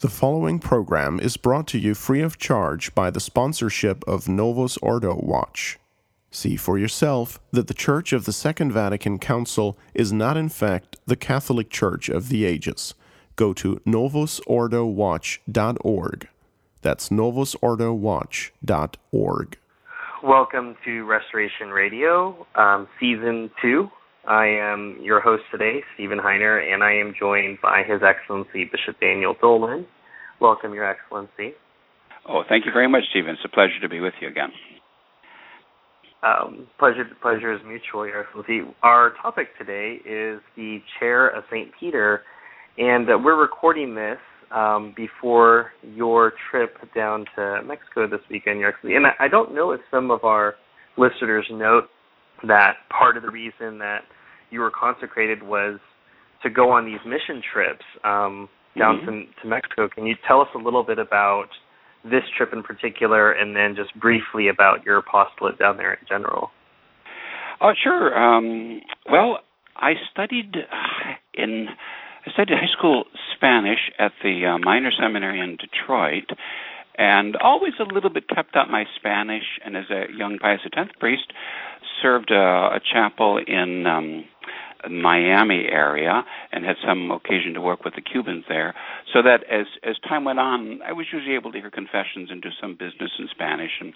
The 0.00 0.08
following 0.08 0.58
program 0.60 1.20
is 1.20 1.36
brought 1.36 1.66
to 1.68 1.78
you 1.78 1.94
free 1.94 2.22
of 2.22 2.38
charge 2.38 2.94
by 2.94 3.10
the 3.10 3.20
sponsorship 3.20 4.02
of 4.08 4.30
Novus 4.30 4.78
Ordo 4.78 5.14
Watch. 5.14 5.78
See 6.30 6.56
for 6.56 6.78
yourself 6.78 7.38
that 7.50 7.66
the 7.66 7.74
Church 7.74 8.14
of 8.14 8.24
the 8.24 8.32
Second 8.32 8.72
Vatican 8.72 9.18
Council 9.18 9.76
is 9.92 10.10
not, 10.10 10.38
in 10.38 10.48
fact, 10.48 10.96
the 11.04 11.16
Catholic 11.16 11.68
Church 11.68 12.08
of 12.08 12.30
the 12.30 12.46
ages. 12.46 12.94
Go 13.36 13.52
to 13.52 13.82
novusordowatch.org. 13.86 16.28
That's 16.80 17.10
novusordowatch.org. 17.10 19.58
Welcome 20.22 20.76
to 20.86 21.04
Restoration 21.04 21.68
Radio, 21.68 22.46
um, 22.54 22.88
Season 22.98 23.50
2. 23.60 23.90
I 24.26 24.46
am 24.46 24.98
your 25.02 25.20
host 25.20 25.44
today, 25.50 25.80
Stephen 25.94 26.18
Heiner, 26.18 26.60
and 26.60 26.82
I 26.82 26.92
am 26.92 27.14
joined 27.18 27.58
by 27.62 27.82
His 27.86 28.00
Excellency 28.02 28.64
Bishop 28.64 29.00
Daniel 29.00 29.34
Dolan. 29.40 29.86
Welcome, 30.40 30.74
Your 30.74 30.88
Excellency. 30.88 31.54
Oh, 32.28 32.42
thank 32.48 32.66
you 32.66 32.72
very 32.72 32.88
much, 32.88 33.04
Stephen. 33.10 33.30
It's 33.30 33.44
a 33.44 33.48
pleasure 33.48 33.80
to 33.80 33.88
be 33.88 34.00
with 34.00 34.12
you 34.20 34.28
again. 34.28 34.50
Um, 36.22 36.66
pleasure, 36.78 37.04
pleasure 37.22 37.52
is 37.54 37.60
mutual, 37.66 38.06
Your 38.06 38.20
Excellency. 38.20 38.60
Our 38.82 39.14
topic 39.22 39.56
today 39.58 39.96
is 40.04 40.40
the 40.54 40.78
Chair 40.98 41.28
of 41.28 41.44
St. 41.50 41.70
Peter, 41.80 42.22
and 42.76 43.08
uh, 43.08 43.18
we're 43.22 43.40
recording 43.40 43.94
this 43.94 44.18
um, 44.54 44.92
before 44.94 45.70
your 45.82 46.34
trip 46.50 46.76
down 46.94 47.24
to 47.36 47.62
Mexico 47.66 48.06
this 48.06 48.20
weekend, 48.30 48.60
Your 48.60 48.68
Excellency. 48.68 48.96
And 48.96 49.06
I, 49.06 49.24
I 49.24 49.28
don't 49.28 49.54
know 49.54 49.70
if 49.70 49.80
some 49.90 50.10
of 50.10 50.24
our 50.24 50.56
listeners 50.98 51.46
note 51.50 51.88
that 52.46 52.76
part 52.88 53.16
of 53.16 53.22
the 53.22 53.30
reason 53.30 53.78
that 53.78 54.00
you 54.50 54.60
were 54.60 54.70
consecrated 54.70 55.42
was 55.42 55.78
to 56.42 56.50
go 56.50 56.70
on 56.70 56.84
these 56.84 57.00
mission 57.06 57.42
trips 57.52 57.84
um, 58.04 58.48
down 58.78 59.00
Mhm. 59.00 59.26
to, 59.34 59.42
to 59.42 59.48
Mexico. 59.48 59.88
Can 59.88 60.06
you 60.06 60.16
tell 60.26 60.40
us 60.40 60.48
a 60.54 60.58
little 60.58 60.82
bit 60.82 60.98
about 60.98 61.48
this 62.04 62.24
trip 62.36 62.52
in 62.52 62.62
particular, 62.62 63.32
and 63.32 63.54
then 63.54 63.76
just 63.76 63.94
briefly 64.00 64.48
about 64.48 64.84
your 64.86 64.96
apostolate 64.96 65.58
down 65.58 65.76
there 65.76 65.92
in 65.94 66.06
general? 66.08 66.50
Oh, 67.60 67.74
sure. 67.74 68.16
Um, 68.18 68.80
well, 69.10 69.40
I 69.76 69.92
studied 70.10 70.56
uh, 70.56 71.12
in 71.34 71.68
I 72.26 72.30
studied 72.32 72.56
high 72.56 72.72
school 72.76 73.04
Spanish 73.36 73.90
at 73.98 74.12
the 74.22 74.46
uh, 74.46 74.58
minor 74.58 74.90
seminary 74.98 75.40
in 75.40 75.56
Detroit, 75.56 76.30
and 76.96 77.36
always 77.36 77.72
a 77.80 77.84
little 77.84 78.10
bit 78.10 78.28
kept 78.28 78.56
up 78.56 78.68
my 78.68 78.84
Spanish. 78.96 79.58
And 79.64 79.76
as 79.76 79.90
a 79.90 80.04
young 80.16 80.38
Pius 80.38 80.60
X 80.76 80.90
priest, 80.98 81.32
served 82.02 82.30
a, 82.30 82.34
a 82.36 82.80
chapel 82.92 83.38
in 83.46 83.86
um, 83.86 84.24
Miami 84.88 85.66
area 85.70 86.24
and 86.52 86.64
had 86.64 86.76
some 86.86 87.10
occasion 87.10 87.54
to 87.54 87.60
work 87.60 87.84
with 87.84 87.94
the 87.94 88.00
Cubans 88.00 88.44
there. 88.48 88.74
So 89.12 89.22
that 89.22 89.44
as 89.50 89.66
as 89.82 89.96
time 90.08 90.24
went 90.24 90.38
on, 90.38 90.80
I 90.86 90.92
was 90.92 91.06
usually 91.12 91.34
able 91.34 91.52
to 91.52 91.58
hear 91.58 91.70
confessions 91.70 92.30
and 92.30 92.40
do 92.40 92.48
some 92.60 92.74
business 92.74 93.10
in 93.18 93.28
Spanish. 93.30 93.72
And 93.80 93.92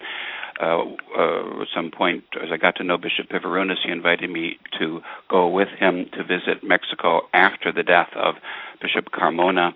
uh, 0.61 0.83
uh, 1.19 1.63
at 1.63 1.69
some 1.75 1.91
point, 1.91 2.25
as 2.43 2.51
I 2.53 2.57
got 2.57 2.77
to 2.77 2.85
know 2.85 2.99
Bishop 2.99 3.29
Pivarunas, 3.31 3.77
he 3.85 3.91
invited 3.91 4.31
me 4.31 4.59
to 4.79 5.01
go 5.31 5.49
with 5.49 5.69
him 5.79 6.07
to 6.13 6.23
visit 6.23 6.63
Mexico 6.63 7.23
after 7.33 7.73
the 7.73 7.83
death 7.83 8.11
of 8.15 8.35
Bishop 8.83 9.07
Carmona, 9.11 9.73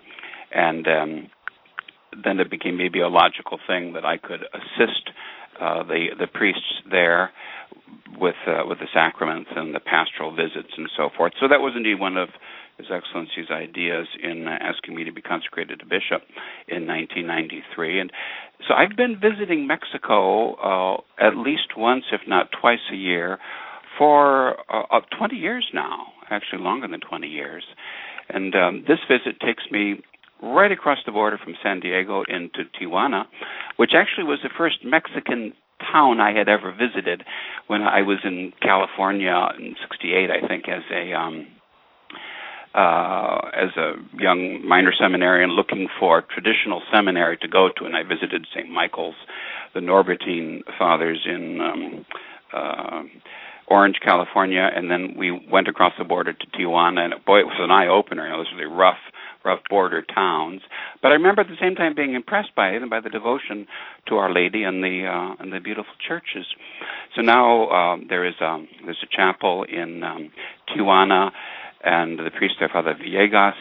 and 0.53 0.87
um, 0.87 1.27
then 2.23 2.39
it 2.39 2.49
became 2.49 2.77
maybe 2.77 2.99
a 2.99 3.07
logical 3.07 3.59
thing 3.67 3.93
that 3.93 4.05
I 4.05 4.17
could 4.17 4.41
assist 4.53 5.11
uh, 5.59 5.83
the 5.83 6.07
the 6.17 6.27
priests 6.27 6.81
there 6.89 7.31
with 8.17 8.35
uh, 8.47 8.63
with 8.65 8.79
the 8.79 8.87
sacraments 8.93 9.49
and 9.55 9.73
the 9.73 9.79
pastoral 9.79 10.35
visits 10.35 10.73
and 10.77 10.89
so 10.95 11.09
forth. 11.15 11.33
So 11.39 11.47
that 11.47 11.59
was 11.59 11.73
indeed 11.75 11.99
one 11.99 12.17
of 12.17 12.29
His 12.77 12.87
Excellency's 12.91 13.51
ideas 13.51 14.07
in 14.21 14.47
uh, 14.47 14.57
asking 14.61 14.95
me 14.95 15.03
to 15.03 15.11
be 15.11 15.21
consecrated 15.21 15.81
a 15.81 15.85
bishop 15.85 16.23
in 16.67 16.87
1993. 16.87 17.99
And 17.99 18.11
so 18.67 18.73
I've 18.73 18.95
been 18.95 19.19
visiting 19.19 19.67
Mexico 19.67 20.55
uh, 20.55 21.01
at 21.19 21.37
least 21.37 21.77
once, 21.77 22.05
if 22.11 22.21
not 22.27 22.49
twice 22.59 22.83
a 22.91 22.95
year, 22.95 23.37
for 23.97 24.55
uh, 24.71 25.01
20 25.17 25.35
years 25.35 25.67
now. 25.73 26.07
Actually, 26.29 26.61
longer 26.61 26.87
than 26.87 26.99
20 26.99 27.27
years. 27.27 27.63
And 28.29 28.53
um, 28.55 28.83
this 28.87 28.99
visit 29.09 29.39
takes 29.39 29.63
me 29.71 30.01
right 30.41 30.71
across 30.71 30.99
the 31.05 31.11
border 31.11 31.37
from 31.37 31.55
San 31.61 31.79
Diego 31.79 32.23
into 32.27 32.63
Tijuana, 32.79 33.25
which 33.77 33.91
actually 33.95 34.25
was 34.25 34.39
the 34.43 34.49
first 34.57 34.77
Mexican 34.83 35.53
town 35.91 36.19
I 36.19 36.33
had 36.37 36.49
ever 36.49 36.71
visited 36.71 37.23
when 37.67 37.81
I 37.81 38.01
was 38.01 38.19
in 38.23 38.53
California 38.61 39.49
in 39.57 39.75
'68, 39.81 40.29
I 40.29 40.47
think, 40.47 40.67
as 40.67 40.83
a 40.91 41.13
um, 41.13 41.47
uh, 42.73 43.49
as 43.53 43.75
a 43.77 43.93
young 44.17 44.65
minor 44.67 44.93
seminarian 44.97 45.51
looking 45.51 45.87
for 45.99 46.19
a 46.19 46.21
traditional 46.21 46.81
seminary 46.93 47.37
to 47.37 47.47
go 47.47 47.69
to, 47.77 47.85
and 47.85 47.95
I 47.95 48.03
visited 48.03 48.45
St. 48.53 48.69
Michael's, 48.69 49.15
the 49.73 49.79
Norbertine 49.79 50.61
Fathers 50.77 51.25
in 51.25 51.59
um, 51.61 52.05
uh, 52.53 53.01
Orange, 53.67 53.97
California, 54.03 54.69
and 54.75 54.89
then 54.89 55.15
we 55.17 55.31
went 55.31 55.67
across 55.67 55.93
the 55.97 56.03
border 56.03 56.33
to 56.33 56.47
Tijuana, 56.47 57.05
and 57.05 57.13
boy, 57.25 57.39
it 57.39 57.45
was 57.45 57.57
an 57.59 57.71
eye 57.71 57.87
opener. 57.87 58.25
You 58.25 58.31
know, 58.31 58.37
those 58.37 58.51
really 58.53 58.65
rough 58.65 58.97
rough 59.49 59.63
border 59.69 60.01
towns. 60.01 60.61
But 61.01 61.09
I 61.11 61.15
remember 61.21 61.41
at 61.41 61.47
the 61.47 61.61
same 61.65 61.75
time 61.75 61.93
being 61.95 62.13
impressed 62.13 62.53
by 62.55 62.69
it 62.75 62.81
and 62.81 62.89
by 62.95 63.01
the 63.05 63.09
devotion 63.09 63.57
to 64.07 64.15
Our 64.21 64.31
Lady 64.39 64.61
and 64.63 64.83
the 64.83 64.95
uh, 65.15 65.41
and 65.41 65.51
the 65.51 65.59
beautiful 65.59 65.95
churches. 66.07 66.45
So 67.15 67.21
now 67.21 67.69
um, 67.69 68.05
there 68.11 68.25
is 68.25 68.35
um, 68.41 68.67
there's 68.85 69.03
a 69.03 69.15
chapel 69.15 69.65
in 69.81 70.03
um, 70.03 70.31
Tijuana, 70.69 71.31
and 71.83 72.19
the 72.19 72.31
priest 72.37 72.55
there, 72.59 72.69
Father 72.71 72.95
Villegas, 73.01 73.59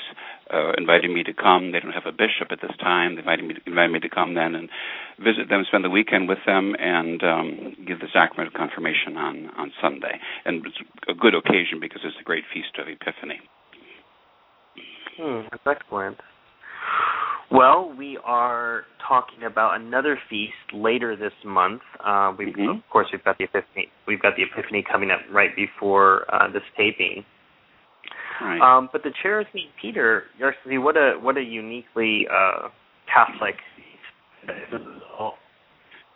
uh, 0.53 0.73
invited 0.77 1.11
me 1.11 1.23
to 1.25 1.33
come. 1.33 1.73
They 1.73 1.81
don't 1.81 1.93
have 1.93 2.07
a 2.07 2.13
bishop 2.25 2.49
at 2.51 2.61
this 2.61 2.77
time. 2.81 3.15
They 3.15 3.21
invited 3.21 3.45
me 3.47 3.55
to, 3.55 3.61
invited 3.67 3.93
me 3.93 4.01
to 4.01 4.09
come 4.09 4.35
then 4.35 4.55
and 4.55 4.69
visit 5.19 5.49
them, 5.49 5.65
spend 5.69 5.85
the 5.85 5.91
weekend 5.91 6.29
with 6.29 6.43
them, 6.47 6.75
and 6.79 7.23
um, 7.23 7.77
give 7.87 8.01
the 8.01 8.13
sacrament 8.13 8.49
of 8.49 8.55
confirmation 8.55 9.17
on 9.17 9.51
on 9.57 9.73
Sunday. 9.81 10.17
And 10.45 10.65
it's 10.67 10.81
a 11.09 11.15
good 11.15 11.35
occasion 11.35 11.81
because 11.81 12.03
it's 12.05 12.17
the 12.17 12.25
great 12.25 12.45
feast 12.53 12.75
of 12.79 12.89
Epiphany. 12.89 13.41
Hmm, 15.19 15.41
that's 15.51 15.63
excellent. 15.67 16.17
Well, 17.51 17.95
we 17.97 18.19
are 18.25 18.85
talking 19.07 19.45
about 19.45 19.81
another 19.81 20.19
feast 20.29 20.53
later 20.73 21.17
this 21.17 21.33
month. 21.45 21.81
Uh, 21.99 22.35
we, 22.37 22.53
Mhm. 22.53 22.79
Of 22.79 22.91
course, 22.91 23.11
we've 23.11 23.25
got 23.25 23.39
the 23.39 23.45
Epiphany. 23.45 23.91
We've 24.07 24.21
got 24.21 24.37
the 24.37 24.43
Epiphany 24.43 24.83
coming 24.83 25.11
up 25.11 25.21
right 25.31 25.55
before 25.57 26.27
uh, 26.29 26.49
this 26.49 26.63
taping. 26.77 27.25
Right. 28.41 28.61
Um, 28.61 28.89
but 28.93 29.03
the 29.03 29.13
St. 29.23 29.75
Peter, 29.81 30.27
Excellency, 30.35 30.79
what 30.79 30.97
a 30.97 31.19
what 31.19 31.37
a 31.37 31.43
uniquely 31.43 32.29
uh, 32.29 32.69
Catholic. 33.07 33.57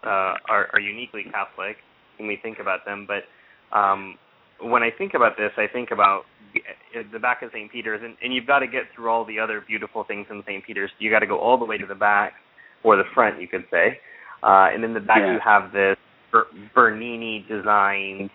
Uh, 0.05 0.35
are, 0.49 0.69
are 0.73 0.81
uniquely 0.81 1.25
Catholic 1.25 1.77
when 2.19 2.27
we 2.27 2.37
think 2.37 2.59
about 2.59 2.85
them. 2.85 3.07
But 3.07 3.25
um, 3.77 4.19
when 4.61 4.83
I 4.83 4.91
think 4.91 5.15
about 5.15 5.37
this, 5.37 5.53
I 5.57 5.67
think 5.67 5.91
about 5.93 6.25
the- 6.55 7.03
the 7.13 7.19
back 7.19 7.43
of 7.43 7.51
St. 7.53 7.71
Peter's, 7.71 8.01
and, 8.03 8.17
and 8.23 8.35
you've 8.35 8.47
got 8.47 8.61
to 8.61 8.67
get 8.67 8.85
through 8.95 9.09
all 9.11 9.25
the 9.25 9.39
other 9.39 9.61
beautiful 9.67 10.05
things 10.05 10.27
in 10.31 10.43
St. 10.47 10.65
Peter's. 10.65 10.91
You 10.99 11.11
got 11.11 11.21
to 11.21 11.27
go 11.27 11.39
all 11.39 11.59
the 11.59 11.65
way 11.65 11.79
to 11.79 11.87
the 11.87 11.95
back, 11.95 12.35
or 12.85 12.97
the 12.97 13.05
front, 13.15 13.41
you 13.41 13.49
could 13.49 13.65
say. 13.71 13.99
Uh, 14.43 14.69
and 14.73 14.85
in 14.85 14.93
the 14.93 15.01
back, 15.01 15.19
Yeah. 15.19 15.33
you 15.35 15.39
have 15.45 15.73
this 15.73 15.97
Ber- 16.33 16.47
Bernini 16.75 17.45
designed 17.49 18.31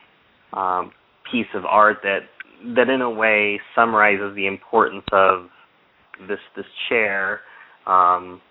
um, 0.53 0.91
piece 1.31 1.47
of 1.53 1.65
art 1.65 1.97
that 2.03 2.19
that 2.75 2.89
in 2.89 3.01
a 3.01 3.09
way 3.09 3.59
summarizes 3.75 4.33
the 4.35 4.47
importance 4.47 5.03
of 5.11 5.49
this 6.27 6.39
this 6.55 6.65
chair. 6.89 7.41
Um, 7.85 8.41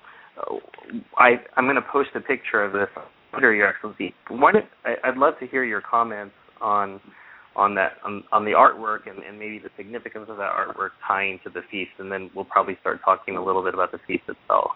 I 1.16 1.40
I'm 1.56 1.64
going 1.64 1.76
to 1.76 1.82
post 1.90 2.10
a 2.14 2.20
picture 2.20 2.62
of 2.62 2.72
this 2.72 2.88
on 2.96 3.04
Twitter, 3.32 3.54
Your 3.54 3.68
Excellency. 3.68 4.14
Why 4.28 4.52
don't, 4.52 4.66
I, 4.84 4.94
I'd 5.04 5.16
love 5.16 5.34
to 5.40 5.46
hear 5.46 5.64
your 5.64 5.80
comments 5.80 6.34
on 6.60 7.00
on 7.56 7.74
that 7.74 7.92
on, 8.04 8.22
on 8.32 8.44
the 8.44 8.52
artwork 8.52 9.08
and, 9.08 9.22
and 9.24 9.38
maybe 9.38 9.58
the 9.58 9.70
significance 9.76 10.26
of 10.28 10.36
that 10.36 10.52
artwork 10.52 10.90
tying 11.06 11.40
to 11.44 11.50
the 11.50 11.62
feast, 11.70 11.92
and 11.98 12.12
then 12.12 12.30
we'll 12.34 12.44
probably 12.44 12.76
start 12.80 13.00
talking 13.04 13.36
a 13.36 13.44
little 13.44 13.62
bit 13.62 13.74
about 13.74 13.92
the 13.92 13.98
feast 14.06 14.24
itself. 14.28 14.72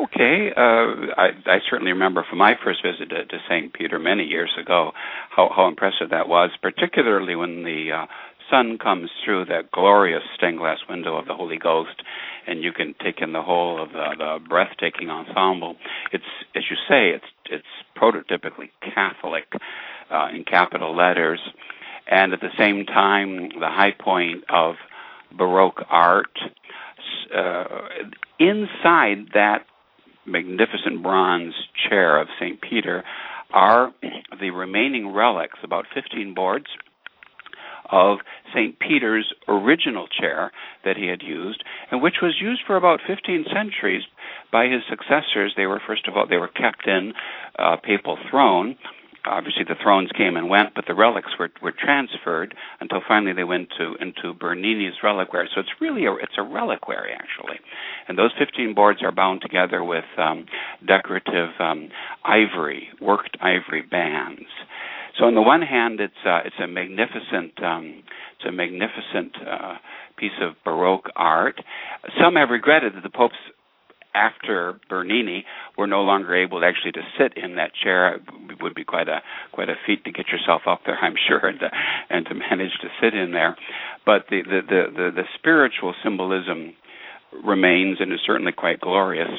Okay, 0.00 0.48
uh, 0.56 1.12
I, 1.20 1.36
I 1.44 1.58
certainly 1.68 1.92
remember 1.92 2.24
from 2.28 2.38
my 2.38 2.54
first 2.64 2.80
visit 2.82 3.10
to, 3.10 3.26
to 3.26 3.38
St. 3.46 3.74
Peter 3.74 3.98
many 3.98 4.24
years 4.24 4.50
ago 4.58 4.92
how, 5.28 5.50
how 5.54 5.68
impressive 5.68 6.08
that 6.10 6.28
was, 6.28 6.50
particularly 6.62 7.36
when 7.36 7.62
the 7.62 7.90
uh, 7.92 8.06
sun 8.50 8.78
comes 8.82 9.10
through 9.22 9.44
that 9.46 9.70
glorious 9.70 10.22
stained 10.36 10.58
glass 10.58 10.78
window 10.88 11.16
of 11.16 11.26
the 11.26 11.34
Holy 11.34 11.58
Ghost, 11.58 12.02
and 12.46 12.62
you 12.62 12.72
can 12.72 12.94
take 13.04 13.20
in 13.20 13.32
the 13.32 13.42
whole 13.42 13.82
of 13.82 13.90
the, 13.90 14.14
the 14.16 14.38
breathtaking 14.48 15.10
ensemble. 15.10 15.76
It's, 16.10 16.24
as 16.56 16.62
you 16.70 16.76
say, 16.88 17.10
it's 17.10 17.24
it's 17.50 17.64
prototypically 17.96 18.70
Catholic 18.94 19.44
uh, 20.10 20.28
in 20.34 20.44
capital 20.44 20.96
letters, 20.96 21.40
and 22.10 22.32
at 22.32 22.40
the 22.40 22.50
same 22.58 22.84
time, 22.86 23.50
the 23.60 23.68
high 23.68 23.92
point 23.98 24.44
of 24.48 24.74
Baroque 25.36 25.82
art. 25.90 26.38
Uh, 27.34 27.64
inside 28.38 29.28
that 29.34 29.64
magnificent 30.26 31.02
bronze 31.02 31.54
chair 31.88 32.20
of 32.20 32.28
St. 32.38 32.60
Peter 32.60 33.02
are 33.52 33.92
the 34.40 34.50
remaining 34.50 35.12
relics, 35.12 35.58
about 35.62 35.86
15 35.94 36.34
boards 36.34 36.66
of 37.90 38.18
St. 38.54 38.78
Peter's 38.78 39.32
original 39.48 40.06
chair 40.08 40.50
that 40.84 40.96
he 40.96 41.06
had 41.06 41.22
used, 41.22 41.62
and 41.90 42.02
which 42.02 42.16
was 42.22 42.38
used 42.40 42.62
for 42.66 42.76
about 42.76 43.00
15 43.06 43.44
centuries 43.52 44.02
by 44.50 44.66
his 44.66 44.82
successors. 44.88 45.52
They 45.56 45.66
were, 45.66 45.80
first 45.86 46.08
of 46.08 46.16
all, 46.16 46.26
they 46.26 46.38
were 46.38 46.48
kept 46.48 46.86
in 46.86 47.12
a 47.58 47.76
papal 47.76 48.16
throne 48.30 48.76
obviously 49.26 49.64
the 49.64 49.76
thrones 49.82 50.10
came 50.16 50.36
and 50.36 50.48
went, 50.48 50.74
but 50.74 50.84
the 50.86 50.94
relics 50.94 51.30
were 51.38 51.50
were 51.62 51.72
transferred 51.72 52.54
until 52.80 53.00
finally 53.06 53.32
they 53.32 53.44
went 53.44 53.68
to 53.78 53.94
into 54.00 54.34
Bernini's 54.38 54.94
reliquary. 55.02 55.48
So 55.54 55.60
it's 55.60 55.80
really 55.80 56.06
a 56.06 56.12
it's 56.14 56.36
a 56.38 56.42
reliquary 56.42 57.12
actually, 57.12 57.60
and 58.08 58.18
those 58.18 58.32
15 58.38 58.74
boards 58.74 59.02
are 59.02 59.12
bound 59.12 59.42
together 59.42 59.84
with 59.84 60.04
um, 60.18 60.46
decorative 60.86 61.50
um, 61.58 61.88
ivory, 62.24 62.88
worked 63.00 63.36
ivory 63.40 63.82
bands. 63.82 64.48
So 65.18 65.26
on 65.26 65.34
the 65.34 65.42
one 65.42 65.62
hand, 65.62 66.00
it's 66.00 66.14
uh, 66.26 66.40
it's 66.44 66.56
a 66.62 66.66
magnificent 66.66 67.62
um, 67.62 68.02
it's 68.38 68.48
a 68.48 68.52
magnificent 68.52 69.36
uh, 69.48 69.74
piece 70.16 70.38
of 70.40 70.54
Baroque 70.64 71.10
art. 71.16 71.56
Some 72.20 72.36
have 72.36 72.50
regretted 72.50 72.94
that 72.94 73.02
the 73.02 73.10
Pope's 73.10 73.34
after 74.14 74.78
Bernini 74.88 75.44
were 75.76 75.86
no 75.86 76.02
longer 76.02 76.34
able 76.34 76.64
actually 76.64 76.92
to 76.92 77.02
sit 77.18 77.36
in 77.36 77.56
that 77.56 77.72
chair. 77.82 78.16
It 78.16 78.62
would 78.62 78.74
be 78.74 78.84
quite 78.84 79.08
a 79.08 79.20
quite 79.52 79.68
a 79.68 79.74
feat 79.86 80.04
to 80.04 80.12
get 80.12 80.28
yourself 80.28 80.62
up 80.66 80.80
there, 80.86 80.98
I'm 81.00 81.14
sure, 81.28 81.46
and 81.46 81.60
to, 81.60 81.70
and 82.10 82.26
to 82.26 82.34
manage 82.34 82.72
to 82.82 82.88
sit 83.00 83.14
in 83.14 83.32
there. 83.32 83.56
But 84.04 84.26
the 84.30 84.42
the 84.42 84.60
the 84.68 84.82
the, 84.92 85.10
the 85.16 85.24
spiritual 85.38 85.94
symbolism 86.02 86.74
remains 87.44 87.98
and 88.00 88.12
is 88.12 88.20
certainly 88.26 88.52
quite 88.52 88.80
glorious. 88.80 89.30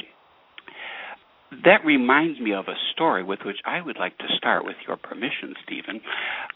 That 1.64 1.84
reminds 1.84 2.40
me 2.40 2.52
of 2.52 2.66
a 2.66 2.74
story 2.92 3.22
with 3.22 3.40
which 3.44 3.58
I 3.64 3.80
would 3.80 3.96
like 3.96 4.18
to 4.18 4.24
start, 4.36 4.64
with 4.64 4.74
your 4.88 4.96
permission, 4.96 5.54
Stephen. 5.64 6.00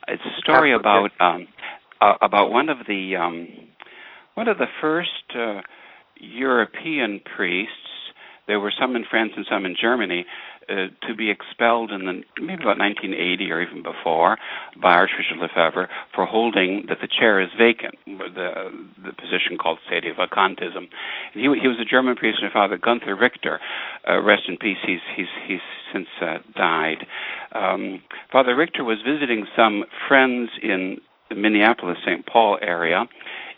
It's 0.09 0.23
a 0.23 0.41
story 0.41 0.75
about 0.75 1.11
um, 1.21 1.47
uh, 2.01 2.15
about 2.21 2.51
one 2.51 2.69
of 2.69 2.79
the 2.89 3.15
um, 3.17 3.49
one 4.35 4.49
of 4.49 4.59
the 4.59 4.67
first 4.81 5.11
uh, 5.37 5.61
European 6.21 7.21
priests 7.37 7.88
there 8.49 8.59
were 8.59 8.73
some 8.79 8.97
in 8.97 9.05
France 9.09 9.33
and 9.37 9.47
some 9.49 9.65
in 9.65 9.77
Germany 9.81 10.27
uh, 10.69 10.89
to 11.07 11.15
be 11.15 11.31
expelled 11.31 11.91
in 11.93 12.05
the 12.05 12.23
maybe 12.41 12.63
about 12.63 12.79
1980 12.79 13.51
or 13.53 13.63
even 13.63 13.83
before 13.83 14.37
by 14.83 14.93
Archbishop 14.93 15.39
Lefebvre 15.41 15.89
for 16.15 16.27
holding 16.27 16.85
that 16.89 16.99
the 17.01 17.09
chair 17.09 17.41
is 17.41 17.49
vacant, 17.57 17.95
the 18.07 18.71
the 19.03 19.13
position 19.13 19.57
called 19.61 19.79
sedevacantism. 19.91 20.89
he 21.33 21.41
he 21.41 21.69
was 21.69 21.79
a 21.81 21.85
German 21.89 22.17
priest 22.17 22.39
and 22.43 22.53
Father 22.53 22.77
Gunther 22.77 23.15
Richter. 23.17 23.61
Uh, 24.09 24.21
rest 24.21 24.43
in 24.49 24.57
peace. 24.57 24.79
He's 24.87 25.01
he's 25.17 25.33
he's 25.47 25.65
since 25.93 26.09
uh, 26.21 26.39
died. 26.57 27.07
Um, 27.53 28.03
Father 28.33 28.55
Richter 28.57 28.85
was 28.85 28.99
visiting 29.07 29.47
some 29.57 29.85
friends 30.07 30.51
in 30.63 30.99
the 31.29 31.35
Minneapolis 31.35 31.99
St. 32.05 32.27
Paul 32.27 32.59
area 32.61 33.05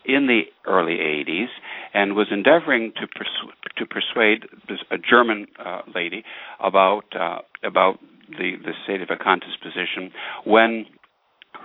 in 0.05 0.27
the 0.27 0.43
early 0.67 0.97
80s 0.97 1.49
and 1.95 2.15
was 2.15 2.29
endeavoring 2.31 2.93
to 2.97 3.07
persu- 3.07 3.53
to 3.77 3.87
persuade 3.87 4.45
a 4.91 4.99
German 4.99 5.47
uh, 5.65 5.83
lady 5.95 6.25
about 6.61 7.05
uh, 7.19 7.39
about 7.63 7.99
the 8.29 8.53
the 8.65 8.73
sedevacantist 8.89 9.61
position 9.63 10.13
when 10.45 10.87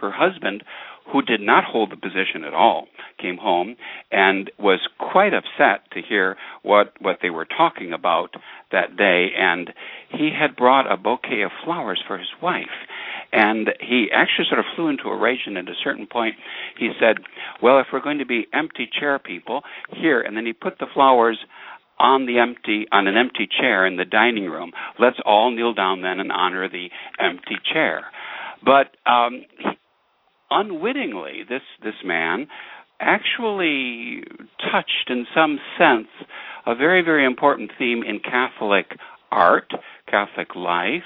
her 0.02 0.12
husband 0.12 0.64
who 1.12 1.22
did 1.22 1.40
not 1.40 1.64
hold 1.64 1.92
the 1.92 1.96
position 1.96 2.44
at 2.46 2.54
all 2.54 2.88
came 3.22 3.38
home 3.38 3.76
and 4.12 4.50
was 4.58 4.80
quite 4.98 5.34
upset 5.34 5.90
to 5.92 6.02
hear 6.02 6.36
what 6.64 6.94
what 7.00 7.18
they 7.22 7.30
were 7.30 7.46
talking 7.46 7.94
about 7.94 8.32
that 8.72 8.98
day. 8.98 9.30
And 9.38 9.72
he 10.10 10.32
had 10.38 10.56
brought 10.56 10.92
a 10.92 10.98
bouquet 10.98 11.44
of 11.44 11.52
flowers 11.64 12.04
for 12.08 12.18
his 12.18 12.30
wife 12.42 12.66
and 13.32 13.70
he 13.80 14.08
actually 14.14 14.46
sort 14.50 14.60
of 14.60 14.66
flew 14.76 14.90
into 14.90 15.10
a 15.10 15.18
rage, 15.18 15.42
and 15.46 15.58
at 15.58 15.68
a 15.68 15.76
certain 15.84 16.08
point, 16.08 16.36
he 16.78 16.92
said, 17.00 17.18
Well, 17.62 17.80
if 17.80 17.88
we're 17.92 18.02
going 18.02 18.20
to 18.20 18.26
be 18.26 18.48
empty 18.54 18.90
chair 19.00 19.20
people, 19.20 19.62
here. 19.94 20.22
And 20.22 20.36
then 20.36 20.46
he 20.46 20.54
put 20.54 20.80
the 20.80 20.88
flowers 20.94 21.38
on 21.98 22.26
the 22.26 22.40
empty 22.40 22.86
on 22.92 23.08
an 23.08 23.16
empty 23.16 23.48
chair 23.48 23.86
in 23.86 23.96
the 23.98 24.06
dining 24.06 24.46
room. 24.46 24.72
Let's 25.00 25.18
all 25.26 25.52
kneel 25.52 25.74
down 25.74 26.02
then 26.02 26.20
and 26.20 26.32
honor 26.32 26.68
the 26.70 26.90
empty 27.20 27.56
chair. 27.72 28.06
But 28.64 28.98
um, 29.10 29.44
unwittingly, 30.50 31.44
this 31.48 31.62
this 31.84 31.96
man 32.04 32.48
actually 33.00 34.24
touched, 34.72 35.10
in 35.10 35.26
some 35.34 35.60
sense, 35.78 36.08
a 36.66 36.76
very 36.76 37.02
very 37.02 37.26
important 37.26 37.72
theme 37.78 38.04
in 38.04 38.20
Catholic 38.20 38.88
art, 39.32 39.72
Catholic 40.10 40.56
life, 40.56 41.04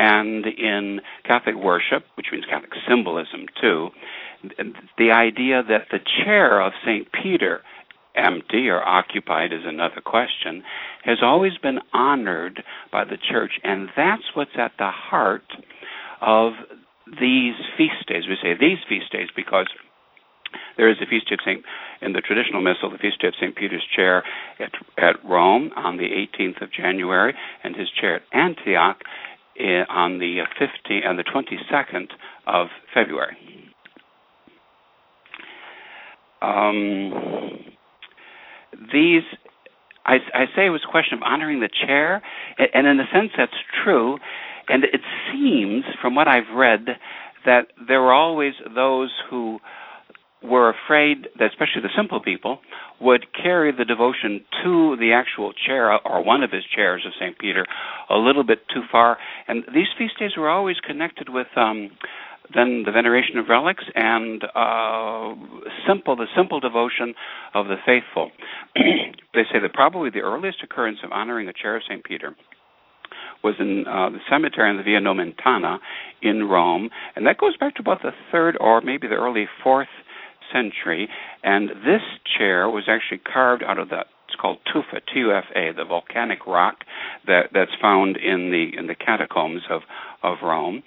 and 0.00 0.46
in 0.46 1.00
Catholic 1.24 1.56
worship, 1.56 2.04
which 2.14 2.28
means 2.32 2.46
Catholic 2.46 2.72
symbolism 2.88 3.44
too, 3.60 3.90
the 4.96 5.10
idea 5.10 5.62
that 5.62 5.88
the 5.92 5.98
chair 6.24 6.62
of 6.62 6.72
St. 6.82 7.06
Peter, 7.12 7.60
empty 8.16 8.68
or 8.70 8.82
occupied 8.82 9.52
is 9.52 9.60
another 9.64 10.00
question, 10.00 10.62
has 11.04 11.18
always 11.22 11.58
been 11.58 11.80
honored 11.92 12.64
by 12.90 13.04
the 13.04 13.18
church, 13.30 13.52
and 13.62 13.90
that's 13.94 14.34
what's 14.34 14.56
at 14.58 14.72
the 14.78 14.90
heart 14.90 15.44
of 16.22 16.54
these 17.06 17.54
feast 17.76 18.08
days. 18.08 18.24
We 18.26 18.36
say 18.42 18.54
these 18.58 18.78
feast 18.88 19.12
days 19.12 19.28
because 19.36 19.66
there 20.76 20.88
is 20.88 20.96
a 21.02 21.06
feast 21.06 21.28
day 21.28 21.34
of 21.34 21.40
Saint 21.44 21.62
in 22.00 22.14
the 22.14 22.22
traditional 22.22 22.62
missal, 22.62 22.90
the 22.90 22.98
feast 22.98 23.20
day 23.20 23.28
of 23.28 23.34
Saint 23.38 23.54
Peter's 23.54 23.84
chair 23.94 24.24
at 24.58 24.72
at 24.96 25.22
Rome 25.24 25.70
on 25.76 25.98
the 25.98 26.08
18th 26.08 26.62
of 26.62 26.72
January, 26.72 27.34
and 27.62 27.76
his 27.76 27.88
chair 27.90 28.16
at 28.16 28.22
Antioch 28.32 29.02
on 29.88 30.18
the 30.18 30.40
15th 30.60 31.06
and 31.06 31.18
the 31.18 31.24
22nd 31.24 32.08
of 32.46 32.68
February. 32.94 33.36
Um, 36.42 37.12
these, 38.92 39.22
I, 40.06 40.16
I, 40.34 40.44
say 40.56 40.66
it 40.66 40.70
was 40.70 40.82
a 40.88 40.90
question 40.90 41.18
of 41.18 41.22
honoring 41.22 41.60
the 41.60 41.68
chair, 41.86 42.22
and 42.58 42.86
in 42.86 42.98
a 42.98 43.04
sense 43.12 43.30
that's 43.36 43.52
true. 43.84 44.18
And 44.68 44.84
it 44.84 45.00
seems, 45.30 45.84
from 46.00 46.14
what 46.14 46.28
I've 46.28 46.54
read, 46.54 46.86
that 47.44 47.66
there 47.88 48.00
were 48.00 48.12
always 48.12 48.54
those 48.74 49.12
who 49.28 49.58
were 50.42 50.70
afraid 50.70 51.28
that, 51.38 51.50
especially 51.50 51.82
the 51.82 51.94
simple 51.96 52.20
people, 52.20 52.60
would 53.00 53.26
carry 53.34 53.72
the 53.72 53.84
devotion 53.84 54.44
to 54.62 54.96
the 54.96 55.12
actual 55.12 55.52
chair 55.52 55.92
or 56.06 56.24
one 56.24 56.42
of 56.42 56.50
his 56.50 56.64
chairs 56.74 57.04
of 57.06 57.12
St. 57.20 57.38
Peter 57.38 57.66
a 58.08 58.16
little 58.16 58.44
bit 58.44 58.60
too 58.72 58.82
far. 58.90 59.18
And 59.48 59.64
these 59.74 59.88
feast 59.98 60.18
days 60.18 60.32
were 60.36 60.48
always 60.48 60.76
connected 60.80 61.28
with 61.28 61.46
um, 61.56 61.90
then 62.54 62.82
the 62.84 62.92
veneration 62.92 63.38
of 63.38 63.48
relics 63.48 63.84
and 63.94 64.42
uh, 64.54 65.34
simple 65.86 66.16
the 66.16 66.26
simple 66.36 66.60
devotion 66.60 67.14
of 67.54 67.66
the 67.66 67.76
faithful. 67.86 68.30
they 69.34 69.44
say 69.52 69.60
that 69.60 69.72
probably 69.72 70.10
the 70.10 70.20
earliest 70.20 70.58
occurrence 70.62 70.98
of 71.04 71.12
honoring 71.12 71.46
the 71.46 71.54
chair 71.54 71.76
of 71.76 71.82
St. 71.88 72.02
Peter 72.02 72.34
was 73.42 73.54
in 73.58 73.84
uh, 73.88 74.10
the 74.10 74.18
cemetery 74.28 74.70
in 74.70 74.76
the 74.76 74.82
Via 74.82 75.00
Nomentana 75.00 75.78
in 76.22 76.44
Rome, 76.44 76.90
and 77.16 77.26
that 77.26 77.38
goes 77.38 77.56
back 77.56 77.74
to 77.76 77.80
about 77.80 78.02
the 78.02 78.10
third 78.30 78.56
or 78.60 78.80
maybe 78.80 79.06
the 79.06 79.14
early 79.14 79.46
fourth 79.62 79.88
century, 80.52 81.08
and 81.42 81.70
this 81.70 82.02
chair 82.38 82.68
was 82.68 82.84
actually 82.88 83.18
carved 83.18 83.62
out 83.62 83.78
of 83.78 83.88
the 83.88 84.04
it's 84.30 84.40
called 84.40 84.58
tufa, 84.72 85.00
T-U-F-A, 85.12 85.72
the 85.72 85.84
volcanic 85.84 86.46
rock 86.46 86.84
that 87.26 87.50
that's 87.52 87.72
found 87.82 88.16
in 88.16 88.52
the 88.52 88.78
in 88.78 88.86
the 88.86 88.94
catacombs 88.94 89.62
of 89.68 89.82
of 90.22 90.38
Rome. 90.42 90.82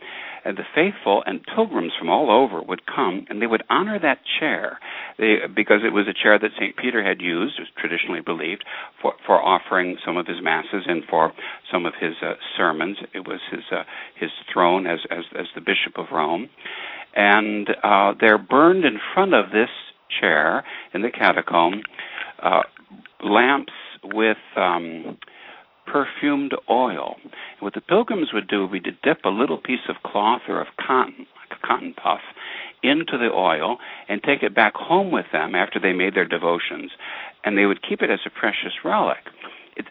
And 0.46 0.58
the 0.58 0.64
faithful 0.76 1.24
and 1.26 1.40
pilgrims 1.56 1.94
from 1.98 2.10
all 2.10 2.30
over 2.30 2.62
would 2.62 2.86
come 2.86 3.26
and 3.30 3.42
they 3.42 3.48
would 3.48 3.64
honor 3.70 3.98
that 4.00 4.20
chair 4.40 4.80
they, 5.18 5.38
because 5.54 5.82
it 5.86 5.94
was 5.94 6.08
a 6.08 6.14
chair 6.14 6.38
that 6.38 6.52
St. 6.60 6.76
Peter 6.76 7.04
had 7.04 7.22
used, 7.22 7.60
was 7.60 7.70
traditionally 7.78 8.22
believed, 8.22 8.66
for, 9.02 9.14
for 9.26 9.42
offering 9.42 9.98
some 10.06 10.18
of 10.18 10.28
his 10.28 10.38
masses 10.42 10.84
and 10.88 11.04
for 11.10 11.32
some 11.72 11.86
of 11.86 11.94
his 12.00 12.14
uh, 12.22 12.34
sermons. 12.58 12.98
It 13.14 13.28
was 13.28 13.40
his 13.52 13.64
uh, 13.72 13.84
his 14.20 14.32
throne 14.52 14.86
as, 14.86 15.00
as 15.10 15.24
as 15.38 15.48
the 15.56 15.62
bishop 15.62 15.98
of 15.98 16.08
Rome 16.12 16.50
and 17.16 17.70
uh, 17.84 18.14
they're 18.20 18.38
burned 18.38 18.86
in 18.86 19.00
front 19.14 19.34
of 19.34 19.52
this 19.52 19.70
chair 20.20 20.64
in 20.94 21.02
the 21.02 21.12
catacomb 21.12 21.82
uh, 22.42 22.62
lamps 23.24 23.74
with 24.04 24.38
um, 24.56 25.18
perfumed 25.86 26.54
oil. 26.70 27.16
And 27.24 27.62
what 27.62 27.74
the 27.74 27.82
pilgrims 27.82 28.30
would 28.34 28.48
do 28.48 28.62
would 28.62 28.72
be 28.72 28.80
to 28.82 28.92
dip 29.04 29.26
a 29.26 29.30
little 29.30 29.58
piece 29.58 29.88
of 29.90 29.96
cloth 30.10 30.42
or 30.48 30.62
of 30.62 30.68
cotton, 30.80 31.20
like 31.20 31.60
a 31.62 31.68
cotton 31.68 31.94
puff, 31.94 32.22
into 32.84 33.18
the 33.18 33.32
oil 33.34 33.78
and 34.10 34.22
take 34.22 34.44
it 34.44 34.54
back 34.54 34.76
home 34.76 35.12
with 35.12 35.26
them 35.32 35.56
after 35.56 35.80
they 35.80 35.94
made 35.94 36.16
their 36.16 36.28
devotions, 36.28 36.92
and 37.44 37.58
they 37.58 37.66
would 37.66 37.82
keep 37.88 38.02
it 38.02 38.10
as 38.10 38.20
a 38.26 38.30
precious 38.30 38.74
relic. 38.84 39.18
It, 39.78 39.86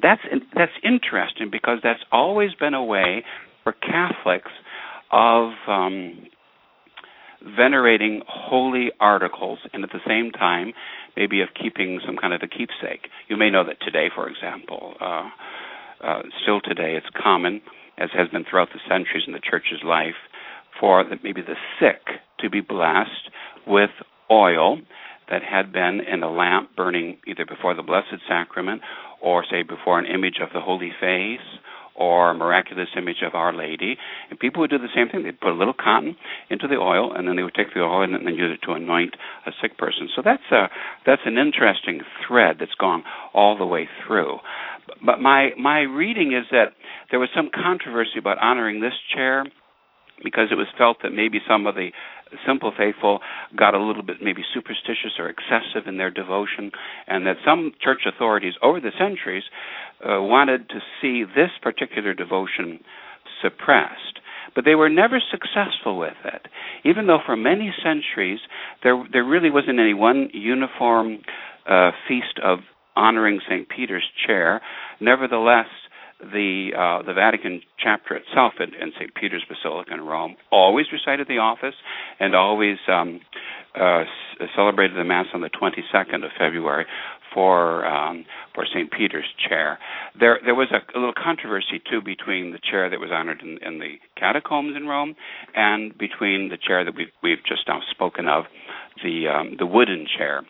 that's 0.00 0.22
that's 0.56 0.72
interesting 0.82 1.50
because 1.50 1.78
that's 1.82 2.02
always 2.10 2.54
been 2.54 2.74
a 2.74 2.84
way 2.84 3.24
for 3.62 3.72
Catholics 3.72 4.50
of 5.12 5.52
um, 5.68 6.26
venerating 7.56 8.22
holy 8.26 8.90
articles 9.00 9.58
and 9.72 9.84
at 9.84 9.90
the 9.90 10.00
same 10.06 10.30
time 10.30 10.72
maybe 11.16 11.40
of 11.40 11.48
keeping 11.60 12.00
some 12.04 12.16
kind 12.16 12.32
of 12.34 12.42
a 12.42 12.48
keepsake. 12.48 13.08
You 13.28 13.36
may 13.36 13.50
know 13.50 13.64
that 13.64 13.80
today, 13.80 14.08
for 14.14 14.28
example, 14.28 14.94
uh, 15.00 15.28
uh, 16.02 16.22
still 16.42 16.60
today 16.60 16.96
it's 16.96 17.06
common, 17.20 17.60
as 17.98 18.10
has 18.14 18.28
been 18.28 18.44
throughout 18.48 18.68
the 18.72 18.80
centuries 18.88 19.24
in 19.26 19.32
the 19.32 19.40
church's 19.40 19.82
life, 19.84 20.16
for 20.78 21.04
the, 21.04 21.16
maybe 21.22 21.42
the 21.42 21.56
sick 21.78 22.20
to 22.40 22.48
be 22.48 22.60
blessed 22.60 23.30
with 23.66 23.90
oil 24.30 24.78
that 25.28 25.42
had 25.42 25.72
been 25.72 26.00
in 26.00 26.22
a 26.22 26.30
lamp 26.30 26.74
burning 26.76 27.18
either 27.26 27.46
before 27.46 27.74
the 27.74 27.82
Blessed 27.82 28.20
Sacrament 28.28 28.82
or, 29.20 29.44
say, 29.48 29.62
before 29.62 29.98
an 29.98 30.06
image 30.06 30.38
of 30.42 30.48
the 30.52 30.60
Holy 30.60 30.92
Face 31.00 31.38
or 32.00 32.32
miraculous 32.32 32.88
image 32.96 33.22
of 33.22 33.34
Our 33.34 33.52
Lady. 33.52 33.96
And 34.30 34.40
people 34.40 34.62
would 34.62 34.70
do 34.70 34.78
the 34.78 34.88
same 34.94 35.08
thing. 35.08 35.22
They'd 35.22 35.38
put 35.38 35.50
a 35.50 35.54
little 35.54 35.74
cotton 35.74 36.16
into 36.48 36.66
the 36.66 36.76
oil, 36.76 37.12
and 37.12 37.28
then 37.28 37.36
they 37.36 37.42
would 37.42 37.54
take 37.54 37.74
the 37.74 37.80
oil 37.80 38.02
and 38.02 38.14
then 38.14 38.34
use 38.34 38.56
it 38.56 38.64
to 38.66 38.72
anoint 38.72 39.14
a 39.46 39.50
sick 39.60 39.76
person. 39.76 40.08
So 40.16 40.22
that's 40.24 40.42
a 40.50 40.68
that's 41.04 41.22
an 41.26 41.36
interesting 41.36 42.00
thread 42.26 42.56
that's 42.58 42.74
gone 42.80 43.04
all 43.34 43.56
the 43.58 43.66
way 43.66 43.86
through. 44.06 44.38
But 45.04 45.20
my 45.20 45.50
my 45.58 45.80
reading 45.80 46.32
is 46.32 46.46
that 46.50 46.72
there 47.10 47.20
was 47.20 47.28
some 47.36 47.50
controversy 47.52 48.18
about 48.18 48.38
honoring 48.38 48.80
this 48.80 48.94
chair 49.14 49.44
because 50.24 50.48
it 50.50 50.56
was 50.56 50.66
felt 50.76 50.98
that 51.02 51.10
maybe 51.10 51.38
some 51.48 51.66
of 51.66 51.74
the 51.74 51.90
simple 52.46 52.72
faithful 52.76 53.20
got 53.56 53.74
a 53.74 53.82
little 53.82 54.02
bit 54.02 54.16
maybe 54.22 54.42
superstitious 54.54 55.18
or 55.18 55.28
excessive 55.28 55.86
in 55.86 55.96
their 55.96 56.10
devotion, 56.10 56.70
and 57.06 57.26
that 57.26 57.36
some 57.44 57.72
church 57.82 58.02
authorities 58.06 58.54
over 58.62 58.80
the 58.80 58.92
centuries 58.98 59.44
uh, 60.04 60.20
wanted 60.22 60.68
to 60.68 60.80
see 61.00 61.24
this 61.24 61.50
particular 61.62 62.14
devotion 62.14 62.80
suppressed. 63.42 64.20
But 64.54 64.64
they 64.64 64.74
were 64.74 64.88
never 64.88 65.20
successful 65.30 65.98
with 65.98 66.18
it, 66.24 66.46
even 66.84 67.06
though 67.06 67.20
for 67.24 67.36
many 67.36 67.72
centuries 67.82 68.40
there 68.82 69.02
there 69.12 69.24
really 69.24 69.50
wasn't 69.50 69.78
any 69.78 69.94
one 69.94 70.28
uniform 70.32 71.18
uh, 71.68 71.90
feast 72.08 72.40
of 72.42 72.60
honoring 72.96 73.40
St. 73.48 73.68
Peter's 73.68 74.08
chair. 74.26 74.60
Nevertheless, 75.00 75.68
the 76.20 76.70
uh, 76.76 77.02
the 77.06 77.14
Vatican 77.14 77.62
chapter 77.78 78.14
itself 78.16 78.54
in, 78.60 78.74
in 78.74 78.92
St. 78.98 79.14
Peter's 79.14 79.44
Basilica 79.48 79.94
in 79.94 80.02
Rome 80.02 80.36
always 80.52 80.86
recited 80.92 81.28
the 81.28 81.38
office 81.38 81.74
and 82.18 82.34
always 82.34 82.76
um, 82.88 83.20
uh, 83.74 84.04
celebrated 84.54 84.96
the 84.96 85.04
Mass 85.04 85.26
on 85.32 85.40
the 85.40 85.50
22nd 85.50 86.24
of 86.24 86.30
February 86.38 86.86
for 87.32 87.86
um, 87.86 88.24
for 88.54 88.66
St. 88.66 88.90
Peter's 88.90 89.28
chair. 89.48 89.78
There 90.18 90.40
there 90.44 90.54
was 90.54 90.68
a, 90.72 90.96
a, 90.96 90.98
little 90.98 91.14
controversy 91.14 91.80
too 91.90 92.00
between 92.00 92.52
the 92.52 92.58
chair 92.58 92.90
that 92.90 93.00
was 93.00 93.10
honored 93.12 93.40
in, 93.42 93.58
in, 93.66 93.78
the 93.78 93.94
catacombs 94.16 94.76
in 94.76 94.86
Rome 94.86 95.14
and 95.54 95.96
between 95.96 96.48
the 96.48 96.58
chair 96.58 96.84
that 96.84 96.94
we've 96.96 97.12
we've 97.22 97.44
just 97.46 97.62
now 97.68 97.80
spoken 97.90 98.28
of, 98.28 98.44
the 99.02 99.28
um, 99.28 99.56
the 99.58 99.66
wooden 99.66 100.06
chair 100.18 100.42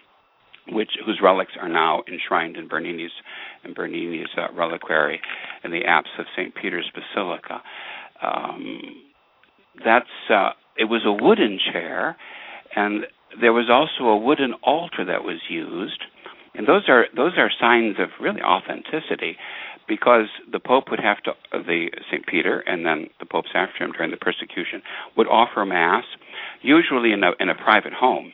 which 0.69 0.91
whose 1.05 1.21
relics 1.23 1.53
are 1.61 1.69
now 1.69 2.03
enshrined 2.09 2.57
in 2.57 2.69
Bernini's 2.69 3.11
in 3.65 3.75
Bernini's 3.75 4.29
uh, 4.37 4.53
reliquary 4.53 5.21
in 5.65 5.71
the 5.71 5.85
apse 5.87 6.11
of 6.19 6.27
St. 6.37 6.55
Peter's 6.55 6.91
Basilica. 6.95 7.63
Um, 8.23 8.81
that's 9.85 10.07
uh, 10.33 10.51
it 10.77 10.85
was 10.85 11.03
a 11.05 11.13
wooden 11.13 11.59
chair, 11.73 12.17
and 12.77 13.05
there 13.41 13.53
was 13.53 13.69
also 13.71 14.09
a 14.11 14.17
wooden 14.17 14.55
altar 14.63 15.05
that 15.05 15.25
was 15.25 15.39
used, 15.49 16.03
and 16.55 16.67
those 16.67 16.89
are 16.89 17.07
those 17.17 17.33
are 17.37 17.51
signs 17.61 17.97
of 17.99 18.09
really 18.21 18.43
authenticity, 18.43 19.37
because 19.89 20.27
the 20.51 20.61
Pope 20.61 20.85
would 20.91 21.01
have 21.01 21.23
to 21.25 21.33
the 21.53 21.89
St. 22.11 22.27
Peter 22.27 22.61
and 22.61 22.85
then 22.87 23.09
the 23.19 23.27
popes 23.27 23.51
after 23.55 23.85
him 23.85 23.93
during 23.93 24.11
the 24.11 24.17
persecution 24.17 24.83
would 25.17 25.27
offer 25.27 25.65
mass, 25.65 26.05
usually 26.63 27.13
in 27.13 27.23
a 27.25 27.33
in 27.41 27.49
a 27.49 27.55
private 27.55 27.93
home 27.93 28.33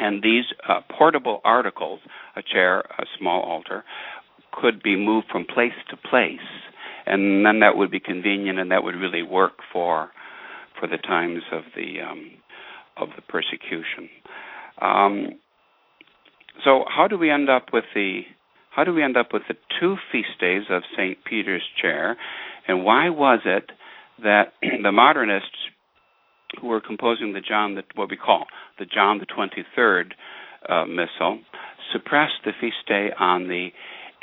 and 0.00 0.22
these 0.22 0.44
uh, 0.68 0.80
portable 0.96 1.40
articles, 1.44 2.00
a 2.36 2.42
chair, 2.42 2.80
a 2.98 3.04
small 3.18 3.42
altar, 3.42 3.84
could 4.52 4.82
be 4.82 4.96
moved 4.96 5.26
from 5.30 5.44
place 5.44 5.72
to 5.90 5.96
place, 5.96 6.38
and 7.06 7.44
then 7.44 7.60
that 7.60 7.76
would 7.76 7.90
be 7.90 8.00
convenient, 8.00 8.58
and 8.58 8.70
that 8.70 8.82
would 8.82 8.94
really 8.94 9.22
work 9.22 9.58
for 9.72 10.10
for 10.78 10.86
the 10.86 10.96
times 10.96 11.42
of 11.52 11.62
the 11.76 12.00
um, 12.00 12.30
of 12.96 13.08
the 13.16 13.22
persecution. 13.22 14.08
Um, 14.80 15.38
so, 16.64 16.84
how 16.88 17.06
do 17.06 17.16
we 17.18 17.30
end 17.30 17.48
up 17.48 17.66
with 17.72 17.84
the 17.94 18.22
how 18.70 18.84
do 18.84 18.94
we 18.94 19.02
end 19.02 19.16
up 19.16 19.32
with 19.32 19.42
the 19.48 19.56
two 19.78 19.96
feast 20.10 20.40
days 20.40 20.62
of 20.70 20.82
St. 20.96 21.18
Peter's 21.24 21.62
Chair, 21.80 22.16
and 22.66 22.84
why 22.84 23.08
was 23.10 23.40
it 23.44 23.70
that 24.22 24.52
the 24.82 24.92
modernists 24.92 25.58
who 26.60 26.68
were 26.68 26.80
composing 26.80 27.32
the 27.32 27.40
John, 27.40 27.74
the, 27.74 27.82
what 27.94 28.10
we 28.10 28.16
call 28.16 28.46
the 28.78 28.86
John 28.86 29.18
the 29.18 29.26
23rd 29.26 30.12
uh, 30.68 30.84
Missal, 30.86 31.40
suppressed 31.92 32.44
the 32.44 32.52
feast 32.60 32.86
day 32.86 33.10
on 33.18 33.48
the 33.48 33.70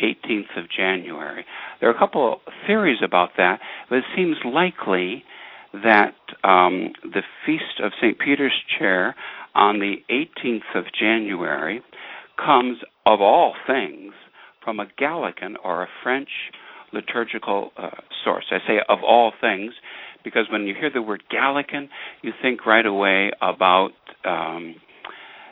18th 0.01 0.57
of 0.57 0.65
January. 0.75 1.45
There 1.79 1.89
are 1.89 1.95
a 1.95 1.99
couple 1.99 2.33
of 2.33 2.53
theories 2.65 2.99
about 3.03 3.31
that, 3.37 3.59
but 3.89 3.97
it 3.99 4.03
seems 4.15 4.37
likely 4.45 5.23
that 5.73 6.15
um, 6.43 6.93
the 7.03 7.23
feast 7.45 7.81
of 7.83 7.91
St. 8.01 8.17
Peter's 8.19 8.53
Chair 8.77 9.15
on 9.55 9.79
the 9.79 9.95
18th 10.09 10.75
of 10.75 10.85
January 10.97 11.81
comes, 12.37 12.77
of 13.05 13.21
all 13.21 13.55
things, 13.65 14.13
from 14.63 14.79
a 14.79 14.87
Gallican 14.97 15.57
or 15.63 15.83
a 15.83 15.87
French 16.03 16.29
liturgical 16.93 17.71
uh, 17.77 17.89
source. 18.23 18.45
I 18.51 18.59
say 18.67 18.79
of 18.87 18.99
all 19.03 19.33
things 19.41 19.73
because 20.27 20.47
when 20.51 20.67
you 20.67 20.75
hear 20.77 20.89
the 20.93 21.01
word 21.01 21.23
Gallican, 21.31 21.87
you 22.21 22.33
think 22.41 22.65
right 22.65 22.85
away 22.85 23.31
about 23.41 23.91
um, 24.25 24.75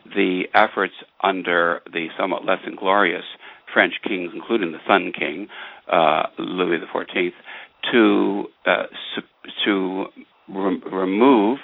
the 0.05 0.43
efforts 0.53 0.93
under 1.23 1.81
the 1.93 2.07
somewhat 2.19 2.43
less 2.43 2.59
inglorious 2.67 3.23
French 3.73 3.93
kings, 4.05 4.31
including 4.33 4.73
the 4.73 4.79
Sun 4.85 5.13
King, 5.17 5.47
uh, 5.89 6.23
Louis 6.37 6.79
XIV, 6.93 7.31
to 7.93 8.45
uh, 8.65 8.83
to 9.63 10.05
re- 10.49 10.81
remove 10.91 11.59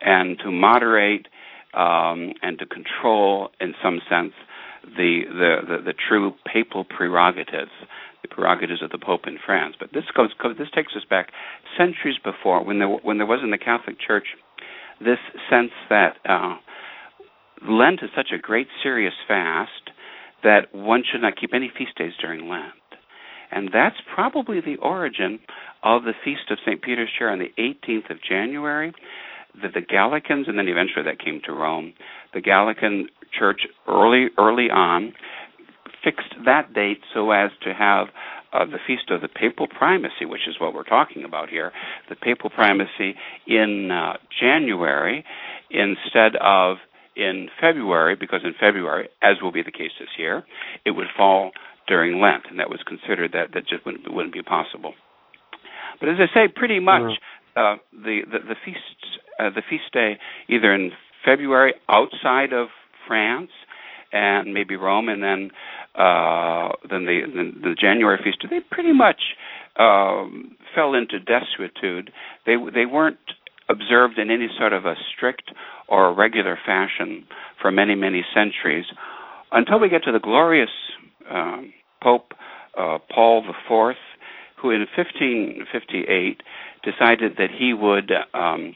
and 0.00 0.38
to 0.44 0.52
moderate 0.52 1.26
um, 1.74 2.34
and 2.42 2.56
to 2.60 2.66
control, 2.66 3.50
in 3.60 3.74
some 3.82 4.00
sense, 4.08 4.32
the, 4.96 5.22
the, 5.28 5.56
the, 5.66 5.82
the 5.86 5.94
true 6.08 6.34
papal 6.46 6.84
prerogatives 6.84 7.72
the 8.24 8.34
prerogatives 8.34 8.82
of 8.82 8.90
the 8.90 8.98
Pope 8.98 9.26
in 9.26 9.38
France. 9.44 9.76
But 9.78 9.92
this 9.92 10.04
goes, 10.16 10.30
this 10.58 10.68
takes 10.74 10.96
us 10.96 11.04
back 11.08 11.28
centuries 11.76 12.16
before 12.24 12.64
when 12.64 12.78
there 12.78 12.88
when 12.88 13.18
there 13.18 13.26
was 13.26 13.40
in 13.44 13.50
the 13.50 13.58
Catholic 13.58 13.96
Church 14.00 14.26
this 15.00 15.18
sense 15.50 15.72
that 15.90 16.16
uh, 16.28 16.56
Lent 17.68 18.00
is 18.02 18.10
such 18.16 18.28
a 18.34 18.38
great 18.38 18.68
serious 18.82 19.14
fast 19.26 19.90
that 20.42 20.74
one 20.74 21.02
should 21.10 21.22
not 21.22 21.36
keep 21.36 21.54
any 21.54 21.70
feast 21.76 21.96
days 21.96 22.12
during 22.20 22.48
Lent. 22.48 22.72
And 23.50 23.70
that's 23.72 23.96
probably 24.14 24.60
the 24.60 24.76
origin 24.76 25.38
of 25.82 26.04
the 26.04 26.12
Feast 26.24 26.50
of 26.50 26.58
St. 26.66 26.82
Peter's 26.82 27.10
Chair 27.18 27.30
on 27.30 27.38
the 27.38 27.52
18th 27.58 28.10
of 28.10 28.18
January. 28.22 28.92
The, 29.54 29.68
the 29.68 29.80
Gallicans, 29.80 30.48
and 30.48 30.58
then 30.58 30.66
eventually 30.66 31.04
that 31.04 31.20
came 31.24 31.40
to 31.44 31.52
Rome. 31.52 31.94
The 32.32 32.40
Gallican 32.40 33.08
Church 33.38 33.60
early 33.86 34.28
early 34.38 34.68
on 34.70 35.12
fixed 36.04 36.34
that 36.44 36.72
date 36.74 37.00
so 37.12 37.30
as 37.30 37.50
to 37.62 37.72
have 37.72 38.08
uh, 38.52 38.64
the 38.64 38.78
feast 38.86 39.10
of 39.10 39.20
the 39.20 39.28
papal 39.28 39.66
primacy, 39.66 40.24
which 40.24 40.46
is 40.46 40.56
what 40.60 40.74
we're 40.74 40.84
talking 40.84 41.24
about 41.24 41.48
here, 41.48 41.72
the 42.08 42.14
papal 42.14 42.50
primacy 42.50 43.14
in 43.46 43.90
uh, 43.90 44.14
January 44.40 45.24
instead 45.70 46.36
of 46.40 46.76
in 47.16 47.48
February, 47.60 48.16
because 48.16 48.40
in 48.44 48.54
February, 48.58 49.08
as 49.22 49.36
will 49.42 49.52
be 49.52 49.62
the 49.62 49.72
case 49.72 49.92
this 49.98 50.08
year, 50.18 50.44
it 50.84 50.92
would 50.92 51.06
fall 51.16 51.52
during 51.86 52.20
Lent, 52.20 52.44
and 52.50 52.58
that 52.58 52.70
was 52.70 52.80
considered 52.86 53.32
that 53.32 53.52
that 53.54 53.68
just 53.68 53.84
wouldn't, 53.86 54.12
wouldn't 54.12 54.34
be 54.34 54.42
possible. 54.42 54.94
But 56.00 56.08
as 56.08 56.16
I 56.18 56.34
say, 56.34 56.52
pretty 56.54 56.80
much 56.80 57.02
mm-hmm. 57.02 57.60
uh, 57.60 57.76
the, 57.92 58.20
the 58.30 58.38
the 58.48 58.56
feast 58.64 58.78
uh, 59.38 59.50
the 59.50 59.62
feast 59.68 59.92
day 59.92 60.18
either 60.48 60.74
in 60.74 60.90
February 61.24 61.74
outside 61.88 62.52
of 62.52 62.68
France 63.06 63.50
and 64.14 64.54
maybe 64.54 64.76
Rome, 64.76 65.08
and 65.08 65.22
then 65.22 65.50
uh, 65.94 66.68
then 66.88 67.04
the, 67.04 67.20
the 67.26 67.68
the 67.70 67.74
January 67.78 68.18
feast. 68.22 68.38
They 68.48 68.60
pretty 68.70 68.92
much 68.92 69.20
um, 69.78 70.56
fell 70.74 70.94
into 70.94 71.18
desuetude. 71.18 72.10
They 72.46 72.56
they 72.72 72.86
weren't 72.86 73.18
observed 73.68 74.18
in 74.18 74.30
any 74.30 74.48
sort 74.58 74.72
of 74.72 74.86
a 74.86 74.94
strict 75.14 75.50
or 75.88 76.08
a 76.08 76.14
regular 76.14 76.58
fashion 76.64 77.26
for 77.60 77.70
many 77.70 77.94
many 77.94 78.24
centuries 78.34 78.86
until 79.52 79.80
we 79.80 79.88
get 79.88 80.04
to 80.04 80.12
the 80.12 80.20
glorious 80.20 80.70
um, 81.30 81.72
Pope 82.02 82.32
uh, 82.78 82.98
Paul 83.12 83.44
IV, 83.48 83.96
who 84.60 84.70
in 84.70 84.86
1558 84.96 86.42
decided 86.84 87.36
that 87.38 87.48
he 87.56 87.72
would 87.72 88.12
um, 88.34 88.74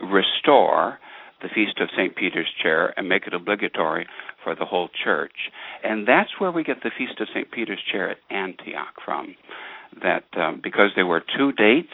restore 0.00 0.98
the 1.42 1.48
Feast 1.48 1.78
of 1.80 1.88
St. 1.96 2.14
Peter's 2.16 2.50
Chair 2.62 2.92
and 2.98 3.08
make 3.08 3.26
it 3.26 3.34
obligatory 3.34 4.06
for 4.42 4.54
the 4.54 4.64
whole 4.64 4.88
church. 5.04 5.50
And 5.84 6.06
that's 6.06 6.30
where 6.38 6.50
we 6.50 6.64
get 6.64 6.82
the 6.82 6.90
Feast 6.96 7.20
of 7.20 7.28
St. 7.32 7.50
Peter's 7.50 7.82
Chair 7.90 8.10
at 8.10 8.18
Antioch 8.30 8.94
from. 9.04 9.36
That 10.02 10.24
um, 10.36 10.60
because 10.62 10.90
there 10.94 11.06
were 11.06 11.22
two 11.36 11.52
dates 11.52 11.92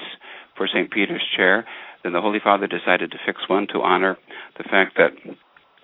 for 0.56 0.66
St. 0.66 0.90
Peter's 0.90 1.24
Chair, 1.36 1.66
then 2.02 2.12
the 2.12 2.20
Holy 2.20 2.40
Father 2.42 2.66
decided 2.66 3.10
to 3.12 3.18
fix 3.24 3.48
one 3.48 3.66
to 3.72 3.80
honor 3.80 4.16
the 4.58 4.64
fact 4.64 4.96
that 4.96 5.12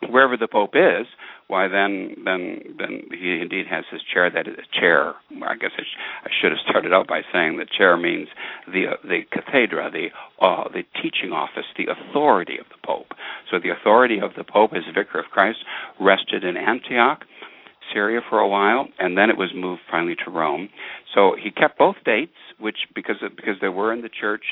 wherever 0.09 0.37
the 0.37 0.49
Pope 0.49 0.75
is, 0.75 1.07
why 1.49 1.67
then 1.67 2.15
then 2.25 2.61
then 2.79 3.03
he 3.11 3.41
indeed 3.41 3.67
has 3.67 3.85
his 3.91 4.01
chair. 4.03 4.31
That 4.31 4.47
is 4.47 4.55
a 4.55 4.81
chair. 4.81 5.15
I 5.43 5.57
guess 5.57 5.73
I, 5.77 5.83
sh- 5.83 5.99
I 6.25 6.29
should 6.41 6.53
have 6.53 6.61
started 6.69 6.93
out 6.93 7.09
by 7.09 7.23
saying 7.33 7.59
that 7.59 7.71
chair 7.71 7.97
means 7.97 8.29
the 8.73 8.87
uh, 8.87 8.97
the 9.03 9.23
cathedra, 9.33 9.91
the 9.91 10.09
uh, 10.41 10.69
the 10.69 10.85
teaching 11.03 11.33
office, 11.33 11.67
the 11.77 11.89
authority 11.91 12.59
of 12.59 12.67
the 12.69 12.87
Pope. 12.87 13.13
So 13.51 13.59
the 13.59 13.71
authority 13.71 14.21
of 14.21 14.31
the 14.37 14.45
Pope 14.45 14.73
as 14.75 14.85
Vicar 14.95 15.19
of 15.19 15.27
Christ 15.27 15.59
rested 15.99 16.45
in 16.45 16.57
Antioch. 16.57 17.25
Syria 17.93 18.21
for 18.29 18.39
a 18.39 18.49
while, 18.49 18.89
and 18.99 19.17
then 19.17 19.31
it 19.31 19.37
was 19.37 19.51
moved 19.55 19.83
finally 19.91 20.17
to 20.25 20.31
Rome. 20.31 20.69
So 21.15 21.35
he 21.41 21.51
kept 21.51 21.79
both 21.79 21.97
dates, 22.05 22.37
which 22.59 22.79
because 22.95 23.17
of, 23.23 23.37
because 23.37 23.57
there 23.61 23.73
were 23.73 23.93
in 23.93 24.03
the 24.03 24.09
church 24.09 24.45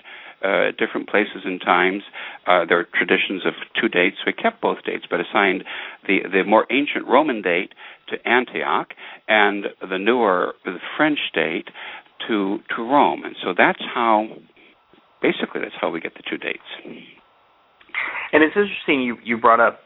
uh, 0.44 0.70
different 0.78 1.08
places 1.08 1.42
and 1.44 1.60
times, 1.60 2.02
uh, 2.46 2.64
there 2.68 2.78
are 2.78 2.86
traditions 2.94 3.42
of 3.46 3.54
two 3.80 3.88
dates. 3.88 4.16
So 4.24 4.30
he 4.30 4.42
kept 4.42 4.60
both 4.60 4.78
dates, 4.84 5.04
but 5.10 5.20
assigned 5.20 5.64
the 6.06 6.20
the 6.30 6.44
more 6.44 6.66
ancient 6.70 7.06
Roman 7.06 7.42
date 7.42 7.72
to 8.08 8.28
Antioch 8.28 8.88
and 9.28 9.66
the 9.80 9.98
newer 9.98 10.54
the 10.64 10.78
French 10.96 11.18
date 11.34 11.68
to 12.26 12.58
to 12.76 12.82
Rome. 12.82 13.24
And 13.24 13.36
so 13.42 13.54
that's 13.56 13.82
how 13.94 14.28
basically 15.22 15.60
that's 15.60 15.74
how 15.80 15.90
we 15.90 16.00
get 16.00 16.14
the 16.14 16.22
two 16.28 16.38
dates. 16.38 16.68
And 18.32 18.42
it's 18.42 18.56
interesting 18.56 19.02
you 19.02 19.16
you 19.24 19.38
brought 19.38 19.60
up 19.60 19.80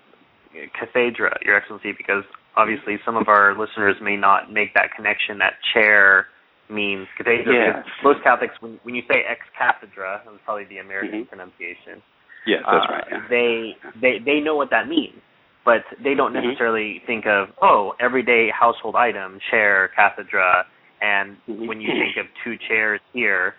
cathedra, 0.79 1.39
Your 1.45 1.57
Excellency, 1.57 1.93
because 1.97 2.25
obviously 2.57 2.99
some 3.05 3.17
of 3.17 3.29
our 3.29 3.59
listeners 3.59 3.97
may 4.03 4.17
not 4.17 4.53
make 4.53 4.75
that 4.75 4.95
connection 4.95 5.39
that 5.39 5.55
chair 5.73 6.27
means 6.71 7.07
cathedra. 7.17 7.53
Yeah. 7.53 7.83
Most 8.03 8.23
Catholics, 8.25 8.55
when, 8.61 8.81
when 8.83 8.95
you 8.95 9.03
say 9.09 9.23
ex 9.29 9.41
cathedra, 9.59 10.23
that's 10.25 10.39
probably 10.45 10.65
the 10.65 10.79
American 10.79 11.21
mm-hmm. 11.21 11.29
pronunciation. 11.29 12.03
Yes, 12.47 12.63
that's 12.65 12.87
uh, 12.89 12.93
right. 12.93 13.05
Yeah. 13.11 13.27
They 13.29 13.73
they 14.01 14.19
they 14.25 14.41
know 14.41 14.57
what 14.57 14.71
that 14.71 14.89
means, 14.89 15.21
but 15.65 15.85
they 16.03 16.15
don't 16.15 16.33
mm-hmm. 16.33 16.49
necessarily 16.49 16.99
mm-hmm. 16.99 17.07
think 17.07 17.27
of 17.27 17.49
oh 17.61 17.95
everyday 18.01 18.49
household 18.51 18.97
item 18.97 19.39
chair 19.51 19.91
cathedra. 19.95 20.65
And 21.01 21.37
mm-hmm. 21.49 21.67
when 21.67 21.81
you 21.81 21.89
think 21.89 22.17
of 22.17 22.27
two 22.45 22.57
chairs 22.69 23.01
here, 23.13 23.55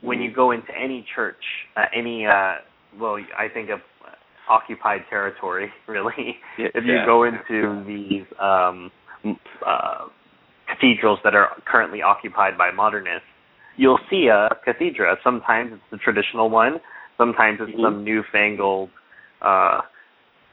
when 0.00 0.20
you 0.20 0.32
go 0.32 0.50
into 0.50 0.68
any 0.78 1.04
church, 1.14 1.42
uh, 1.76 1.84
any 1.94 2.26
uh, 2.26 2.56
well, 2.98 3.16
I 3.36 3.48
think 3.48 3.70
of 3.70 3.80
occupied 4.48 5.02
territory, 5.08 5.70
really. 5.86 6.36
Yeah, 6.58 6.68
if 6.74 6.84
you 6.84 6.94
yeah. 6.94 7.06
go 7.06 7.24
into 7.24 7.84
these 7.86 8.26
um, 8.40 8.90
uh, 9.66 10.06
cathedrals 10.68 11.18
that 11.24 11.34
are 11.34 11.50
currently 11.66 12.02
occupied 12.02 12.56
by 12.56 12.70
modernists, 12.70 13.26
you'll 13.76 14.00
see 14.10 14.28
a 14.28 14.48
cathedra. 14.64 15.16
Sometimes 15.24 15.72
it's 15.72 15.82
the 15.90 15.98
traditional 15.98 16.50
one. 16.50 16.80
Sometimes 17.18 17.58
it's 17.60 17.70
mm-hmm. 17.72 17.84
some 17.84 18.04
newfangled. 18.04 18.90
Uh, 19.40 19.80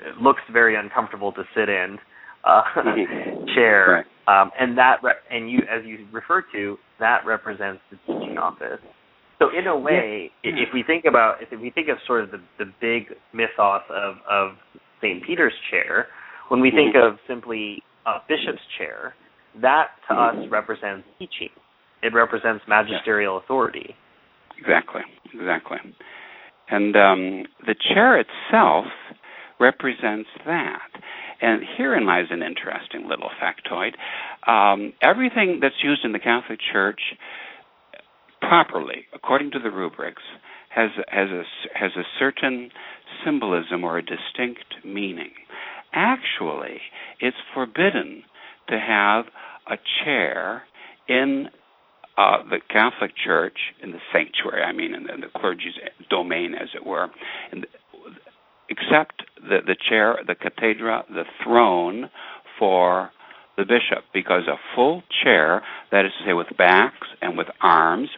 it 0.02 0.18
looks 0.22 0.42
very 0.52 0.76
uncomfortable 0.76 1.32
to 1.34 1.44
sit 1.56 1.70
in 1.70 1.98
uh, 2.44 2.62
mm-hmm. 2.76 3.46
chair, 3.56 4.06
right. 4.28 4.42
um, 4.42 4.52
and 4.60 4.78
that 4.78 4.98
re- 5.04 5.14
and 5.30 5.50
you 5.52 5.60
as 5.60 5.86
you 5.86 6.08
refer 6.12 6.44
to 6.54 6.78
that 7.00 7.26
represents 7.26 7.82
the 7.92 7.98
teaching 8.06 8.38
office. 8.38 8.80
So 9.40 9.48
in 9.58 9.68
a 9.68 9.78
way, 9.78 10.32
yeah. 10.44 10.52
if 10.52 10.70
we 10.74 10.84
think 10.84 11.06
about 11.06 11.38
if 11.42 11.50
we 11.60 11.72
think 11.72 11.88
of 11.88 11.98
sort 12.06 12.24
of 12.24 12.32
the, 12.32 12.42
the 12.58 12.66
big 12.82 13.16
mythos 13.34 13.82
of, 13.90 14.16
of 14.30 14.52
St. 15.02 15.24
Peter's 15.26 15.54
chair, 15.72 16.08
when 16.50 16.60
we 16.60 16.72
think 16.72 16.96
mm-hmm. 16.96 17.14
of 17.14 17.20
simply 17.28 17.82
a 18.06 18.20
bishop's 18.28 18.62
chair, 18.78 19.16
that 19.62 19.88
to 20.08 20.14
mm-hmm. 20.14 20.42
us 20.42 20.48
represents 20.52 21.08
teaching. 21.18 21.50
It 22.04 22.14
represents 22.14 22.64
magisterial 22.68 23.36
yeah. 23.36 23.46
authority. 23.46 23.96
Exactly, 24.58 25.02
exactly. 25.34 25.78
And 26.70 26.96
um, 26.96 27.46
the 27.66 27.76
chair 27.94 28.20
itself 28.20 28.86
represents 29.60 30.30
that. 30.46 30.90
And 31.42 31.62
herein 31.78 32.06
lies 32.06 32.26
an 32.30 32.42
interesting 32.42 33.08
little 33.08 33.30
factoid. 33.42 33.94
Um, 34.50 34.94
everything 35.02 35.60
that's 35.62 35.76
used 35.82 36.04
in 36.04 36.12
the 36.12 36.20
Catholic 36.20 36.60
Church 36.72 37.00
properly, 38.42 39.06
according 39.14 39.52
to 39.52 39.60
the 39.60 39.72
rubrics, 39.72 40.24
has 40.70 40.92
has 41.08 41.30
a 41.30 41.44
has 41.74 41.92
a 41.98 42.04
certain 42.18 42.70
symbolism 43.26 43.84
or 43.84 43.98
a 43.98 44.02
distinct 44.02 44.76
meaning. 44.86 45.32
Actually, 45.94 46.80
it's 47.20 47.38
forbidden 47.54 48.24
to 48.70 48.80
have 48.80 49.26
a 49.68 49.78
chair 50.04 50.64
in 51.08 51.48
uh, 52.18 52.44
the 52.50 52.60
Catholic 52.70 53.12
Church, 53.16 53.58
in 53.82 53.92
the 53.92 54.00
sanctuary, 54.12 54.62
I 54.62 54.74
mean, 54.74 54.94
in 54.94 55.04
the, 55.04 55.14
in 55.14 55.22
the 55.22 55.28
clergy's 55.36 55.74
domain, 56.10 56.54
as 56.54 56.70
it 56.76 56.86
were, 56.86 57.08
except 58.70 59.24
the, 59.42 59.60
the 59.66 59.76
chair, 59.90 60.20
the 60.28 60.36
cathedra, 60.36 61.06
the 61.10 61.24
throne 61.44 62.10
for 62.60 63.10
the 63.58 63.64
bishop, 63.64 64.04
because 64.14 64.44
a 64.48 64.58
full 64.76 65.02
chair, 65.24 65.64
that 65.92 66.06
is 66.06 66.12
to 66.20 66.26
say, 66.26 66.34
with 66.34 66.48
backs 66.58 67.08
and 67.22 67.38
with 67.38 67.48
arms, 67.62 68.10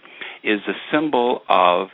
is 0.43 0.59
a 0.67 0.73
symbol 0.91 1.41
of 1.49 1.87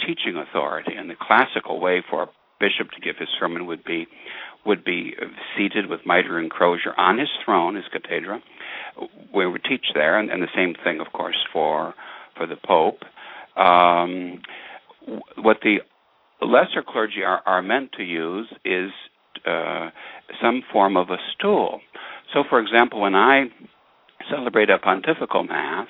teaching 0.00 0.36
authority. 0.36 0.92
And 0.96 1.10
the 1.10 1.16
classical 1.20 1.80
way 1.80 2.02
for 2.08 2.22
a 2.24 2.28
bishop 2.60 2.90
to 2.92 3.00
give 3.00 3.16
his 3.18 3.28
sermon 3.38 3.66
would 3.66 3.84
be 3.84 4.06
would 4.66 4.84
be 4.84 5.14
seated 5.56 5.86
with 5.88 6.00
mitre 6.04 6.38
and 6.38 6.50
crozier 6.50 6.92
on 6.98 7.18
his 7.18 7.28
throne, 7.44 7.76
his 7.76 7.84
cathedra, 7.92 8.40
where 9.30 9.48
we 9.48 9.58
teach 9.60 9.86
there, 9.94 10.18
and, 10.18 10.30
and, 10.30 10.42
the 10.42 10.48
same 10.54 10.74
thing, 10.84 11.00
of 11.00 11.12
course, 11.12 11.38
for 11.52 11.94
for 12.36 12.46
the 12.46 12.56
pope. 12.56 12.98
Um, 13.56 14.42
what 15.36 15.58
the 15.62 15.78
lesser 16.42 16.82
clergy 16.86 17.22
are, 17.24 17.40
are 17.46 17.62
meant 17.62 17.92
to 17.92 18.02
use 18.02 18.48
is 18.64 18.90
uh, 19.46 19.90
some 20.42 20.62
form 20.72 20.96
of 20.96 21.10
a 21.10 21.16
stool. 21.34 21.80
So, 22.32 22.44
for 22.48 22.60
example, 22.60 23.00
when 23.00 23.14
I 23.14 23.44
celebrate 24.30 24.70
a 24.70 24.78
pontifical 24.78 25.44
mass, 25.44 25.88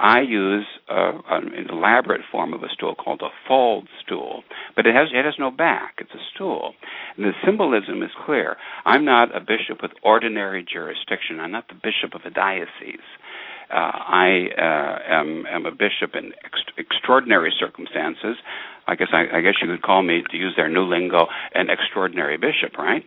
I 0.00 0.20
use 0.22 0.64
uh, 0.88 1.12
an 1.28 1.68
elaborate 1.68 2.22
form 2.32 2.54
of 2.54 2.62
a 2.62 2.68
stool 2.72 2.94
called 2.94 3.20
a 3.20 3.28
fold 3.46 3.86
stool, 4.02 4.42
but 4.74 4.86
it 4.86 4.94
has 4.94 5.08
it 5.12 5.24
has 5.26 5.34
no 5.38 5.50
back. 5.50 5.96
It's 5.98 6.14
a 6.14 6.24
stool, 6.34 6.72
and 7.16 7.26
the 7.26 7.32
symbolism 7.44 8.02
is 8.02 8.10
clear. 8.24 8.56
I'm 8.86 9.04
not 9.04 9.36
a 9.36 9.40
bishop 9.40 9.82
with 9.82 9.92
ordinary 10.02 10.64
jurisdiction. 10.64 11.38
I'm 11.38 11.52
not 11.52 11.68
the 11.68 11.74
bishop 11.74 12.14
of 12.14 12.22
a 12.24 12.30
diocese. 12.30 13.04
Uh, 13.70 13.76
I 13.76 14.48
uh, 14.58 15.20
am, 15.20 15.44
am 15.46 15.66
a 15.66 15.70
bishop 15.70 16.14
in 16.14 16.32
ex- 16.44 16.74
extraordinary 16.78 17.52
circumstances. 17.60 18.36
I 18.88 18.96
guess 18.96 19.08
I, 19.12 19.38
I 19.38 19.40
guess 19.42 19.54
you 19.62 19.68
could 19.68 19.82
call 19.82 20.02
me 20.02 20.22
to 20.28 20.36
use 20.36 20.54
their 20.56 20.68
new 20.68 20.82
lingo 20.82 21.26
an 21.54 21.68
extraordinary 21.70 22.36
bishop, 22.36 22.76
right? 22.78 23.04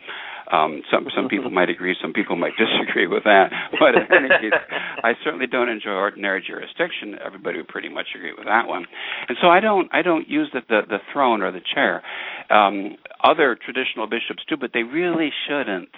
Um, 0.52 0.82
some 0.92 1.08
some 1.16 1.30
people 1.30 1.50
might 1.50 1.70
agree, 1.70 1.96
some 2.02 2.14
people 2.14 2.36
might 2.36 2.54
disagree 2.58 3.08
with 3.08 3.24
that. 3.24 3.50
But 3.80 3.96
in 3.96 4.08
any 4.12 4.30
case, 4.30 4.60
I 5.04 5.14
certainly 5.24 5.48
don't 5.48 5.70
enjoy 5.70 5.92
ordinary 5.92 6.44
jurisdiction. 6.46 7.16
Everybody 7.24 7.58
would 7.58 7.68
pretty 7.68 7.90
much 7.90 8.08
agree 8.16 8.34
with 8.38 8.46
that 8.46 8.68
one. 8.68 8.86
And 9.28 9.38
so 9.42 9.48
I 9.48 9.60
don't 9.60 9.90
I 9.94 10.02
don't 10.02 10.28
use 10.28 10.50
the 10.54 10.62
the, 10.68 10.82
the 10.88 10.98
throne 11.12 11.42
or 11.42 11.52
the 11.52 11.62
chair. 11.74 12.04
Um, 12.50 12.98
other 13.24 13.58
traditional 13.64 14.06
bishops 14.08 14.44
do, 14.50 14.58
but 14.58 14.72
they 14.74 14.84
really 14.84 15.30
shouldn't. 15.48 15.90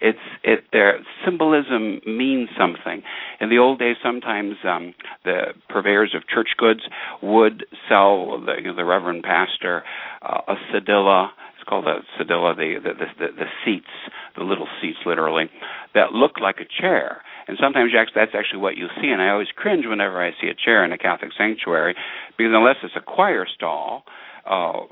It's 0.00 0.18
it 0.42 0.64
their 0.72 1.00
symbolism 1.24 2.00
means 2.06 2.48
something. 2.58 3.02
In 3.40 3.50
the 3.50 3.58
old 3.58 3.78
days, 3.78 3.96
sometimes 4.02 4.54
um, 4.66 4.94
the 5.24 5.54
purveyors 5.68 6.14
of 6.14 6.26
church 6.26 6.50
goods 6.56 6.80
would 7.22 7.66
sell 7.88 8.40
the, 8.44 8.54
you 8.56 8.68
know, 8.68 8.76
the 8.76 8.84
reverend 8.84 9.22
pastor 9.22 9.82
uh, 10.22 10.40
a 10.48 10.54
sedilia 10.72 11.28
it's 11.60 11.68
called 11.68 11.86
a 11.86 12.00
sedilia, 12.18 12.82
the, 12.82 12.90
the 12.96 13.06
the, 13.18 13.26
the 13.36 13.46
seats, 13.64 13.92
the 14.36 14.44
little 14.44 14.66
seats, 14.80 14.98
literally, 15.04 15.50
that 15.94 16.12
look 16.12 16.40
like 16.40 16.56
a 16.56 16.80
chair. 16.80 17.20
And 17.48 17.58
sometimes 17.60 17.92
that's 18.14 18.32
actually 18.34 18.60
what 18.60 18.76
you 18.76 18.86
see. 19.00 19.08
And 19.08 19.20
I 19.20 19.30
always 19.30 19.48
cringe 19.54 19.84
whenever 19.86 20.24
I 20.24 20.30
see 20.40 20.48
a 20.48 20.54
chair 20.54 20.84
in 20.84 20.92
a 20.92 20.98
Catholic 20.98 21.32
sanctuary, 21.36 21.94
because 22.38 22.52
unless 22.54 22.76
it's 22.82 22.94
a 22.96 23.00
choir 23.00 23.44
stall, 23.54 24.04
uh, 24.48 24.86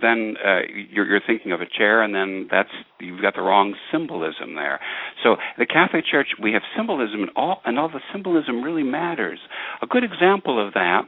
then 0.00 0.36
uh, 0.44 0.60
you're, 0.90 1.06
you're 1.06 1.20
thinking 1.26 1.52
of 1.52 1.60
a 1.60 1.66
chair, 1.66 2.02
and 2.02 2.14
then 2.14 2.46
that's 2.50 2.68
you've 3.00 3.22
got 3.22 3.34
the 3.34 3.42
wrong 3.42 3.74
symbolism 3.90 4.54
there. 4.54 4.78
So 5.24 5.36
the 5.58 5.66
Catholic 5.66 6.04
Church, 6.06 6.28
we 6.40 6.52
have 6.52 6.62
symbolism, 6.76 7.22
and 7.22 7.30
all 7.34 7.62
and 7.64 7.78
all 7.78 7.88
the 7.88 8.00
symbolism 8.12 8.62
really 8.62 8.84
matters. 8.84 9.38
A 9.82 9.86
good 9.86 10.04
example 10.04 10.64
of 10.64 10.74
that 10.74 11.02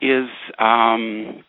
is. 0.00 0.28
Um, 0.58 1.44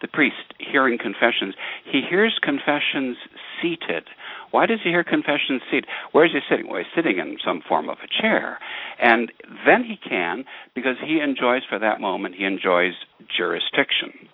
the 0.00 0.08
priest 0.08 0.54
hearing 0.58 0.98
confessions, 0.98 1.54
he 1.84 2.02
hears 2.08 2.38
confessions 2.42 3.16
seated. 3.60 4.04
Why 4.50 4.66
does 4.66 4.80
he 4.82 4.90
hear 4.90 5.04
confessions 5.04 5.62
seated? 5.70 5.86
Where 6.12 6.24
is 6.24 6.32
he 6.32 6.40
sitting? 6.48 6.68
Well, 6.68 6.78
he's 6.78 6.92
sitting 6.94 7.18
in 7.18 7.38
some 7.44 7.62
form 7.66 7.88
of 7.88 7.98
a 8.04 8.22
chair. 8.22 8.58
And 9.00 9.32
then 9.66 9.84
he 9.84 9.96
can, 9.96 10.44
because 10.74 10.96
he 11.04 11.20
enjoys 11.20 11.62
for 11.68 11.78
that 11.78 12.00
moment, 12.00 12.36
he 12.36 12.44
enjoys 12.44 12.94
jurisdiction 13.36 14.28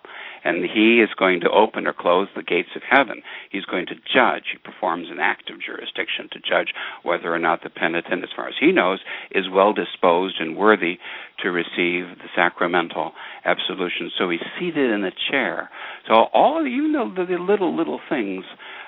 and 0.45 0.65
he 0.65 1.01
is 1.01 1.11
going 1.19 1.41
to 1.41 1.51
open 1.51 1.87
or 1.87 1.93
close 1.93 2.29
the 2.35 2.43
gates 2.43 2.71
of 2.77 2.83
heaven. 2.89 3.23
He's 3.51 3.65
going 3.65 3.87
to 3.87 3.95
judge. 3.95 4.45
He 4.53 4.59
performs 4.59 5.09
an 5.11 5.19
act 5.21 5.51
of 5.51 5.61
jurisdiction 5.61 6.29
to 6.33 6.41
judge 6.41 6.73
whether 7.03 7.33
or 7.33 7.39
not 7.39 7.63
the 7.63 7.71
penitent, 7.71 8.23
as 8.23 8.31
far 8.35 8.49
as 8.49 8.55
he 8.59 8.73
knows, 8.73 9.01
is 9.31 9.51
well 9.51 9.73
disposed 9.73 10.37
and 10.41 10.57
worthy 10.57 10.99
to 11.43 11.51
receive 11.51 12.19
the 12.19 12.29
sacramental 12.35 13.13
absolution. 13.45 14.11
So 14.19 14.31
he's 14.31 14.41
seated 14.59 14.91
in 14.91 15.05
a 15.05 15.13
chair. 15.31 15.71
So 16.07 16.15
all 16.33 16.67
even 16.67 16.93
though 16.93 17.13
the 17.15 17.37
little 17.39 17.77
little 17.77 18.01
things 18.09 18.45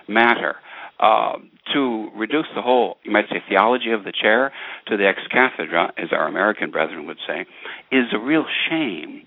matter. 0.08 0.56
Uh, 1.00 1.38
to 1.74 2.10
reduce 2.14 2.46
the 2.54 2.62
whole, 2.62 2.96
you 3.02 3.10
might 3.10 3.24
say, 3.28 3.42
theology 3.48 3.90
of 3.90 4.04
the 4.04 4.12
chair 4.12 4.52
to 4.86 4.96
the 4.96 5.04
ex 5.04 5.18
cathedra, 5.32 5.92
as 5.98 6.08
our 6.12 6.28
American 6.28 6.70
brethren 6.70 7.06
would 7.06 7.16
say, 7.26 7.44
is 7.90 8.06
a 8.12 8.18
real 8.18 8.44
shame. 8.68 9.22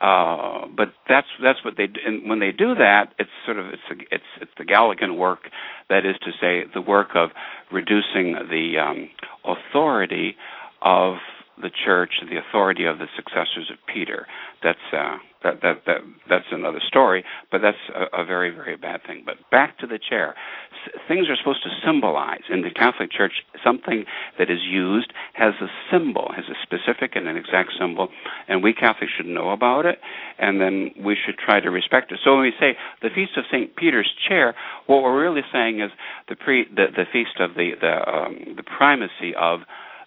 Uh, 0.00 0.66
but 0.74 0.94
that's 1.08 1.26
that's 1.42 1.62
what 1.64 1.76
they 1.76 1.86
do. 1.86 2.00
And 2.06 2.28
when 2.28 2.40
they 2.40 2.52
do 2.52 2.74
that, 2.74 3.12
it's 3.18 3.30
sort 3.44 3.58
of 3.58 3.66
it's 3.66 3.82
a, 3.90 4.14
it's 4.14 4.24
it's 4.40 4.50
the 4.56 4.64
Gallican 4.64 5.16
work, 5.18 5.50
that 5.90 6.06
is 6.06 6.16
to 6.22 6.30
say, 6.40 6.64
the 6.72 6.80
work 6.80 7.10
of 7.14 7.30
reducing 7.70 8.32
the 8.50 8.78
um, 8.78 9.10
authority 9.44 10.36
of 10.80 11.16
the 11.60 11.70
church, 11.84 12.12
the 12.28 12.38
authority 12.38 12.84
of 12.84 12.98
the 12.98 13.06
successors 13.16 13.70
of 13.70 13.78
Peter. 13.92 14.26
That's 14.62 14.78
uh, 14.92 15.16
that, 15.42 15.62
that 15.62 15.82
that 15.86 16.00
that's 16.28 16.50
another 16.52 16.80
story, 16.86 17.24
but 17.50 17.62
that's 17.62 17.78
a, 17.94 18.22
a 18.22 18.24
very 18.24 18.50
very 18.50 18.76
bad 18.76 19.00
thing. 19.06 19.22
But 19.24 19.36
back 19.50 19.78
to 19.78 19.86
the 19.86 19.98
chair, 19.98 20.34
S- 20.86 21.00
things 21.08 21.28
are 21.28 21.36
supposed 21.36 21.62
to 21.62 21.70
symbolize 21.84 22.42
in 22.50 22.62
the 22.62 22.70
Catholic 22.70 23.10
Church. 23.10 23.32
Something 23.64 24.04
that 24.38 24.50
is 24.50 24.60
used 24.68 25.12
has 25.34 25.54
a 25.60 25.68
symbol, 25.90 26.30
has 26.34 26.44
a 26.48 26.56
specific 26.62 27.16
and 27.16 27.26
an 27.26 27.36
exact 27.36 27.70
symbol, 27.78 28.08
and 28.48 28.62
we 28.62 28.72
Catholics 28.72 29.12
should 29.16 29.26
know 29.26 29.50
about 29.50 29.86
it, 29.86 29.98
and 30.38 30.60
then 30.60 30.90
we 31.02 31.16
should 31.16 31.38
try 31.38 31.60
to 31.60 31.70
respect 31.70 32.12
it. 32.12 32.20
So 32.22 32.34
when 32.34 32.42
we 32.42 32.52
say 32.60 32.76
the 33.02 33.08
feast 33.14 33.32
of 33.36 33.44
Saint 33.50 33.76
Peter's 33.76 34.12
chair, 34.28 34.54
what 34.86 35.02
we're 35.02 35.20
really 35.20 35.42
saying 35.52 35.80
is 35.80 35.90
the 36.28 36.36
pre 36.36 36.66
the, 36.68 36.86
the 36.94 37.04
feast 37.12 37.40
of 37.40 37.54
the 37.54 37.72
the 37.80 38.10
um, 38.10 38.56
the 38.56 38.62
primacy 38.62 39.34
of 39.38 39.60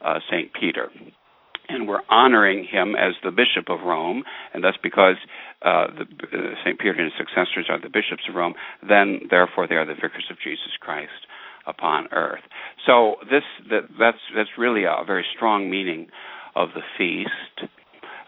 uh, 0.04 0.20
Saint 0.30 0.52
Peter 0.54 0.90
and 1.70 1.88
we're 1.88 2.02
honoring 2.10 2.66
him 2.70 2.96
as 2.96 3.14
the 3.24 3.32
Bishop 3.32 3.70
of 3.70 3.86
Rome, 3.86 4.24
and 4.54 4.64
that's 4.64 4.78
because 4.82 5.16
uh, 5.66 5.88
uh, 5.88 6.06
St. 6.64 6.78
Peter 6.78 6.96
and 6.98 7.12
his 7.12 7.14
successors 7.18 7.68
are 7.70 7.80
the 7.80 7.90
bishops 7.90 8.24
of 8.30 8.36
Rome, 8.36 8.54
then 8.88 9.22
therefore 9.30 9.68
they 9.68 9.76
are 9.76 9.86
the 9.86 9.94
vicars 9.94 10.28
of 10.30 10.38
Jesus 10.44 10.76
Christ 10.80 11.28
upon 11.66 12.08
earth. 12.12 12.44
So 12.86 13.16
this 13.30 13.44
that, 13.70 13.84
that's 14.00 14.18
that's 14.36 14.50
really 14.58 14.84
a 14.84 15.04
very 15.06 15.26
strong 15.36 15.70
meaning 15.70 16.08
of 16.56 16.70
the 16.76 16.82
feast. 16.98 17.72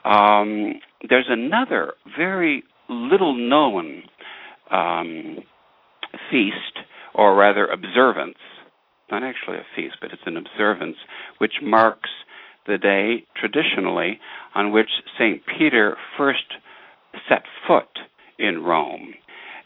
Um, 0.05 0.79
there's 1.07 1.27
another 1.29 1.93
very 2.17 2.63
little 2.89 3.35
known 3.35 4.03
um, 4.71 5.37
feast, 6.31 6.85
or 7.13 7.35
rather 7.35 7.67
observance, 7.67 8.37
not 9.11 9.23
actually 9.23 9.57
a 9.57 9.65
feast, 9.75 9.95
but 10.01 10.11
it's 10.11 10.21
an 10.25 10.37
observance, 10.37 10.97
which 11.39 11.53
marks 11.61 12.09
the 12.67 12.77
day 12.77 13.25
traditionally 13.35 14.19
on 14.53 14.71
which 14.71 14.89
St. 15.17 15.41
Peter 15.57 15.97
first 16.17 16.45
set 17.29 17.43
foot 17.67 17.99
in 18.39 18.63
Rome. 18.63 19.13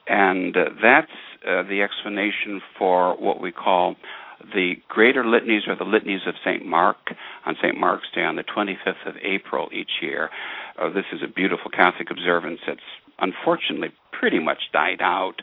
And 0.08 0.56
uh, 0.56 0.66
that's 0.82 1.12
uh, 1.48 1.64
the 1.64 1.82
explanation 1.82 2.62
for 2.78 3.16
what 3.18 3.42
we 3.42 3.52
call 3.52 3.96
the 4.54 4.76
greater 4.88 5.24
litanies 5.24 5.68
or 5.68 5.76
the 5.76 5.84
litanies 5.84 6.28
of 6.28 6.34
St. 6.46 6.66
Mark 6.66 6.98
on 7.46 7.56
St. 7.62 7.78
Mark's 7.78 8.08
Day 8.16 8.24
on 8.24 8.36
the 8.36 8.44
25th 8.44 9.08
of 9.08 9.16
April 9.24 9.70
each 9.74 10.02
year. 10.02 10.30
Uh, 10.82 10.90
this 10.90 11.06
is 11.14 11.22
a 11.24 11.28
beautiful 11.28 11.70
Catholic 11.70 12.10
observance 12.10 12.60
that's 12.66 12.80
unfortunately 13.20 13.90
pretty 14.18 14.40
much 14.40 14.60
died 14.74 15.02
out, 15.02 15.36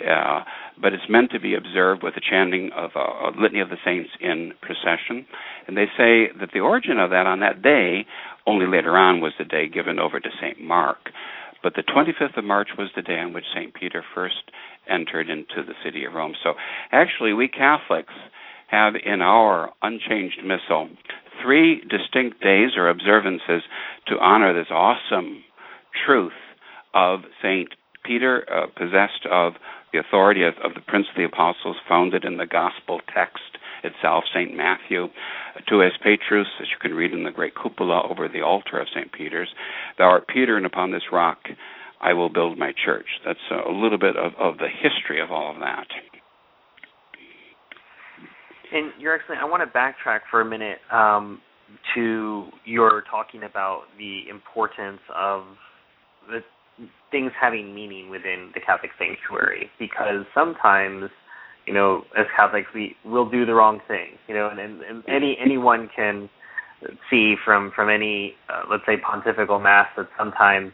uh, 0.00 0.40
but 0.80 0.92
it's 0.92 1.08
meant 1.08 1.30
to 1.32 1.40
be 1.40 1.54
observed 1.54 2.02
with 2.02 2.14
the 2.14 2.20
chanting 2.20 2.70
of 2.76 2.90
a, 2.94 2.98
a 2.98 3.30
litany 3.38 3.60
of 3.60 3.68
the 3.68 3.76
saints 3.84 4.10
in 4.20 4.52
procession. 4.60 5.26
And 5.66 5.76
they 5.76 5.86
say 5.96 6.28
that 6.40 6.50
the 6.52 6.60
origin 6.60 6.98
of 6.98 7.10
that 7.10 7.26
on 7.26 7.40
that 7.40 7.62
day, 7.62 8.06
only 8.46 8.66
later 8.66 8.96
on, 8.96 9.20
was 9.20 9.32
the 9.38 9.44
day 9.44 9.68
given 9.68 9.98
over 9.98 10.20
to 10.20 10.28
St. 10.40 10.60
Mark. 10.60 11.10
But 11.62 11.74
the 11.74 11.82
25th 11.82 12.36
of 12.36 12.44
March 12.44 12.70
was 12.76 12.88
the 12.96 13.02
day 13.02 13.18
on 13.18 13.32
which 13.32 13.44
St. 13.54 13.72
Peter 13.74 14.02
first 14.14 14.50
entered 14.90 15.30
into 15.30 15.62
the 15.64 15.74
city 15.84 16.04
of 16.04 16.14
Rome. 16.14 16.34
So 16.42 16.54
actually, 16.90 17.32
we 17.32 17.48
Catholics 17.48 18.14
have 18.68 18.94
in 19.04 19.22
our 19.22 19.70
unchanged 19.82 20.40
missal 20.42 20.88
three 21.42 21.82
distinct 21.88 22.42
days 22.42 22.70
or 22.76 22.88
observances 22.88 23.62
to 24.08 24.18
honor 24.18 24.52
this 24.52 24.70
awesome 24.70 25.44
truth 26.06 26.32
of 26.94 27.20
St. 27.42 27.68
Peter, 28.04 28.44
uh, 28.50 28.66
possessed 28.76 29.26
of 29.30 29.52
the 29.92 29.98
authority 29.98 30.42
of, 30.42 30.54
of, 30.64 30.74
the 30.74 30.80
Prince 30.80 31.06
of 31.10 31.16
the 31.16 31.24
Apostles, 31.24 31.76
founded 31.88 32.24
in 32.24 32.36
the 32.36 32.46
Gospel 32.46 33.00
text 33.12 33.58
itself, 33.84 34.24
St. 34.32 34.56
Matthew, 34.56 35.08
tu 35.68 35.82
es 35.82 35.92
Petrus, 36.02 36.46
as 36.60 36.68
you 36.70 36.76
can 36.80 36.94
read 36.94 37.12
in 37.12 37.24
the 37.24 37.30
great 37.30 37.54
cupola 37.54 38.08
over 38.08 38.28
the 38.28 38.42
altar 38.42 38.78
of 38.78 38.86
St. 38.94 39.12
Peter's, 39.12 39.48
thou 39.98 40.04
art 40.04 40.28
Peter, 40.28 40.56
and 40.56 40.66
upon 40.66 40.92
this 40.92 41.12
rock 41.12 41.38
I 42.00 42.12
will 42.12 42.28
build 42.28 42.58
my 42.58 42.72
church. 42.84 43.06
That's 43.24 43.38
a 43.50 43.70
little 43.70 43.98
bit 43.98 44.16
of, 44.16 44.32
of 44.38 44.58
the 44.58 44.68
history 44.68 45.20
of 45.20 45.30
all 45.30 45.52
of 45.54 45.60
that. 45.60 45.86
And 48.72 48.90
Your 48.98 49.14
Excellency, 49.14 49.40
I 49.40 49.44
want 49.44 49.62
to 49.62 49.78
backtrack 49.78 50.20
for 50.30 50.40
a 50.40 50.44
minute 50.44 50.78
um, 50.90 51.40
to 51.94 52.46
your 52.64 53.04
talking 53.10 53.44
about 53.44 53.82
the 53.98 54.22
importance 54.30 55.00
of 55.14 55.44
the 56.28 56.40
things 57.10 57.32
having 57.38 57.74
meaning 57.74 58.10
within 58.10 58.50
the 58.54 58.60
Catholic 58.60 58.90
sanctuary. 58.98 59.70
Because 59.78 60.24
sometimes 60.34 61.10
you 61.66 61.72
know 61.72 62.04
as 62.16 62.26
Catholics 62.36 62.68
we 62.74 62.96
will 63.04 63.28
do 63.28 63.46
the 63.46 63.54
wrong 63.54 63.80
thing 63.86 64.18
you 64.26 64.34
know 64.34 64.48
and, 64.48 64.58
and, 64.58 64.82
and 64.82 65.04
any 65.06 65.38
anyone 65.40 65.88
can 65.94 66.28
see 67.10 67.36
from 67.44 67.70
from 67.74 67.88
any 67.88 68.34
uh, 68.48 68.62
let's 68.70 68.84
say 68.86 68.96
pontifical 68.96 69.60
mass 69.60 69.86
that 69.96 70.08
sometimes 70.18 70.72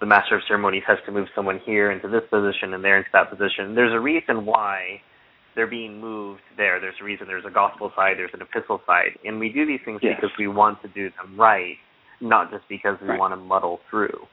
the 0.00 0.06
master 0.06 0.36
of 0.36 0.42
ceremonies 0.46 0.82
has 0.86 0.98
to 1.04 1.12
move 1.12 1.28
someone 1.34 1.60
here 1.64 1.90
into 1.90 2.08
this 2.08 2.22
position 2.30 2.72
and 2.72 2.82
there 2.82 2.96
into 2.96 3.10
that 3.12 3.28
position. 3.28 3.74
There's 3.74 3.92
a 3.92 4.00
reason 4.00 4.46
why 4.46 5.02
they're 5.54 5.66
being 5.66 6.00
moved 6.00 6.40
there. 6.56 6.80
There's 6.80 6.94
a 7.00 7.04
reason 7.04 7.26
there's 7.26 7.44
a 7.44 7.50
gospel 7.50 7.92
side 7.94 8.14
there's 8.16 8.30
an 8.32 8.40
epistle 8.40 8.80
side. 8.86 9.18
And 9.24 9.38
we 9.38 9.52
do 9.52 9.66
these 9.66 9.80
things 9.84 10.00
yes. 10.02 10.16
because 10.16 10.34
we 10.38 10.48
want 10.48 10.80
to 10.82 10.88
do 10.88 11.10
them 11.10 11.38
right 11.38 11.76
not 12.22 12.50
just 12.50 12.64
because 12.68 12.96
we 13.00 13.08
right. 13.08 13.18
want 13.18 13.32
to 13.32 13.36
muddle 13.36 13.80
through 13.90 14.26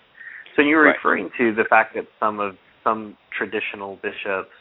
so 0.57 0.63
you 0.63 0.75
were 0.75 0.85
right. 0.85 0.95
referring 0.97 1.29
to 1.37 1.53
the 1.53 1.63
fact 1.69 1.95
that 1.95 2.07
some 2.19 2.39
of 2.39 2.55
some 2.83 3.15
traditional 3.37 3.97
bishops 4.01 4.51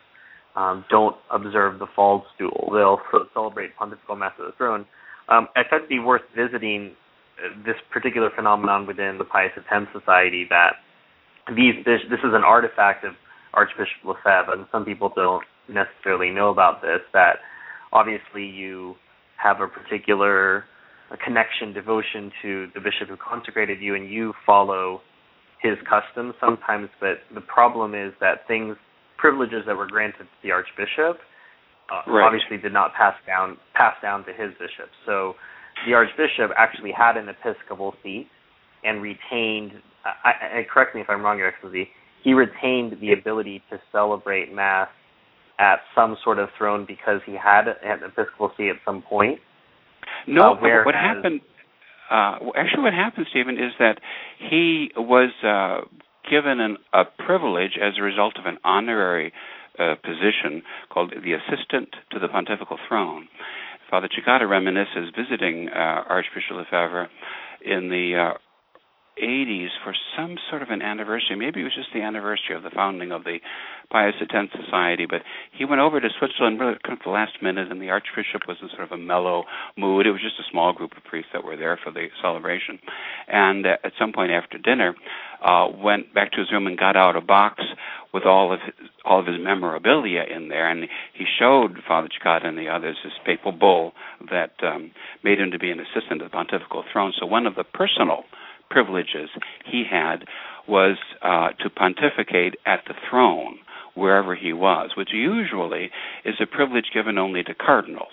um, 0.54 0.84
don't 0.90 1.16
observe 1.30 1.78
the 1.78 1.86
faldstool; 1.96 2.70
they'll 2.70 3.00
celebrate 3.34 3.74
pontifical 3.76 4.14
mass 4.14 4.32
of 4.38 4.46
the 4.46 4.52
throne. 4.56 4.86
Um, 5.28 5.48
I 5.56 5.62
thought 5.64 5.78
it'd 5.78 5.88
be 5.88 5.98
worth 5.98 6.22
visiting 6.36 6.92
uh, 7.42 7.48
this 7.64 7.76
particular 7.90 8.30
phenomenon 8.36 8.86
within 8.86 9.16
the 9.18 9.24
Pius 9.24 9.52
X 9.56 9.86
Society. 9.92 10.46
That 10.48 10.74
these 11.48 11.82
this, 11.84 12.00
this 12.10 12.20
is 12.20 12.34
an 12.34 12.44
artifact 12.44 13.04
of 13.04 13.14
Archbishop 13.54 14.04
Lefebvre, 14.04 14.52
and 14.52 14.66
some 14.70 14.84
people 14.84 15.10
don't 15.16 15.44
necessarily 15.68 16.30
know 16.30 16.50
about 16.50 16.82
this. 16.82 17.00
That 17.14 17.36
obviously 17.92 18.44
you 18.44 18.96
have 19.42 19.60
a 19.60 19.66
particular 19.66 20.64
a 21.10 21.16
connection, 21.16 21.72
devotion 21.72 22.32
to 22.42 22.66
the 22.74 22.80
bishop 22.80 23.08
who 23.08 23.16
consecrated 23.16 23.80
you, 23.80 23.94
and 23.94 24.10
you 24.10 24.32
follow 24.44 25.00
his 25.62 25.76
customs 25.88 26.34
sometimes, 26.40 26.88
but 27.00 27.18
the 27.34 27.40
problem 27.40 27.94
is 27.94 28.12
that 28.20 28.46
things, 28.46 28.76
privileges 29.16 29.62
that 29.66 29.76
were 29.76 29.86
granted 29.86 30.24
to 30.24 30.36
the 30.42 30.50
archbishop, 30.50 31.18
uh, 31.90 32.10
right. 32.10 32.26
obviously 32.26 32.58
did 32.58 32.72
not 32.72 32.92
pass 32.94 33.14
down 33.26 33.56
pass 33.74 33.94
down 34.02 34.24
to 34.24 34.32
his 34.32 34.50
bishop. 34.58 34.90
So 35.06 35.34
the 35.86 35.94
archbishop 35.94 36.50
actually 36.56 36.92
had 36.92 37.16
an 37.16 37.28
episcopal 37.28 37.94
seat 38.02 38.28
and 38.84 39.02
retained. 39.02 39.72
I, 40.04 40.60
I, 40.60 40.66
correct 40.72 40.94
me 40.94 41.00
if 41.00 41.10
I'm 41.10 41.22
wrong, 41.22 41.38
Your 41.38 41.48
Excellency. 41.48 41.88
He 42.22 42.32
retained 42.32 42.96
the 43.00 43.12
ability 43.12 43.62
to 43.70 43.78
celebrate 43.92 44.52
mass 44.52 44.88
at 45.58 45.76
some 45.94 46.16
sort 46.22 46.38
of 46.38 46.48
throne 46.58 46.84
because 46.86 47.20
he 47.24 47.32
had 47.32 47.68
an 47.68 48.02
episcopal 48.04 48.52
see 48.56 48.68
at 48.68 48.76
some 48.84 49.02
point. 49.02 49.38
No, 50.26 50.52
uh, 50.52 50.84
what 50.84 50.94
happened? 50.94 51.40
Uh, 52.10 52.38
actually, 52.56 52.82
what 52.82 52.94
happened, 52.94 53.26
Stephen, 53.30 53.56
is 53.56 53.72
that 53.78 54.00
he 54.38 54.90
was 54.96 55.30
uh, 55.44 55.86
given 56.30 56.60
an, 56.60 56.76
a 56.92 57.04
privilege 57.04 57.78
as 57.80 57.94
a 57.98 58.02
result 58.02 58.38
of 58.38 58.46
an 58.46 58.58
honorary 58.64 59.32
uh, 59.78 59.94
position 60.02 60.62
called 60.90 61.12
the 61.12 61.32
assistant 61.32 61.88
to 62.10 62.18
the 62.18 62.28
pontifical 62.28 62.78
throne. 62.88 63.28
Father 63.90 64.08
Cekada 64.08 64.42
reminisces 64.42 65.14
visiting 65.16 65.68
uh, 65.68 66.02
Archbishop 66.08 66.56
Lefebvre 66.56 67.08
in 67.64 67.88
the 67.88 68.32
uh, 68.34 68.38
80s 69.22 69.68
for 69.82 69.94
some 70.16 70.36
sort 70.50 70.62
of 70.62 70.70
an 70.70 70.82
anniversary. 70.82 71.36
Maybe 71.36 71.60
it 71.60 71.64
was 71.64 71.74
just 71.74 71.88
the 71.94 72.02
anniversary 72.02 72.54
of 72.54 72.62
the 72.62 72.70
founding 72.70 73.12
of 73.12 73.24
the 73.24 73.38
Pius 73.90 74.14
X 74.20 74.30
Society, 74.52 75.06
but 75.08 75.22
he 75.52 75.64
went 75.64 75.80
over 75.80 76.00
to 76.00 76.08
Switzerland 76.18 76.60
really 76.60 76.76
kind 76.84 76.98
of 76.98 77.04
the 77.04 77.10
last 77.10 77.40
minute, 77.42 77.70
and 77.70 77.80
the 77.80 77.90
Archbishop 77.90 78.42
was 78.48 78.56
in 78.60 78.68
sort 78.70 78.82
of 78.82 78.92
a 78.92 78.98
mellow 78.98 79.44
mood. 79.76 80.06
It 80.06 80.12
was 80.12 80.20
just 80.20 80.40
a 80.40 80.50
small 80.50 80.72
group 80.72 80.96
of 80.96 81.04
priests 81.04 81.30
that 81.32 81.44
were 81.44 81.56
there 81.56 81.78
for 81.82 81.92
the 81.92 82.08
celebration. 82.20 82.78
And 83.28 83.66
uh, 83.66 83.76
at 83.84 83.92
some 83.98 84.12
point 84.12 84.32
after 84.32 84.58
dinner, 84.58 84.94
uh, 85.44 85.68
went 85.72 86.12
back 86.14 86.32
to 86.32 86.40
his 86.40 86.50
room 86.50 86.66
and 86.66 86.78
got 86.78 86.96
out 86.96 87.16
a 87.16 87.20
box 87.20 87.62
with 88.12 88.24
all 88.24 88.52
of 88.52 88.60
his, 88.60 88.88
all 89.04 89.20
of 89.20 89.26
his 89.26 89.36
memorabilia 89.38 90.24
in 90.34 90.48
there, 90.48 90.68
and 90.68 90.88
he 91.14 91.24
showed 91.38 91.78
Father 91.86 92.08
Cekada 92.08 92.46
and 92.46 92.58
the 92.58 92.68
others 92.68 92.96
this 93.04 93.12
papal 93.24 93.52
bull 93.52 93.92
that 94.30 94.52
um, 94.62 94.90
made 95.22 95.38
him 95.38 95.50
to 95.50 95.58
be 95.58 95.70
an 95.70 95.80
assistant 95.80 96.20
to 96.20 96.24
the 96.24 96.30
pontifical 96.30 96.82
throne. 96.92 97.12
So 97.18 97.26
one 97.26 97.46
of 97.46 97.54
the 97.54 97.64
personal 97.64 98.24
privileges 98.70 99.28
he 99.70 99.84
had 99.88 100.24
was 100.68 100.96
uh, 101.22 101.50
to 101.62 101.70
pontificate 101.70 102.56
at 102.66 102.80
the 102.86 102.94
throne 103.08 103.58
wherever 103.94 104.34
he 104.34 104.52
was, 104.52 104.90
which 104.96 105.10
usually 105.12 105.90
is 106.24 106.34
a 106.40 106.46
privilege 106.46 106.86
given 106.92 107.18
only 107.18 107.42
to 107.42 107.54
cardinals. 107.54 108.12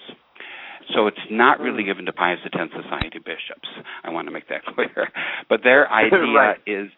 So 0.93 1.07
it's 1.07 1.17
not 1.29 1.59
really 1.59 1.83
hmm. 1.83 1.89
given 1.89 2.05
to 2.05 2.13
Pius 2.13 2.39
X 2.45 2.53
Society 2.55 3.19
bishops. 3.19 3.67
I 4.03 4.09
want 4.09 4.27
to 4.27 4.31
make 4.31 4.49
that 4.49 4.65
clear. 4.75 5.09
But 5.49 5.61
their 5.63 5.91
idea 5.91 6.19
right. 6.19 6.57
is 6.65 6.89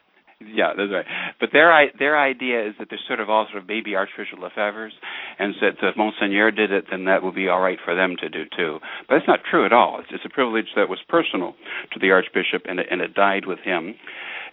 yeah, 0.41 0.73
that's 0.75 0.91
right. 0.91 1.05
But 1.39 1.49
their 1.53 1.71
their 1.97 2.19
idea 2.19 2.67
is 2.67 2.75
that 2.77 2.87
they're 2.89 2.99
sort 3.07 3.21
of 3.21 3.29
all 3.29 3.47
sort 3.49 3.61
of 3.61 3.67
baby 3.67 3.95
Archbishop 3.95 4.37
Lefebvre's, 4.39 4.93
and 5.39 5.55
so 5.59 5.87
if 5.87 5.95
Monseigneur 5.95 6.51
did 6.51 6.71
it, 6.71 6.85
then 6.91 7.05
that 7.05 7.23
would 7.23 7.35
be 7.35 7.47
all 7.47 7.61
right 7.61 7.79
for 7.83 7.95
them 7.95 8.15
to 8.19 8.27
do 8.27 8.43
too. 8.55 8.79
But 9.07 9.15
that's 9.15 9.27
not 9.27 9.39
true 9.49 9.65
at 9.65 9.71
all. 9.71 9.99
It's, 9.99 10.09
it's 10.11 10.25
a 10.25 10.29
privilege 10.29 10.67
that 10.75 10.89
was 10.89 10.99
personal 11.07 11.55
to 11.93 11.99
the 11.99 12.11
Archbishop, 12.11 12.63
and 12.67 12.79
it, 12.79 12.87
and 12.91 13.01
it 13.01 13.13
died 13.13 13.45
with 13.45 13.59
him. 13.59 13.95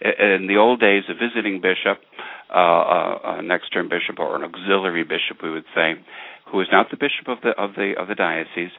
In 0.01 0.47
the 0.47 0.55
old 0.57 0.79
days, 0.79 1.03
a 1.09 1.13
visiting 1.13 1.59
bishop, 1.59 1.99
uh, 2.49 2.57
uh, 2.57 3.19
an 3.39 3.51
extern 3.51 3.89
bishop, 3.89 4.19
or 4.19 4.35
an 4.35 4.43
auxiliary 4.43 5.03
bishop, 5.03 5.43
we 5.43 5.51
would 5.51 5.67
say, 5.75 5.95
who 6.49 6.57
was 6.57 6.67
not 6.71 6.91
the 6.91 6.97
bishop 6.97 7.27
of 7.27 7.39
the 7.43 7.51
of 7.61 7.75
the 7.75 7.93
of 7.99 8.07
the 8.07 8.15
diocese, 8.15 8.71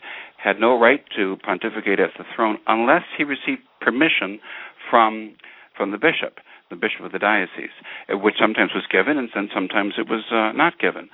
had 0.42 0.58
no 0.58 0.78
right 0.80 1.04
to 1.16 1.36
pontificate 1.44 2.00
at 2.00 2.10
the 2.16 2.24
throne 2.34 2.56
unless 2.66 3.04
he 3.16 3.24
received 3.24 3.60
permission 3.80 4.40
from 4.90 5.36
from 5.76 5.90
the 5.90 5.98
bishop 5.98 6.40
the 6.70 6.76
bishop 6.76 7.04
of 7.04 7.12
the 7.12 7.18
diocese, 7.18 7.74
uh, 8.12 8.16
which 8.16 8.36
sometimes 8.40 8.70
was 8.74 8.84
given 8.90 9.18
and 9.18 9.28
then 9.34 9.48
sometimes 9.54 9.94
it 9.98 10.08
was 10.08 10.24
uh, 10.32 10.52
not 10.52 10.78
given. 10.78 11.08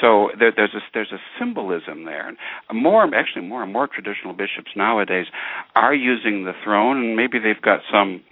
So 0.00 0.30
there, 0.38 0.52
there's 0.54 0.74
a 0.74 0.80
there's 0.92 1.12
a 1.12 1.20
symbolism 1.38 2.04
there. 2.04 2.28
And 2.28 2.36
more 2.72 3.02
actually 3.14 3.46
more 3.46 3.62
and 3.62 3.72
more 3.72 3.88
traditional 3.88 4.34
bishops 4.34 4.72
nowadays 4.76 5.26
are 5.74 5.94
using 5.94 6.44
the 6.44 6.52
throne, 6.64 6.98
and 6.98 7.16
maybe 7.16 7.38
they've 7.38 7.60
got 7.60 7.80
some 7.90 8.22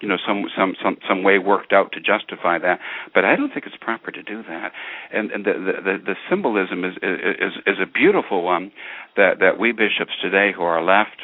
you 0.00 0.08
know 0.08 0.16
some 0.26 0.44
some 0.56 0.74
some 0.82 0.98
some 1.08 1.22
way 1.22 1.38
worked 1.38 1.72
out 1.72 1.92
to 1.92 2.00
justify 2.00 2.58
that 2.58 2.80
but 3.14 3.24
i 3.24 3.34
don't 3.34 3.52
think 3.52 3.64
it's 3.66 3.76
proper 3.80 4.10
to 4.10 4.22
do 4.22 4.42
that 4.42 4.72
and 5.12 5.30
and 5.30 5.44
the 5.46 5.52
the 5.52 5.96
the 6.04 6.14
symbolism 6.28 6.84
is 6.84 6.94
is 7.02 7.52
is 7.66 7.76
a 7.80 7.86
beautiful 7.86 8.42
one 8.42 8.70
that 9.16 9.38
that 9.40 9.58
we 9.58 9.72
bishops 9.72 10.12
today 10.20 10.52
who 10.54 10.62
are 10.62 10.82
left 10.82 11.22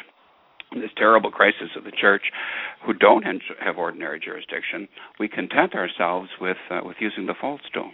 this 0.81 0.91
terrible 0.97 1.31
crisis 1.31 1.69
of 1.77 1.83
the 1.83 1.91
church 1.91 2.23
who 2.85 2.93
don't 2.93 3.23
have 3.23 3.77
ordinary 3.77 4.19
jurisdiction, 4.19 4.87
we 5.19 5.27
content 5.27 5.75
ourselves 5.75 6.29
with 6.39 6.57
uh, 6.69 6.81
with 6.83 6.97
using 6.99 7.25
the 7.25 7.35
false 7.39 7.61
dome. 7.73 7.93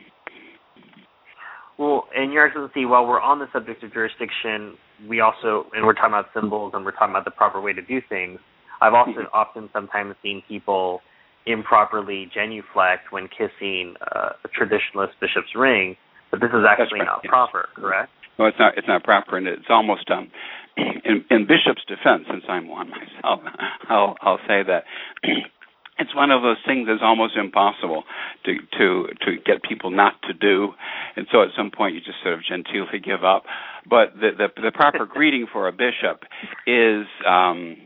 Well, 1.78 2.08
and 2.14 2.34
Your 2.34 2.46
Excellency, 2.46 2.86
while 2.86 3.08
we're 3.08 3.22
on 3.22 3.40
the 3.40 3.48
subject 3.54 3.84
of 3.84 3.94
jurisdiction, 3.94 4.76
we 5.08 5.22
also, 5.22 5.68
and 5.74 5.86
we're 5.86 5.94
talking 5.94 6.12
about 6.12 6.26
symbols 6.34 6.74
and 6.76 6.84
we're 6.84 6.92
talking 6.92 7.12
about 7.12 7.24
the 7.24 7.32
proper 7.32 7.62
way 7.62 7.72
to 7.72 7.82
do 7.82 8.02
things. 8.10 8.38
I've 8.82 8.94
also 8.94 9.12
mm-hmm. 9.12 9.34
often 9.34 9.70
sometimes 9.72 10.16
seen 10.22 10.44
people 10.46 11.00
improperly 11.46 12.30
genuflect 12.34 13.12
when 13.12 13.30
kissing 13.30 13.96
uh, 14.02 14.32
a 14.44 14.50
traditionalist 14.50 15.16
bishop's 15.22 15.56
ring, 15.56 15.96
but 16.32 16.42
this 16.42 16.50
is 16.50 16.66
actually 16.68 17.00
not 17.00 17.22
yes. 17.24 17.30
proper, 17.30 17.70
correct? 17.76 18.12
No, 18.40 18.48
it's 18.48 18.58
not. 18.60 18.78
It's 18.78 18.88
not 18.88 19.04
proper, 19.04 19.38
and 19.38 19.48
it's 19.48 19.68
almost 19.70 20.10
um, 20.12 20.32
in, 20.78 21.26
in 21.30 21.48
Bishop's 21.48 21.86
defense, 21.88 22.26
since 22.32 22.46
I'm 22.50 22.70
one 22.70 22.90
myself, 22.90 23.42
I'll, 23.90 24.16
I'll 24.22 24.40
say 24.48 24.64
that 24.66 24.86
it's 26.00 26.16
one 26.16 26.32
of 26.32 26.42
those 26.42 26.58
things 26.66 26.88
that's 26.88 27.04
almost 27.04 27.36
impossible 27.38 28.06
to 28.46 28.56
to 28.80 29.08
to 29.26 29.38
get 29.46 29.64
people 29.64 29.92
not 29.92 30.14
to 30.28 30.34
do, 30.34 30.70
and 31.18 31.28
so 31.32 31.44
at 31.44 31.50
some 31.58 31.72
point 31.72 31.96
you 31.96 32.02
just 32.02 32.24
sort 32.24 32.36
of 32.36 32.42
genteelly 32.42 33.04
give 33.04 33.24
up. 33.26 33.44
But 33.90 34.16
the 34.16 34.32
the, 34.38 34.62
the 34.62 34.72
proper 34.74 35.06
greeting 35.12 35.48
for 35.52 35.68
a 35.68 35.72
bishop 35.74 36.24
is. 36.68 37.06
um 37.28 37.78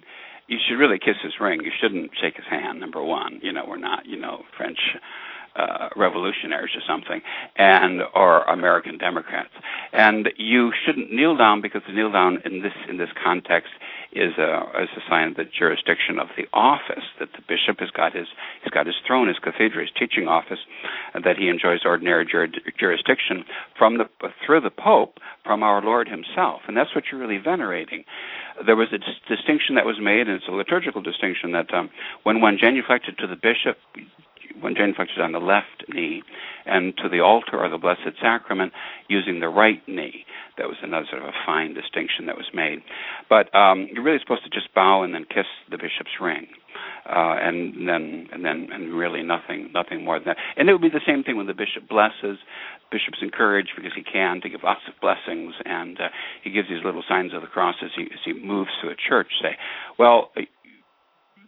you 0.50 0.60
should 0.68 0.76
really 0.76 1.00
kiss 1.00 1.16
his 1.24 1.34
ring. 1.40 1.62
You 1.64 1.72
shouldn't 1.82 2.12
shake 2.22 2.36
his 2.36 2.46
hand. 2.50 2.80
Number 2.80 3.02
one, 3.04 3.40
you 3.42 3.52
know 3.54 3.64
we're 3.68 3.78
not, 3.80 4.06
you 4.06 4.20
know, 4.20 4.44
French 4.58 4.78
uh, 5.56 5.90
revolutionaries 5.96 6.76
or 6.76 6.82
something, 6.88 7.22
and 7.58 8.02
or 8.16 8.44
American 8.44 8.98
Democrats. 8.98 9.54
And 9.92 10.30
you 10.38 10.72
shouldn't 10.86 11.12
kneel 11.12 11.36
down 11.38 11.62
because 11.62 11.82
the 11.88 11.94
kneel 11.94 12.12
down 12.12 12.40
in 12.46 12.62
this 12.62 12.74
in 12.90 12.98
this 12.98 13.10
context 13.24 13.72
is 14.12 14.38
a 14.38 14.62
is 14.82 14.90
a 14.96 15.02
sign 15.10 15.30
of 15.30 15.36
the 15.36 15.46
jurisdiction 15.46 16.20
of 16.20 16.28
the 16.38 16.46
office 16.54 17.04
that 17.20 17.30
the 17.34 17.42
bishop 17.48 17.80
has 17.80 17.90
got 17.90 18.16
his 18.16 18.28
he's 18.64 18.72
got 18.72 18.86
his 18.86 18.96
throne, 19.06 19.28
his 19.28 19.40
cathedral, 19.40 19.82
his 19.82 19.94
teaching 19.98 20.28
office, 20.28 20.60
that 21.14 21.38
he 21.38 21.50
enjoys 21.50 21.82
ordinary 21.86 22.26
jur- 22.26 22.48
jurisdiction 22.80 23.44
from 23.78 23.98
the 23.98 24.06
through 24.46 24.62
the 24.62 24.70
Pope 24.70 25.20
from 25.44 25.64
our 25.64 25.82
Lord 25.82 26.08
Himself, 26.08 26.62
and 26.68 26.78
that's 26.78 26.96
what 26.96 27.06
you're 27.12 27.20
really 27.20 27.38
venerating. 27.38 28.06
There 28.66 28.76
was 28.76 28.90
a 28.94 28.98
dis- 28.98 29.22
distinction 29.28 29.76
that 29.76 29.86
was 29.86 29.98
made, 30.00 30.28
and 30.28 30.38
it's 30.38 30.48
a 30.48 30.52
liturgical 30.52 31.02
distinction 31.02 31.52
that 31.52 31.74
um, 31.74 31.90
when 32.24 32.40
one 32.40 32.58
genuflected 32.58 33.18
to 33.18 33.28
the 33.28 33.36
bishop, 33.36 33.78
when 34.62 34.76
genuflected 34.76 35.20
on 35.20 35.32
the 35.32 35.40
left 35.40 35.86
knee, 35.90 36.24
and 36.66 36.96
to 36.98 37.10
the 37.10 37.20
altar 37.20 37.58
or 37.58 37.70
the 37.70 37.78
Blessed 37.78 38.16
Sacrament 38.22 38.74
using 39.10 39.40
the 39.40 39.50
right 39.50 39.82
knee. 39.88 40.26
That 40.58 40.68
was 40.68 40.78
another 40.84 41.06
sort 41.10 41.24
of 41.24 41.30
a 41.30 41.46
fine 41.46 41.74
distinction 41.74 42.28
that 42.28 42.38
was 42.38 42.50
made. 42.54 42.80
But 43.28 43.54
um, 43.56 43.88
you're 43.92 44.04
really 44.04 44.20
supposed 44.22 44.44
to 44.44 44.50
just 44.50 44.74
bow 44.74 45.04
and 45.04 45.14
then 45.14 45.26
kiss 45.26 45.50
the 45.72 45.78
bishop's 45.78 46.22
ring. 46.22 46.48
Uh, 47.06 47.36
and 47.38 47.88
then 47.88 48.28
and 48.32 48.46
then 48.46 48.70
and 48.72 48.94
really 48.94 49.22
nothing 49.24 49.70
nothing 49.74 50.06
more 50.06 50.20
than 50.20 50.34
that. 50.34 50.38
And 50.56 50.70
it 50.70 50.74
would 50.74 50.82
be 50.82 50.90
the 50.90 51.04
same 51.06 51.24
thing 51.24 51.38
when 51.38 51.48
the 51.48 51.54
bishop 51.54 51.90
blesses. 51.90 52.40
Bishop's 52.92 53.20
encouraged 53.22 53.72
because 53.76 53.92
he 53.96 54.04
can 54.04 54.40
to 54.42 54.50
give 54.50 54.62
lots 54.64 54.82
of 54.88 54.94
blessings, 55.02 55.54
and 55.66 56.00
uh, 56.00 56.08
he 56.44 56.52
gives 56.52 56.70
these 56.70 56.84
little 56.86 57.04
signs 57.08 57.34
of 57.34 57.42
the 57.42 57.48
cross 57.48 57.76
as 57.84 57.90
he 57.96 58.04
as 58.04 58.22
he 58.24 58.34
moves 58.34 58.70
through 58.80 58.92
a 58.92 58.96
church. 58.96 59.28
Say, 59.42 59.58
well, 60.00 60.32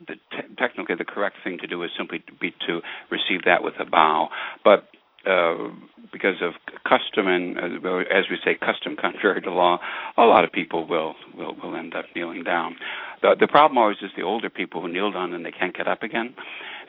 the 0.08 0.16
te- 0.16 0.56
technically 0.58 0.96
the 0.96 1.06
correct 1.06 1.38
thing 1.44 1.58
to 1.60 1.68
do 1.68 1.84
is 1.84 1.92
simply 1.98 2.20
to 2.20 2.34
be 2.34 2.52
to 2.68 2.82
receive 3.12 3.44
that 3.46 3.64
with 3.64 3.76
a 3.80 3.86
bow. 3.86 4.30
But 4.64 4.88
uh, 5.26 5.70
because 6.12 6.36
of 6.42 6.54
custom 6.84 7.28
and, 7.28 7.58
uh, 7.58 7.98
as 8.14 8.26
we 8.30 8.38
say, 8.44 8.56
custom 8.56 8.96
contrary 9.00 9.42
to 9.42 9.52
law, 9.52 9.80
a 10.18 10.24
lot 10.24 10.44
of 10.44 10.52
people 10.52 10.88
will 10.88 11.16
will 11.36 11.56
will 11.62 11.76
end 11.76 11.96
up 11.96 12.06
kneeling 12.16 12.44
down. 12.44 12.76
The 13.22 13.36
the 13.40 13.48
problem 13.48 13.78
always 13.78 13.98
is 14.02 14.12
the 14.16 14.24
older 14.24 14.50
people 14.50 14.82
who 14.82 14.88
kneel 14.88 15.12
down 15.12 15.34
and 15.34 15.46
they 15.46 15.52
can't 15.52 15.76
get 15.76 15.88
up 15.88 16.04
again, 16.04 16.36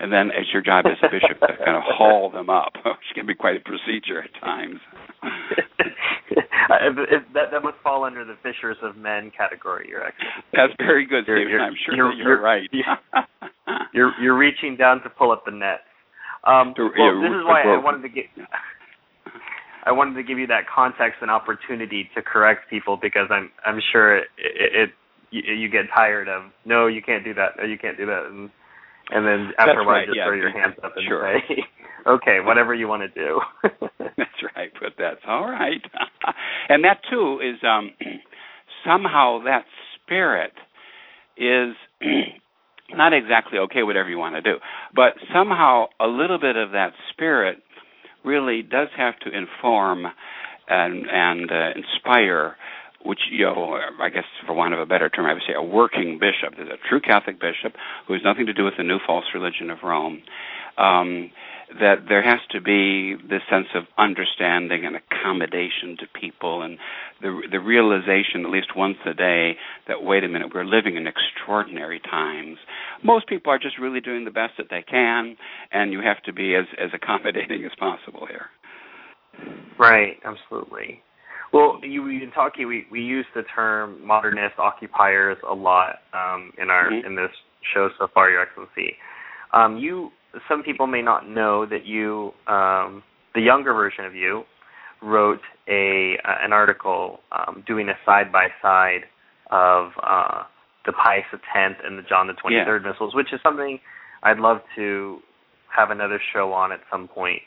and 0.00 0.12
then 0.12 0.30
it's 0.35 0.52
your 0.52 0.62
job 0.62 0.85
as 0.87 0.98
a 1.02 1.11
bishop 1.11 1.40
to 1.40 1.64
kind 1.64 1.76
of 1.76 1.82
haul 1.87 2.30
them 2.30 2.50
up, 2.50 2.72
which 2.85 3.11
can 3.14 3.26
be 3.26 3.35
quite 3.35 3.56
a 3.56 3.61
procedure 3.61 4.22
at 4.22 4.30
times. 4.40 4.80
if, 7.09 7.22
that 7.35 7.50
that 7.52 7.62
must 7.62 7.76
fall 7.82 8.04
under 8.04 8.24
the 8.24 8.37
fishers 8.42 8.76
of 8.82 8.96
men 8.96 9.32
category. 9.37 9.87
You're 9.88 10.04
actually 10.04 10.26
that's 10.52 10.72
very 10.78 11.06
good, 11.06 11.24
Stephen. 11.24 11.48
You're, 11.48 11.61
I'm 11.61 11.74
sure 11.85 11.94
you're, 11.94 12.12
you're, 12.12 12.28
you're 12.28 12.42
right. 12.42 12.68
you're 13.92 14.12
you're 14.20 14.37
reaching 14.37 14.76
down 14.76 15.02
to 15.02 15.11
pull 15.11 15.30
up 15.32 15.44
the 15.44 15.52
net. 15.52 15.80
Um, 16.44 16.74
well, 16.78 17.20
this 17.20 17.30
is 17.30 17.44
why 17.44 17.62
I 17.62 17.82
wanted 17.82 18.02
to 18.02 18.09
get. 18.09 18.26
I 19.85 19.92
wanted 19.92 20.14
to 20.14 20.22
give 20.22 20.38
you 20.38 20.48
that 20.48 20.66
context 20.72 21.18
and 21.22 21.30
opportunity 21.30 22.11
to 22.14 22.22
correct 22.22 22.68
people 22.68 22.98
because 23.00 23.28
I'm 23.30 23.50
I'm 23.64 23.80
sure 23.92 24.18
it, 24.18 24.26
it, 24.37 24.74
it 24.74 24.90
you, 25.30 25.42
you, 25.54 25.68
get 25.68 25.87
tired 25.94 26.28
of 26.28 26.50
no 26.64 26.87
you 26.87 27.02
can't 27.02 27.24
do 27.24 27.35
that 27.35 27.56
no 27.59 27.64
you 27.64 27.78
can't 27.78 27.96
do 27.96 28.06
that 28.06 28.26
and 28.26 28.50
and 29.11 29.27
then 29.27 29.53
afterwards 29.59 29.87
right, 29.87 30.07
just 30.07 30.16
yeah, 30.16 30.27
throw 30.27 30.37
your 30.37 30.51
hands 30.51 30.75
up 30.83 30.92
and 30.97 31.07
sure. 31.07 31.40
say 31.49 31.62
okay 32.07 32.38
whatever 32.40 32.75
you 32.75 32.88
want 32.88 33.03
to 33.03 33.09
do. 33.09 33.40
that's 33.99 34.40
right, 34.57 34.73
but 34.81 34.92
that's 34.99 35.21
all 35.27 35.47
right. 35.47 35.83
and 36.69 36.85
that 36.85 37.01
too 37.11 37.40
is 37.42 37.59
um 37.62 37.90
somehow 38.87 39.42
that 39.45 39.64
spirit 40.03 40.53
is 41.37 41.75
not 42.90 43.12
exactly 43.12 43.59
okay, 43.59 43.83
whatever 43.83 44.09
you 44.09 44.19
want 44.19 44.35
to 44.35 44.42
do, 44.42 44.57
but 44.95 45.14
somehow 45.35 45.87
a 46.01 46.07
little 46.07 46.38
bit 46.38 46.57
of 46.57 46.73
that 46.73 46.92
spirit 47.12 47.59
really 48.25 48.62
does 48.62 48.88
have 48.97 49.19
to 49.21 49.31
inform 49.31 50.07
and 50.69 51.07
and 51.11 51.51
uh, 51.51 51.71
inspire 51.77 52.57
which 53.07 53.21
you 53.31 53.45
know, 53.45 53.79
I 54.01 54.09
guess 54.09 54.25
for 54.47 54.53
want 54.53 54.75
of 54.75 54.81
a 54.81 54.87
better 54.87 55.09
term, 55.09 55.27
I 55.27 55.33
would 55.33 55.42
say 55.47 55.55
a 55.55 55.62
working 55.62 56.19
bishop. 56.19 56.59
A 56.59 56.88
true 56.88 57.01
Catholic 57.01 57.40
bishop 57.40 57.75
who 58.07 58.14
has 58.14 58.23
nothing 58.25 58.47
to 58.47 58.53
do 58.53 58.64
with 58.64 58.75
the 58.77 58.85
new 58.85 58.99
false 59.07 59.25
religion 59.35 59.71
of 59.71 59.79
Rome. 59.83 60.23
Um, 60.79 61.31
that 61.81 62.07
there 62.09 62.23
has 62.23 62.38
to 62.51 62.61
be 62.61 63.16
this 63.29 63.42
sense 63.51 63.66
of 63.75 63.85
understanding 63.99 64.85
and 64.85 64.97
accommodation 64.97 65.97
to 65.99 66.07
people 66.19 66.62
and 66.62 66.79
the 67.21 67.42
the 67.51 67.59
realization 67.59 68.45
at 68.45 68.51
least 68.51 68.77
once 68.77 68.97
a 69.05 69.12
day 69.12 69.57
that 69.88 70.03
wait 70.03 70.23
a 70.23 70.29
minute 70.29 70.53
we're 70.55 70.64
living 70.64 70.97
in 70.97 71.07
extraordinary 71.07 72.01
times 72.01 72.59
most 73.03 73.27
people 73.27 73.53
are 73.53 73.59
just 73.59 73.79
really 73.79 74.01
doing 74.01 74.25
the 74.25 74.31
best 74.31 74.53
that 74.59 74.66
they 74.71 74.83
can 74.88 75.37
and 75.73 75.92
you 75.92 76.01
have 76.01 76.23
to 76.23 76.33
be 76.33 76.55
as 76.55 76.66
as 76.79 76.90
accommodating 76.95 77.64
as 77.64 77.73
possible 77.79 78.27
here 78.27 78.47
right 79.79 80.19
absolutely 80.25 81.03
well 81.57 81.81
you 81.83 82.07
in 82.09 82.31
talking 82.35 82.66
we 82.66 82.87
we 82.90 83.01
use 83.01 83.27
the 83.35 83.42
term 83.55 84.05
modernist 84.07 84.59
occupiers 84.59 85.37
a 85.49 85.55
lot 85.55 86.01
um, 86.12 86.53
in 86.59 86.71
our 86.71 86.90
mm-hmm. 86.90 87.07
in 87.07 87.16
this 87.16 87.31
show 87.75 87.88
so 87.99 88.07
far 88.12 88.31
your 88.31 88.42
excellency 88.42 88.97
um, 89.53 89.77
you 89.79 90.11
some 90.49 90.62
people 90.62 90.87
may 90.87 91.03
not 91.03 91.29
know 91.29 91.66
that 91.66 91.87
you, 91.87 92.33
um, 92.47 93.03
the 93.35 93.40
younger 93.40 93.73
version 93.73 94.05
of 94.05 94.14
you, 94.14 94.45
wrote 95.03 95.40
a 95.69 96.16
uh, 96.25 96.37
an 96.42 96.53
article 96.53 97.21
um, 97.33 97.62
doing 97.66 97.88
a 97.88 97.95
side 98.05 98.33
by 98.33 98.49
side 98.62 99.03
of 99.51 99.92
uh, 100.03 100.42
the 100.87 100.92
Pius 100.92 101.25
X 101.33 101.81
and 101.85 101.99
the 101.99 102.03
John 102.09 102.27
the 102.27 102.33
Twenty 102.33 102.57
Third 102.64 102.83
yeah. 102.85 102.92
missals, 102.92 103.14
which 103.14 103.33
is 103.33 103.40
something 103.42 103.79
I'd 104.23 104.38
love 104.38 104.59
to 104.77 105.19
have 105.77 105.90
another 105.90 106.21
show 106.33 106.53
on 106.53 106.73
at 106.73 106.81
some 106.90 107.09
point. 107.09 107.42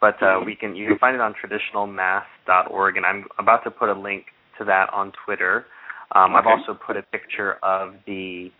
But 0.00 0.22
uh, 0.22 0.40
we 0.44 0.54
can 0.54 0.76
you 0.76 0.88
can 0.88 0.98
find 0.98 1.14
it 1.14 1.20
on 1.20 1.34
traditionalmass.org, 1.34 2.96
and 2.96 3.06
I'm 3.06 3.24
about 3.38 3.64
to 3.64 3.70
put 3.70 3.88
a 3.88 3.98
link 3.98 4.26
to 4.58 4.64
that 4.64 4.92
on 4.92 5.12
Twitter. 5.24 5.66
Um, 6.14 6.34
okay. 6.34 6.38
I've 6.38 6.46
also 6.46 6.78
put 6.86 6.96
a 6.96 7.02
picture 7.02 7.56
of 7.62 7.94
the 8.06 8.50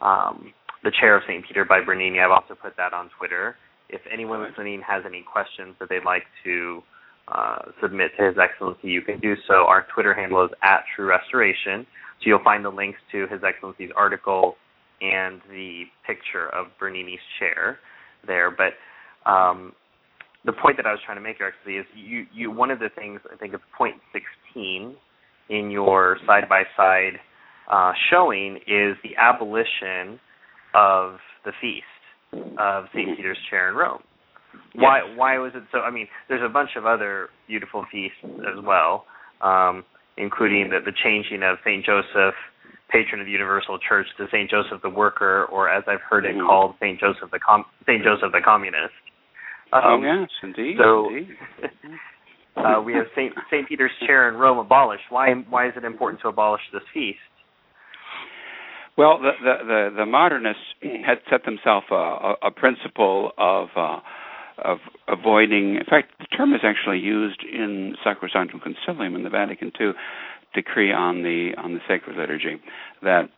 um, 0.00 0.52
the 0.84 0.92
chair 1.00 1.16
of 1.16 1.22
St. 1.26 1.46
Peter 1.46 1.64
by 1.64 1.80
Bernini. 1.84 2.20
I've 2.20 2.30
also 2.30 2.54
put 2.54 2.76
that 2.76 2.92
on 2.92 3.10
Twitter. 3.18 3.56
If 3.88 4.00
anyone 4.12 4.42
listening 4.42 4.82
has 4.86 5.04
any 5.06 5.22
questions 5.22 5.74
that 5.78 5.88
they'd 5.88 6.04
like 6.04 6.24
to 6.44 6.82
uh, 7.28 7.58
submit 7.80 8.12
to 8.18 8.26
His 8.26 8.36
Excellency, 8.38 8.88
you 8.88 9.02
can 9.02 9.20
do 9.20 9.34
so. 9.46 9.66
Our 9.66 9.86
Twitter 9.94 10.14
handle 10.14 10.44
is 10.44 10.50
at 10.62 10.84
True 10.94 11.06
Restoration. 11.06 11.86
So 12.20 12.26
you'll 12.26 12.44
find 12.44 12.64
the 12.64 12.70
links 12.70 12.98
to 13.12 13.26
His 13.28 13.40
Excellency's 13.46 13.90
article 13.96 14.56
and 15.00 15.40
the 15.50 15.84
picture 16.06 16.48
of 16.54 16.66
Bernini's 16.80 17.20
chair 17.38 17.78
there. 18.26 18.50
But 18.50 18.74
um, 19.30 19.72
the 20.46 20.52
point 20.52 20.76
that 20.78 20.86
I 20.86 20.92
was 20.92 21.00
trying 21.04 21.18
to 21.18 21.22
make, 21.22 21.36
actually, 21.42 21.74
is 21.76 21.86
you, 21.94 22.24
you 22.32 22.50
one 22.50 22.70
of 22.70 22.78
the 22.78 22.88
things 22.94 23.20
I 23.32 23.36
think 23.36 23.52
it's 23.52 23.62
point 23.76 23.96
16 24.12 24.94
in 25.50 25.70
your 25.70 26.18
side 26.26 26.48
by 26.48 26.62
side 26.76 27.18
showing 28.10 28.56
is 28.66 28.96
the 29.02 29.16
abolition 29.18 30.18
of 30.74 31.18
the 31.44 31.52
feast 31.60 31.84
of 32.58 32.84
St. 32.94 33.16
Peter's 33.16 33.38
chair 33.50 33.68
in 33.68 33.74
Rome. 33.74 34.02
Yes. 34.74 34.82
Why 34.82 35.00
why 35.16 35.38
was 35.38 35.52
it 35.54 35.64
so? 35.72 35.78
I 35.78 35.90
mean, 35.90 36.08
there's 36.28 36.44
a 36.44 36.52
bunch 36.52 36.70
of 36.76 36.86
other 36.86 37.28
beautiful 37.46 37.84
feasts 37.90 38.18
as 38.24 38.62
well, 38.64 39.04
um, 39.42 39.84
including 40.16 40.70
the, 40.70 40.78
the 40.84 40.92
changing 41.04 41.42
of 41.42 41.58
St. 41.64 41.84
Joseph, 41.84 42.34
patron 42.88 43.20
of 43.20 43.26
the 43.26 43.32
Universal 43.32 43.78
Church, 43.86 44.06
to 44.18 44.26
St. 44.32 44.50
Joseph 44.50 44.80
the 44.82 44.90
Worker, 44.90 45.44
or 45.46 45.68
as 45.68 45.84
I've 45.86 46.00
heard 46.08 46.24
it 46.24 46.36
mm-hmm. 46.36 46.46
called, 46.46 46.74
St. 46.80 46.98
Joseph 46.98 47.30
the 47.32 47.38
Com- 47.38 47.66
St. 47.84 48.02
Joseph 48.02 48.32
the 48.32 48.40
Communist. 48.44 48.96
Um, 49.72 49.82
oh 49.84 50.02
yes, 50.02 50.28
indeed. 50.42 50.76
So 50.78 51.08
indeed. 51.08 51.28
uh, 52.56 52.80
we 52.82 52.94
have 52.94 53.06
Saint 53.14 53.34
Saint 53.50 53.68
Peter's 53.68 53.90
chair 54.06 54.28
in 54.28 54.36
Rome 54.36 54.58
abolished. 54.58 55.04
Why 55.10 55.32
why 55.48 55.68
is 55.68 55.74
it 55.76 55.84
important 55.84 56.20
to 56.22 56.28
abolish 56.28 56.62
this 56.72 56.82
feast? 56.94 57.18
Well, 58.96 59.18
the 59.18 59.32
the 59.42 59.64
the, 59.66 59.96
the 59.98 60.06
modernists 60.06 60.62
had 60.82 61.18
set 61.30 61.44
themselves 61.44 61.86
a, 61.90 61.94
a, 61.94 62.34
a 62.44 62.50
principle 62.50 63.32
of 63.36 63.68
uh, 63.76 63.98
of 64.64 64.78
avoiding. 65.08 65.76
In 65.76 65.84
fact, 65.88 66.12
the 66.18 66.26
term 66.36 66.54
is 66.54 66.60
actually 66.62 66.98
used 66.98 67.42
in 67.42 67.94
Sacrosanctum 68.04 68.60
Concilium 68.62 69.14
in 69.14 69.22
the 69.22 69.30
Vatican 69.30 69.70
II 69.78 69.90
decree 70.54 70.92
on 70.92 71.22
the 71.22 71.52
on 71.58 71.74
the 71.74 71.80
sacred 71.88 72.16
liturgy 72.16 72.56
that 73.02 73.28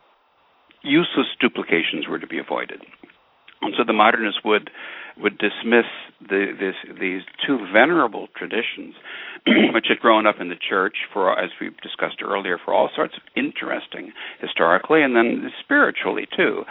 useless 0.81 1.27
duplications 1.41 2.07
were 2.09 2.19
to 2.19 2.27
be 2.27 2.39
avoided. 2.39 2.81
And 3.61 3.73
so 3.77 3.83
the 3.85 3.93
modernists 3.93 4.41
would 4.45 4.69
would 5.17 5.37
dismiss 5.37 5.85
the, 6.21 6.53
this, 6.57 6.75
these 6.99 7.21
two 7.45 7.59
venerable 7.73 8.27
traditions, 8.37 8.95
which 9.73 9.87
had 9.89 9.99
grown 9.99 10.25
up 10.25 10.35
in 10.39 10.47
the 10.47 10.55
church 10.55 10.95
for, 11.11 11.37
as 11.37 11.49
we 11.59 11.69
discussed 11.83 12.21
earlier, 12.23 12.57
for 12.63 12.73
all 12.73 12.89
sorts 12.95 13.15
of 13.15 13.23
interesting 13.35 14.13
historically 14.39 15.03
and 15.03 15.15
then 15.15 15.51
spiritually 15.61 16.25
too. 16.35 16.63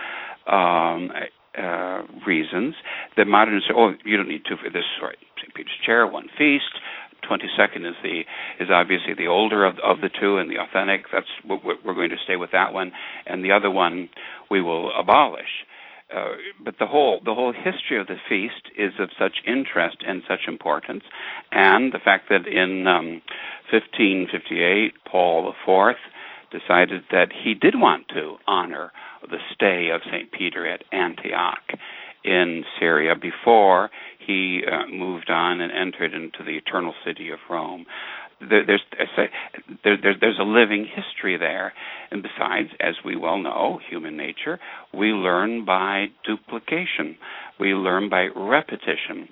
Um, 0.50 1.10
uh, 1.58 2.02
reasons 2.26 2.74
The 3.16 3.24
modernists 3.24 3.68
say, 3.68 3.74
"Oh, 3.76 3.92
you 4.04 4.16
don't 4.16 4.28
need 4.28 4.42
two 4.48 4.56
for 4.62 4.70
this." 4.70 4.84
Sorry, 5.00 5.16
St. 5.38 5.52
Peter's 5.54 5.72
Chair, 5.84 6.06
one 6.06 6.28
feast. 6.38 6.70
Twenty 7.26 7.48
second 7.56 7.84
is 7.84 7.94
the 8.02 8.22
is 8.60 8.70
obviously 8.70 9.14
the 9.14 9.26
older 9.26 9.64
of 9.64 9.74
of 9.82 10.00
the 10.00 10.08
two 10.08 10.38
and 10.38 10.48
the 10.48 10.58
authentic. 10.58 11.06
That's 11.12 11.26
what 11.44 11.64
we're 11.64 11.94
going 11.94 12.10
to 12.10 12.22
stay 12.22 12.36
with 12.36 12.50
that 12.52 12.72
one, 12.72 12.92
and 13.26 13.44
the 13.44 13.50
other 13.50 13.70
one 13.70 14.08
we 14.50 14.62
will 14.62 14.92
abolish. 14.96 15.66
Uh, 16.14 16.32
but 16.64 16.76
the 16.78 16.86
whole 16.86 17.20
the 17.24 17.34
whole 17.34 17.52
history 17.52 18.00
of 18.00 18.06
the 18.06 18.16
feast 18.28 18.70
is 18.78 18.92
of 18.98 19.10
such 19.18 19.42
interest 19.46 19.98
and 20.06 20.22
such 20.26 20.48
importance, 20.48 21.04
and 21.52 21.92
the 21.92 21.98
fact 21.98 22.30
that 22.30 22.46
in 22.46 22.86
um, 22.86 23.20
1558 23.70 24.94
Paul 25.04 25.52
IV 25.66 25.96
decided 26.50 27.02
that 27.10 27.28
he 27.44 27.52
did 27.52 27.74
want 27.76 28.08
to 28.08 28.36
honor 28.46 28.90
the 29.22 29.38
stay 29.52 29.90
of 29.90 30.00
Saint 30.10 30.32
Peter 30.32 30.66
at 30.66 30.82
Antioch 30.92 31.76
in 32.24 32.64
Syria 32.80 33.14
before 33.14 33.90
he 34.18 34.62
uh, 34.66 34.86
moved 34.86 35.30
on 35.30 35.60
and 35.60 35.72
entered 35.72 36.14
into 36.14 36.42
the 36.44 36.56
eternal 36.56 36.94
city 37.04 37.30
of 37.30 37.38
Rome 37.50 37.86
there, 38.40 38.64
there's 38.66 38.82
there, 39.84 39.96
there, 40.02 40.14
there's 40.20 40.38
a 40.40 40.44
living 40.44 40.86
history 40.86 41.36
there, 41.36 41.72
and 42.10 42.22
besides, 42.22 42.68
as 42.80 42.94
we 43.04 43.16
well 43.16 43.38
know, 43.38 43.80
human 43.88 44.16
nature, 44.16 44.58
we 44.94 45.08
learn 45.08 45.64
by 45.64 46.06
duplication, 46.24 47.16
we 47.58 47.74
learn 47.74 48.08
by 48.08 48.28
repetition. 48.34 49.28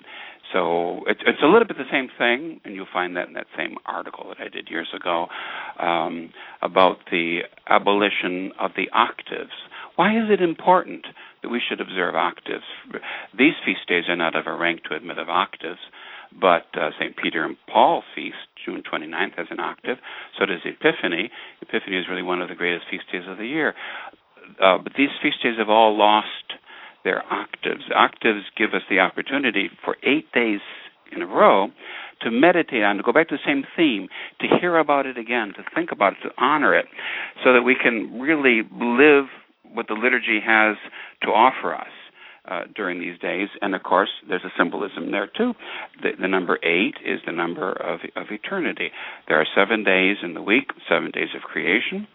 So 0.53 1.01
it's, 1.07 1.19
it's 1.25 1.41
a 1.43 1.47
little 1.47 1.67
bit 1.67 1.77
the 1.77 1.91
same 1.91 2.07
thing, 2.17 2.61
and 2.63 2.73
you'll 2.73 2.87
find 2.91 3.17
that 3.17 3.27
in 3.27 3.33
that 3.33 3.47
same 3.57 3.75
article 3.85 4.29
that 4.29 4.37
I 4.39 4.47
did 4.49 4.69
years 4.69 4.87
ago 4.95 5.27
um, 5.79 6.31
about 6.61 6.97
the 7.11 7.39
abolition 7.67 8.51
of 8.59 8.71
the 8.77 8.89
octaves. 8.93 9.51
Why 9.97 10.11
is 10.11 10.29
it 10.29 10.41
important 10.41 11.05
that 11.43 11.49
we 11.49 11.61
should 11.67 11.81
observe 11.81 12.15
octaves? 12.15 12.63
These 13.37 13.53
feast 13.65 13.87
days 13.87 14.05
are 14.07 14.15
not 14.15 14.35
of 14.35 14.47
a 14.47 14.55
rank 14.55 14.83
to 14.89 14.95
admit 14.95 15.17
of 15.17 15.27
octaves. 15.27 15.79
But 16.39 16.67
uh, 16.75 16.89
St. 16.99 17.15
Peter 17.17 17.43
and 17.43 17.57
Paul 17.71 18.03
feast, 18.15 18.35
June 18.65 18.83
29th, 18.83 19.37
has 19.37 19.47
an 19.49 19.59
octave. 19.59 19.97
So 20.37 20.45
does 20.45 20.59
Epiphany. 20.65 21.31
Epiphany 21.61 21.97
is 21.97 22.05
really 22.09 22.23
one 22.23 22.41
of 22.41 22.49
the 22.49 22.55
greatest 22.55 22.85
feast 22.89 23.05
days 23.11 23.23
of 23.27 23.37
the 23.37 23.47
year. 23.47 23.73
Uh, 24.61 24.77
but 24.77 24.93
these 24.97 25.09
feast 25.21 25.43
days 25.43 25.55
have 25.57 25.69
all 25.69 25.97
lost 25.97 26.27
their 27.03 27.23
octaves. 27.31 27.83
Octaves 27.95 28.45
give 28.57 28.73
us 28.73 28.81
the 28.89 28.99
opportunity 28.99 29.69
for 29.83 29.97
eight 30.03 30.31
days 30.33 30.59
in 31.11 31.21
a 31.21 31.27
row 31.27 31.69
to 32.21 32.31
meditate 32.31 32.83
on, 32.83 32.97
to 32.97 33.03
go 33.03 33.13
back 33.13 33.29
to 33.29 33.35
the 33.35 33.45
same 33.45 33.63
theme, 33.75 34.07
to 34.41 34.47
hear 34.59 34.77
about 34.77 35.05
it 35.05 35.17
again, 35.17 35.53
to 35.55 35.63
think 35.75 35.91
about 35.91 36.13
it, 36.13 36.27
to 36.27 36.29
honor 36.37 36.75
it, 36.75 36.85
so 37.43 37.53
that 37.53 37.61
we 37.61 37.75
can 37.75 38.19
really 38.19 38.63
live 38.71 39.25
what 39.73 39.87
the 39.87 39.93
liturgy 39.93 40.39
has 40.43 40.75
to 41.21 41.29
offer 41.29 41.75
us 41.75 41.87
uh, 42.47 42.63
during 42.75 42.99
these 42.99 43.19
days. 43.19 43.49
And 43.61 43.75
of 43.75 43.83
course, 43.83 44.09
there's 44.27 44.43
a 44.43 44.53
symbolism 44.57 45.11
there 45.11 45.27
too. 45.27 45.53
The, 46.01 46.11
the 46.19 46.27
number 46.27 46.57
eight 46.63 46.95
is 47.05 47.19
the 47.25 47.31
number 47.31 47.71
of, 47.71 47.99
of 48.15 48.27
eternity. 48.31 48.89
There 49.27 49.39
are 49.39 49.47
seven 49.55 49.83
days 49.83 50.17
in 50.23 50.33
the 50.33 50.41
week, 50.41 50.71
seven 50.89 51.11
days 51.11 51.29
of 51.35 51.41
creation. 51.41 52.07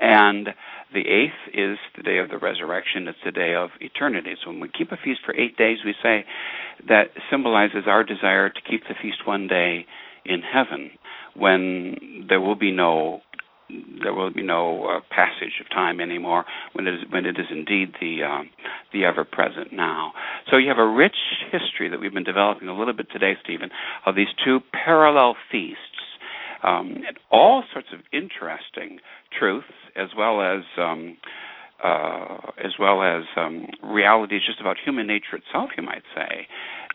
And 0.00 0.48
the 0.92 1.00
eighth 1.00 1.54
is 1.54 1.78
the 1.96 2.02
day 2.02 2.18
of 2.18 2.28
the 2.28 2.38
resurrection. 2.38 3.08
It's 3.08 3.18
the 3.24 3.32
day 3.32 3.54
of 3.54 3.70
eternity. 3.80 4.34
So 4.42 4.50
when 4.50 4.60
we 4.60 4.68
keep 4.76 4.92
a 4.92 4.96
feast 4.96 5.20
for 5.24 5.34
eight 5.34 5.56
days, 5.56 5.78
we 5.84 5.94
say 6.02 6.24
that 6.88 7.08
symbolizes 7.30 7.84
our 7.86 8.04
desire 8.04 8.48
to 8.48 8.60
keep 8.68 8.82
the 8.88 8.94
feast 9.00 9.26
one 9.26 9.46
day 9.46 9.86
in 10.24 10.40
heaven 10.40 10.90
when 11.36 12.26
there 12.28 12.40
will 12.40 12.54
be 12.54 12.70
no 12.70 13.20
there 14.02 14.14
will 14.14 14.32
be 14.32 14.42
no 14.42 14.84
uh, 14.86 15.00
passage 15.10 15.60
of 15.60 15.68
time 15.70 16.00
anymore 16.00 16.44
when 16.72 16.86
it 16.86 16.94
is 16.94 17.00
when 17.10 17.26
it 17.26 17.36
is 17.38 17.46
indeed 17.50 17.94
the 18.00 18.22
um, 18.22 18.50
the 18.92 19.04
ever 19.04 19.24
present 19.24 19.72
now. 19.72 20.12
So 20.50 20.56
you 20.56 20.68
have 20.68 20.78
a 20.78 20.86
rich 20.86 21.16
history 21.50 21.88
that 21.90 22.00
we've 22.00 22.14
been 22.14 22.24
developing 22.24 22.68
a 22.68 22.76
little 22.76 22.94
bit 22.94 23.06
today, 23.12 23.34
Stephen, 23.42 23.70
of 24.06 24.14
these 24.14 24.28
two 24.44 24.60
parallel 24.72 25.36
feasts. 25.50 25.78
Um, 26.62 27.02
and 27.06 27.18
all 27.30 27.62
sorts 27.74 27.88
of 27.92 28.00
interesting 28.10 28.98
truths, 29.38 29.66
as 29.96 30.08
well 30.16 30.40
as 30.40 30.62
um, 30.78 31.18
uh, 31.84 32.38
as 32.64 32.72
well 32.80 33.02
as 33.02 33.24
um, 33.36 33.66
realities 33.82 34.40
just 34.46 34.60
about 34.60 34.76
human 34.82 35.06
nature 35.06 35.36
itself, 35.36 35.70
you 35.76 35.82
might 35.82 36.04
say. 36.14 36.46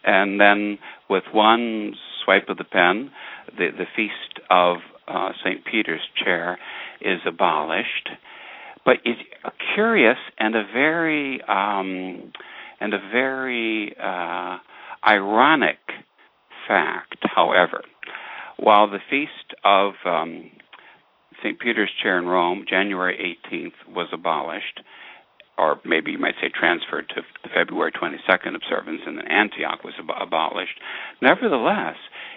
And 0.04 0.40
then 0.40 0.80
with 1.10 1.24
one 1.32 1.94
swipe 2.24 2.50
of 2.50 2.58
the 2.58 2.64
pen, 2.64 3.12
the, 3.58 3.68
the 3.78 3.86
feast 3.96 4.40
of 4.50 4.78
uh, 5.10 5.30
St. 5.44 5.64
Peter's 5.66 6.02
chair 6.24 6.58
is 7.02 7.20
abolished. 7.26 8.10
But 8.86 8.98
it's 9.06 9.20
a 9.44 9.52
curious 9.76 10.18
and 10.38 10.56
a 10.56 10.64
very 10.74 11.42
um, 11.48 12.32
and 12.80 12.94
a 12.94 13.00
very 13.12 13.96
uh, 14.02 14.58
ironic 15.06 15.78
fact, 16.68 17.18
however. 17.36 17.84
While 18.58 18.90
the 18.90 19.00
feast 19.10 19.56
of 19.64 19.94
um, 20.06 20.52
St. 21.44 21.60
Peter's 21.60 21.92
chair 22.02 22.18
in 22.18 22.26
Rome, 22.26 22.66
January 22.70 23.38
18th, 23.52 23.96
was 23.96 24.08
abolished, 24.12 24.82
or 25.58 25.80
maybe 25.86 26.12
you 26.12 26.18
might 26.18 26.36
say 26.42 26.50
transferred 26.50 27.10
to 27.16 27.22
the 27.44 27.50
February 27.54 27.92
22nd 27.92 28.56
observance, 28.56 29.02
and 29.06 29.18
then 29.18 29.28
Antioch 29.28 29.84
was 29.84 29.94
ab- 30.00 30.22
abolished. 30.28 30.80
Nevertheless, 31.22 31.96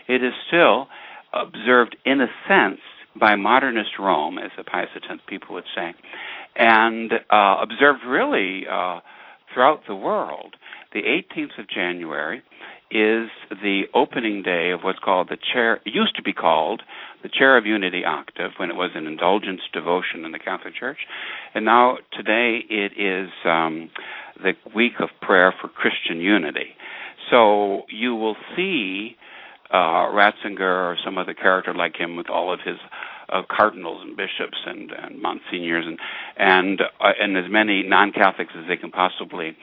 it 0.09 0.23
is 0.23 0.33
still 0.49 0.89
observed 1.33 1.97
in 2.05 2.21
a 2.21 2.29
sense 2.49 2.81
by 3.19 3.37
modernist 3.37 3.99
Rome, 3.99 4.39
as 4.39 4.51
the 4.57 4.65
Pius 4.65 4.89
X 4.97 5.21
people 5.27 5.55
would 5.55 5.65
say, 5.75 5.95
and 6.57 7.13
uh, 7.31 7.57
observed 7.63 8.01
really 8.07 8.65
uh, 8.71 9.01
throughout 9.53 9.83
the 9.87 9.95
world. 9.95 10.57
The 10.93 11.01
18th 11.01 11.59
of 11.59 11.69
January 11.69 12.43
is 12.91 13.31
the 13.51 13.85
opening 13.95 14.43
day 14.43 14.71
of 14.71 14.81
what's 14.83 14.99
called 14.99 15.29
the 15.31 15.39
chair, 15.53 15.81
used 15.85 16.15
to 16.17 16.23
be 16.23 16.33
called 16.33 16.83
the 17.23 17.31
Chair 17.31 17.57
of 17.57 17.65
Unity 17.65 18.05
Octave 18.05 18.53
when 18.59 18.71
it 18.71 18.77
was 18.77 18.91
an 18.95 19.07
indulgence 19.07 19.63
devotion 19.73 20.25
in 20.25 20.33
the 20.33 20.39
Catholic 20.39 20.75
Church. 20.75 20.99
And 21.55 21.65
now, 21.65 21.99
today, 22.13 22.61
it 22.69 22.93
is 22.99 23.31
um, 23.47 23.91
the 24.43 24.53
week 24.75 24.95
of 25.01 25.09
prayer 25.23 25.55
for 25.59 25.69
Christian 25.69 26.21
unity. 26.21 26.75
So 27.31 27.83
you 27.89 28.15
will 28.15 28.37
see 28.55 29.17
uh, 29.73 30.11
Ratzinger 30.13 30.61
or 30.61 30.97
some 31.05 31.19
other 31.19 31.35
character 31.35 31.75
like 31.75 31.97
him 31.97 32.17
with 32.17 32.29
all 32.29 32.53
of 32.53 32.61
his 32.65 32.77
uh, 33.33 33.43
cardinals 33.51 34.03
and 34.03 34.17
bishops 34.17 34.59
and, 34.67 34.91
and 34.91 35.21
monsignors 35.23 35.87
and 35.87 35.99
and 36.37 36.81
uh, 37.01 37.13
and 37.21 37.37
as 37.37 37.51
many 37.51 37.83
non-Catholics 37.83 38.53
as 38.57 38.65
they 38.69 38.77
can 38.77 38.91
possibly 38.91 39.57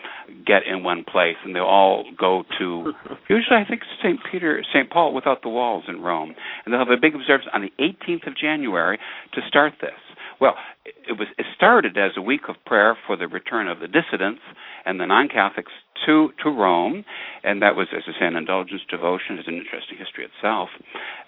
get 0.45 0.63
in 0.65 0.83
one 0.83 1.03
place, 1.03 1.35
and 1.45 1.55
they 1.55 1.59
all 1.59 2.05
go 2.17 2.43
to 2.57 2.93
usually 3.29 3.57
I 3.57 3.65
think 3.67 3.81
St. 3.99 4.19
Peter, 4.31 4.63
St. 4.73 4.89
Paul 4.89 5.13
without 5.13 5.43
the 5.43 5.49
walls 5.49 5.83
in 5.87 6.01
Rome, 6.01 6.33
and 6.65 6.73
they'll 6.73 6.79
have 6.79 6.89
a 6.89 6.99
big 6.99 7.15
observance 7.15 7.49
on 7.53 7.61
the 7.61 7.71
18th 7.79 8.27
of 8.27 8.35
January 8.35 8.97
to 9.33 9.41
start 9.47 9.73
this. 9.81 9.91
Well, 10.39 10.55
it 10.85 11.17
was 11.19 11.27
it 11.37 11.45
started 11.55 11.97
as 11.97 12.11
a 12.15 12.21
week 12.21 12.47
of 12.47 12.55
prayer 12.65 12.97
for 13.05 13.17
the 13.17 13.27
return 13.27 13.67
of 13.67 13.79
the 13.79 13.87
dissidents 13.87 14.41
and 14.85 14.99
the 14.99 15.05
non-Catholics 15.05 15.71
to 16.05 16.29
to 16.43 16.49
Rome, 16.49 17.03
and 17.43 17.61
that 17.61 17.75
was, 17.75 17.87
as 17.95 18.03
I 18.07 18.17
say, 18.19 18.25
an 18.25 18.35
indulgence 18.35 18.81
devotion. 18.89 19.37
It's 19.37 19.47
an 19.47 19.57
interesting 19.57 19.97
history 19.97 20.25
itself, 20.25 20.69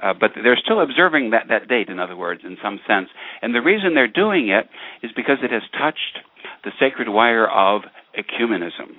uh, 0.02 0.14
but 0.18 0.32
they're 0.42 0.60
still 0.64 0.82
observing 0.82 1.32
that 1.32 1.48
that 1.50 1.68
date. 1.68 1.90
In 1.90 2.00
other 2.00 2.16
words, 2.16 2.42
in 2.46 2.58
some 2.64 2.80
sense, 2.88 3.10
and 3.42 3.54
the 3.54 3.62
reason 3.62 3.96
they're 3.96 4.08
doing 4.08 4.50
it 4.50 4.70
is 5.04 5.12
because 5.16 5.38
it 5.44 5.52
has 5.52 5.64
touched 5.78 6.24
the 6.64 6.72
sacred 6.80 7.10
wire 7.10 7.48
of 7.50 7.82
ecumenism, 8.18 8.96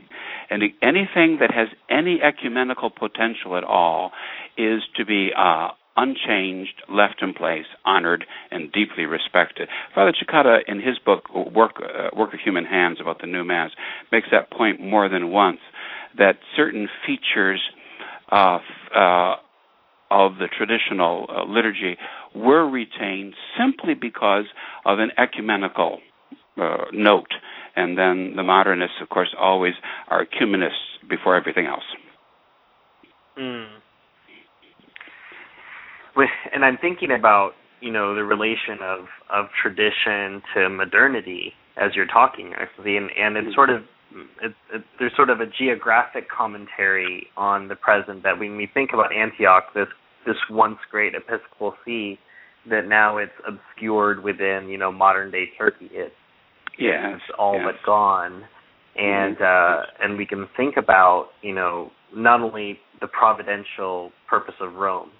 and 0.50 0.62
anything 0.82 1.38
that 1.40 1.50
has 1.54 1.68
any 1.88 2.20
ecumenical 2.22 2.90
potential 2.90 3.56
at 3.56 3.64
all 3.64 4.12
is 4.58 4.82
to 4.96 5.06
be 5.06 5.30
uh, 5.36 5.68
unchanged, 5.97 6.82
left 6.88 7.22
in 7.22 7.34
place, 7.34 7.66
honored, 7.84 8.24
and 8.51 8.72
deeply 8.72 9.05
respected. 9.05 9.68
Father 9.95 10.12
Cekada, 10.12 10.61
in 10.66 10.80
his 10.80 10.99
book 10.99 11.24
Work 11.34 11.82
uh, 11.82 12.16
Work 12.16 12.34
of 12.34 12.40
Human 12.40 12.64
Hands 12.64 12.99
about 13.01 13.20
the 13.20 13.26
New 13.26 13.45
Mass, 13.45 13.70
makes 14.11 14.28
that 14.30 14.51
point 14.51 14.80
more 14.80 15.09
than 15.09 15.30
once 15.30 15.61
that 16.18 16.36
certain 16.57 16.88
features 17.07 17.61
uh, 18.30 18.59
of 20.11 20.32
the 20.38 20.49
traditional 20.57 21.26
uh, 21.28 21.45
liturgy 21.45 21.97
were 22.34 22.68
retained 22.68 23.34
simply 23.59 23.95
because 23.95 24.45
of 24.84 24.99
an 24.99 25.11
ecumenical 25.18 26.01
uh, 26.61 26.84
note. 26.93 27.32
And 27.74 27.97
then 27.97 28.34
the 28.36 28.43
modernists, 28.43 28.97
of 29.01 29.09
course, 29.09 29.34
always 29.38 29.72
are 30.09 30.22
ecumenists 30.22 30.99
before 31.09 31.36
everything 31.36 31.66
else. 31.66 31.84
Mm 33.38 33.71
and 36.52 36.64
I'm 36.64 36.78
thinking 36.78 37.10
about 37.10 37.52
you 37.80 37.92
know 37.92 38.14
the 38.14 38.24
relation 38.24 38.78
of 38.82 39.06
of 39.30 39.46
tradition 39.60 40.42
to 40.54 40.68
modernity 40.68 41.52
as 41.76 41.92
you're 41.94 42.06
talking, 42.06 42.52
actually, 42.56 42.96
and, 42.96 43.08
and 43.16 43.36
it's 43.36 43.54
sort 43.54 43.70
of 43.70 43.82
it, 44.42 44.52
it, 44.72 44.84
there's 44.98 45.12
sort 45.16 45.30
of 45.30 45.40
a 45.40 45.46
geographic 45.58 46.28
commentary 46.28 47.26
on 47.36 47.68
the 47.68 47.76
present 47.76 48.22
that 48.22 48.38
when 48.38 48.56
we 48.56 48.68
think 48.72 48.90
about 48.92 49.14
Antioch, 49.14 49.64
this 49.74 49.88
this 50.26 50.36
once 50.50 50.78
great 50.90 51.14
episcopal 51.14 51.74
see, 51.84 52.18
that 52.68 52.86
now 52.86 53.18
it's 53.18 53.32
obscured 53.46 54.22
within 54.22 54.68
you 54.68 54.78
know 54.78 54.92
modern 54.92 55.30
day 55.30 55.44
Turkey. 55.58 55.88
It's 55.92 56.14
it's 57.14 57.24
all 57.38 57.54
yes. 57.54 57.64
but 57.66 57.86
gone, 57.86 58.42
and 58.96 59.40
uh, 59.40 59.82
and 60.00 60.18
we 60.18 60.26
can 60.26 60.46
think 60.56 60.76
about 60.76 61.28
you 61.42 61.54
know 61.54 61.90
not 62.14 62.40
only 62.40 62.78
the 63.00 63.08
providential 63.08 64.12
purpose 64.28 64.54
of 64.60 64.74
Rome, 64.74 65.10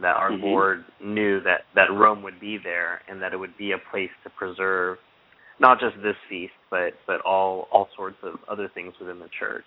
that 0.00 0.16
our 0.16 0.30
mm-hmm. 0.30 0.44
Lord 0.44 0.84
knew 1.02 1.40
that 1.40 1.62
that 1.74 1.92
Rome 1.92 2.22
would 2.22 2.40
be 2.40 2.58
there 2.62 3.02
and 3.08 3.20
that 3.22 3.32
it 3.32 3.36
would 3.36 3.56
be 3.56 3.72
a 3.72 3.78
place 3.90 4.10
to 4.24 4.30
preserve 4.30 4.98
not 5.60 5.80
just 5.80 5.96
this 6.02 6.16
feast, 6.28 6.52
but 6.70 6.94
but 7.06 7.20
all 7.22 7.68
all 7.72 7.88
sorts 7.96 8.16
of 8.22 8.34
other 8.48 8.70
things 8.72 8.94
within 9.00 9.18
the 9.18 9.28
church. 9.38 9.66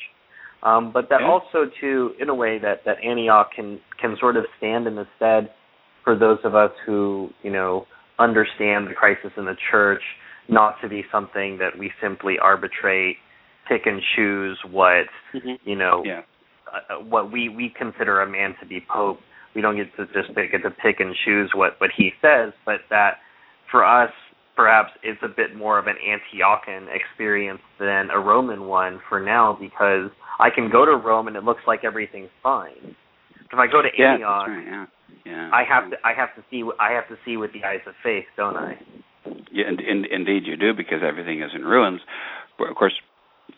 Um, 0.63 0.91
but 0.93 1.09
that 1.09 1.21
yeah. 1.21 1.27
also, 1.27 1.71
too, 1.79 2.11
in 2.19 2.29
a 2.29 2.35
way, 2.35 2.59
that 2.59 2.85
that 2.85 3.03
Antioch 3.03 3.51
can 3.55 3.79
can 3.99 4.15
sort 4.19 4.37
of 4.37 4.45
stand 4.57 4.87
in 4.87 4.95
the 4.95 5.07
stead 5.17 5.51
for 6.03 6.17
those 6.17 6.39
of 6.43 6.55
us 6.55 6.71
who 6.85 7.29
you 7.43 7.51
know 7.51 7.85
understand 8.19 8.87
the 8.87 8.93
crisis 8.93 9.31
in 9.37 9.45
the 9.45 9.55
church 9.71 10.01
not 10.47 10.75
to 10.81 10.89
be 10.89 11.03
something 11.11 11.57
that 11.59 11.77
we 11.77 11.91
simply 12.01 12.35
arbitrate, 12.41 13.15
pick 13.67 13.81
and 13.85 14.01
choose 14.15 14.59
what 14.69 15.05
mm-hmm. 15.33 15.53
you 15.63 15.75
know 15.75 16.03
yeah. 16.05 16.21
uh, 16.71 17.03
what 17.03 17.31
we 17.31 17.49
we 17.49 17.73
consider 17.75 18.21
a 18.21 18.29
man 18.29 18.55
to 18.59 18.67
be 18.67 18.85
pope 18.93 19.19
we 19.55 19.61
don't 19.61 19.75
get 19.75 19.95
to 19.97 20.05
just 20.13 20.35
get 20.35 20.63
to 20.63 20.71
pick 20.71 20.99
and 20.99 21.15
choose 21.25 21.51
what 21.53 21.79
what 21.79 21.91
he 21.95 22.11
says, 22.21 22.53
but 22.65 22.81
that 22.89 23.17
for 23.71 23.85
us 23.85 24.11
perhaps 24.55 24.91
it's 25.01 25.21
a 25.23 25.27
bit 25.27 25.55
more 25.55 25.79
of 25.79 25.87
an 25.87 25.95
Antiochian 25.95 26.87
experience 26.93 27.61
than 27.79 28.09
a 28.11 28.19
Roman 28.19 28.67
one 28.67 28.99
for 29.07 29.19
now 29.19 29.57
because 29.59 30.11
I 30.39 30.49
can 30.53 30.69
go 30.69 30.85
to 30.85 30.91
Rome 30.91 31.27
and 31.27 31.35
it 31.35 31.43
looks 31.43 31.61
like 31.65 31.83
everything's 31.83 32.29
fine. 32.43 32.95
If 33.51 33.57
I 33.57 33.67
go 33.67 33.81
to 33.81 33.89
yeah, 33.97 34.13
Antioch, 34.13 34.47
right, 34.47 34.65
yeah. 34.65 34.85
Yeah. 35.25 35.49
I 35.53 35.63
have 35.67 35.91
to 35.91 35.97
I 36.03 36.13
have 36.13 36.33
to 36.35 36.43
see 36.49 36.63
I 36.79 36.91
have 36.91 37.07
to 37.09 37.15
see 37.25 37.37
with 37.37 37.53
the 37.53 37.63
eyes 37.63 37.81
of 37.87 37.93
faith, 38.03 38.25
don't 38.37 38.55
I? 38.55 38.79
Yeah, 39.51 39.67
in, 39.67 39.79
in, 39.79 40.05
indeed 40.11 40.43
you 40.45 40.55
do 40.55 40.73
because 40.73 40.99
everything 41.07 41.41
is 41.41 41.51
in 41.53 41.63
ruins. 41.63 42.01
Of 42.59 42.75
course, 42.75 42.93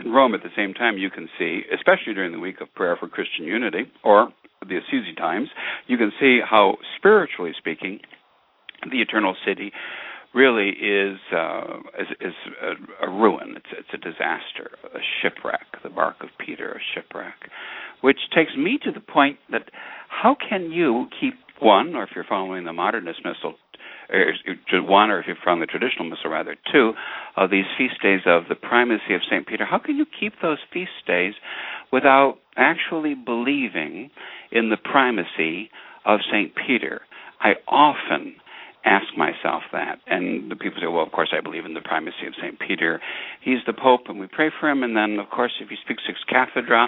in 0.04 0.12
Rome 0.12 0.34
at 0.34 0.44
the 0.44 0.50
same 0.56 0.74
time 0.74 0.98
you 0.98 1.10
can 1.10 1.30
see, 1.38 1.62
especially 1.74 2.14
during 2.14 2.32
the 2.32 2.40
week 2.40 2.62
of 2.62 2.74
prayer 2.74 2.98
for 3.00 3.08
Christian 3.08 3.46
unity, 3.46 3.92
or 4.04 4.30
the 4.68 4.78
Assisi 4.78 5.14
times, 5.16 5.50
you 5.88 5.98
can 5.98 6.12
see 6.20 6.40
how, 6.48 6.78
spiritually 6.98 7.52
speaking, 7.58 8.00
the 8.90 9.02
Eternal 9.02 9.36
City 9.46 9.72
really 10.34 10.70
is 10.70 11.18
uh, 11.36 11.78
is, 12.00 12.08
is 12.20 12.34
a, 12.62 13.08
a, 13.08 13.10
ruin. 13.10 13.56
It's 13.56 13.66
it's 13.72 13.90
a 13.94 13.98
disaster, 13.98 14.72
a 14.94 15.00
shipwreck. 15.22 15.84
The 15.84 15.90
bark 15.90 16.18
of 16.22 16.30
Peter, 16.44 16.72
a 16.72 16.80
shipwreck, 16.94 17.36
which 18.02 18.18
takes 18.36 18.52
me 18.58 18.80
to 18.84 18.92
the 18.92 19.00
point 19.00 19.38
that 19.52 19.70
how 20.10 20.36
can 20.50 20.72
you 20.72 21.08
keep 21.20 21.36
one, 21.62 21.96
or 21.96 22.04
if 22.04 22.10
you're 22.16 22.26
following 22.28 22.66
the 22.66 22.74
modernist 22.74 23.20
missal, 23.24 23.54
or 23.54 23.63
one, 24.74 25.10
or 25.10 25.20
if 25.20 25.28
you're 25.28 25.36
from 25.44 25.60
the 25.60 25.66
traditional 25.66 26.10
missal, 26.10 26.30
rather 26.30 26.56
two, 26.72 26.94
of 27.36 27.50
these 27.50 27.66
feast 27.78 28.02
days 28.02 28.22
of 28.26 28.44
the 28.50 28.56
primacy 28.56 29.14
of 29.14 29.22
Saint 29.30 29.48
Peter. 29.48 29.66
How 29.66 29.80
can 29.80 29.96
you 29.96 30.06
keep 30.20 30.34
those 30.42 30.60
feast 30.72 30.92
days 31.08 31.34
without 31.92 32.38
actually 32.58 33.16
believing 33.16 34.10
in 34.52 34.70
the 34.70 34.78
primacy 34.78 35.70
of 36.06 36.20
St. 36.32 36.52
Peter. 36.68 37.02
I 37.40 37.54
often 37.68 38.36
ask 38.86 39.06
myself 39.18 39.64
that. 39.72 40.00
And 40.08 40.52
the 40.52 40.56
people 40.56 40.80
say, 40.82 40.88
well, 40.88 41.04
of 41.04 41.12
course, 41.12 41.34
I 41.36 41.42
believe 41.42 41.66
in 41.66 41.74
the 41.74 41.82
primacy 41.82 42.28
of 42.28 42.34
St. 42.42 42.60
Peter. 42.60 43.00
He's 43.42 43.60
the 43.66 43.74
Pope, 43.74 44.02
and 44.08 44.20
we 44.20 44.28
pray 44.28 44.50
for 44.60 44.70
him. 44.70 44.84
And 44.84 44.96
then, 44.96 45.20
of 45.20 45.30
course, 45.30 45.54
if 45.62 45.70
he 45.70 45.76
speaks 45.84 46.04
ex 46.10 46.20
cathedra 46.28 46.88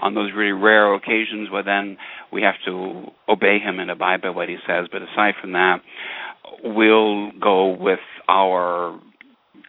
on 0.00 0.14
those 0.14 0.30
really 0.34 0.52
rare 0.52 0.92
occasions, 0.94 1.48
well, 1.52 1.62
then 1.64 1.96
we 2.32 2.42
have 2.42 2.56
to 2.66 3.06
obey 3.28 3.58
him 3.58 3.78
and 3.78 3.90
abide 3.90 4.22
by 4.22 4.30
what 4.30 4.48
he 4.48 4.56
says. 4.66 4.86
But 4.90 5.02
aside 5.02 5.34
from 5.40 5.52
that, 5.52 5.78
we'll 6.64 7.30
go 7.32 7.76
with 7.78 8.00
our 8.28 8.98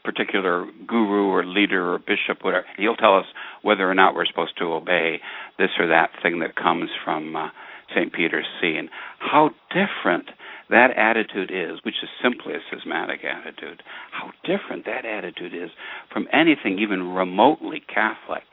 particular 0.03 0.65
guru 0.87 1.27
or 1.27 1.45
leader 1.45 1.93
or 1.93 1.99
bishop, 1.99 2.43
whatever. 2.43 2.65
He'll 2.77 2.95
tell 2.95 3.17
us 3.17 3.25
whether 3.61 3.89
or 3.89 3.93
not 3.93 4.15
we're 4.15 4.25
supposed 4.25 4.57
to 4.57 4.73
obey 4.73 5.19
this 5.59 5.69
or 5.77 5.87
that 5.87 6.11
thing 6.23 6.39
that 6.39 6.55
comes 6.55 6.89
from 7.03 7.35
uh, 7.35 7.49
St. 7.93 8.13
Peter's 8.13 8.45
See. 8.61 8.75
And 8.77 8.89
how 9.19 9.49
different 9.69 10.29
that 10.69 10.91
attitude 10.97 11.51
is, 11.51 11.79
which 11.83 11.95
is 12.03 12.09
simply 12.21 12.53
a 12.53 12.59
schismatic 12.69 13.21
attitude, 13.23 13.81
how 14.11 14.31
different 14.43 14.85
that 14.85 15.05
attitude 15.05 15.53
is 15.53 15.69
from 16.11 16.27
anything 16.33 16.79
even 16.79 17.13
remotely 17.13 17.81
Catholic. 17.87 18.43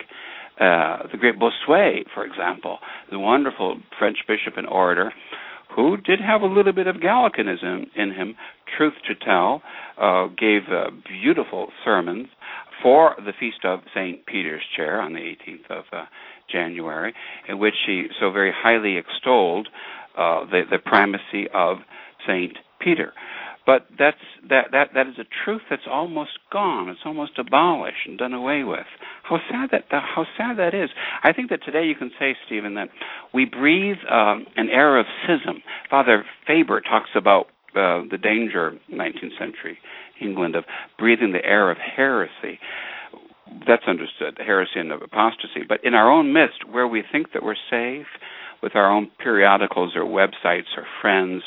Uh, 0.61 1.09
the 1.11 1.19
great 1.19 1.35
Bossuet, 1.39 2.05
for 2.15 2.25
example, 2.25 2.79
the 3.11 3.19
wonderful 3.19 3.81
French 3.99 4.19
bishop 4.29 4.57
and 4.57 4.69
orator, 4.69 5.13
who 5.75 5.97
did 5.97 6.21
have 6.21 6.43
a 6.43 6.47
little 6.47 6.73
bit 6.73 6.87
of 6.87 6.97
Gallicanism 6.97 7.87
in 7.97 8.13
him, 8.13 8.37
truth 8.77 8.95
to 9.09 9.15
tell, 9.17 9.63
uh, 10.01 10.29
gave 10.39 10.63
uh, 10.71 10.91
beautiful 11.09 11.69
sermons 11.85 12.29
for 12.83 13.17
the 13.19 13.33
feast 13.39 13.65
of 13.65 13.81
St. 13.95 14.25
Peter's 14.27 14.63
Chair 14.77 15.01
on 15.01 15.15
the 15.15 15.21
18th 15.21 15.71
of 15.71 15.85
uh, 15.93 16.05
January, 16.51 17.15
in 17.49 17.59
which 17.59 17.75
he 17.87 18.07
so 18.21 18.31
very 18.31 18.53
highly 18.55 18.97
extolled 18.97 19.69
uh, 20.17 20.45
the, 20.45 20.63
the 20.71 20.79
primacy 20.79 21.49
of 21.53 21.79
St. 22.27 22.57
Peter. 22.81 23.13
But 23.67 23.87
that's 23.99 24.19
that 24.51 24.67
that 24.73 24.89
that 24.95 25.07
is 25.07 25.15
a 25.19 25.25
truth 25.45 25.63
that's 25.71 25.89
almost 25.91 26.33
gone. 26.53 26.91
It's 26.91 27.01
almost 27.07 27.39
abolished 27.39 28.07
and 28.07 28.19
done 28.19 28.35
away 28.35 28.63
with. 28.63 28.87
How 29.23 29.39
sad 29.51 29.71
that 29.73 29.85
how 29.91 30.27
sad 30.37 30.59
that 30.59 30.75
is. 30.75 30.91
I 31.23 31.33
think 31.33 31.49
that 31.49 31.61
today 31.65 31.85
you 31.87 31.95
can 31.95 32.11
say, 32.19 32.37
Stephen, 32.47 32.75
that 32.75 32.91
we 33.33 33.47
breathe 33.47 33.97
um, 34.11 34.47
an 34.57 34.69
air 34.69 34.99
of 34.99 35.07
schism. 35.23 35.63
Father 35.89 36.25
Faber 36.47 36.83
talks 36.83 37.11
about 37.17 37.47
uh, 37.75 38.05
the 38.11 38.19
danger, 38.23 38.79
19th 38.93 39.39
century 39.39 39.79
England, 40.21 40.57
of 40.57 40.65
breathing 40.99 41.33
the 41.33 41.45
air 41.45 41.71
of 41.71 41.79
heresy. 41.79 42.61
That's 43.67 43.85
understood, 43.87 44.39
heresy 44.45 44.79
and 44.81 44.93
apostasy. 44.93 45.63
But 45.67 45.83
in 45.85 45.95
our 45.95 46.11
own 46.11 46.33
midst, 46.33 46.69
where 46.71 46.87
we 46.87 47.03
think 47.11 47.33
that 47.33 47.43
we're 47.43 47.57
safe, 47.71 48.07
with 48.63 48.75
our 48.75 48.91
own 48.91 49.11
periodicals 49.23 49.93
or 49.95 50.05
websites 50.05 50.73
or 50.77 50.87
friends, 51.03 51.43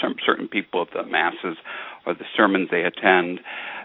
some 0.00 0.16
certain 0.24 0.48
people 0.48 0.82
at 0.82 0.88
the 0.92 1.08
masses 1.08 1.56
or 2.04 2.14
the 2.14 2.24
sermons 2.36 2.68
they 2.70 2.82
attend. 2.82 3.40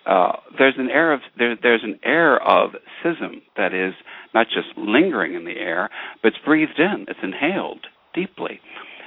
Uh, 0.05 0.33
there's 0.57 0.75
an 0.77 0.89
air 0.89 1.13
of 1.13 1.21
there, 1.37 1.55
there's 1.61 1.83
an 1.83 1.99
air 2.03 2.41
of 2.41 2.71
schism 2.99 3.41
that 3.57 3.73
is 3.73 3.93
not 4.33 4.47
just 4.47 4.67
lingering 4.77 5.35
in 5.35 5.45
the 5.45 5.57
air, 5.59 5.89
but 6.21 6.29
it's 6.29 6.43
breathed 6.43 6.79
in, 6.79 7.05
it's 7.07 7.19
inhaled 7.21 7.85
deeply. 8.13 8.59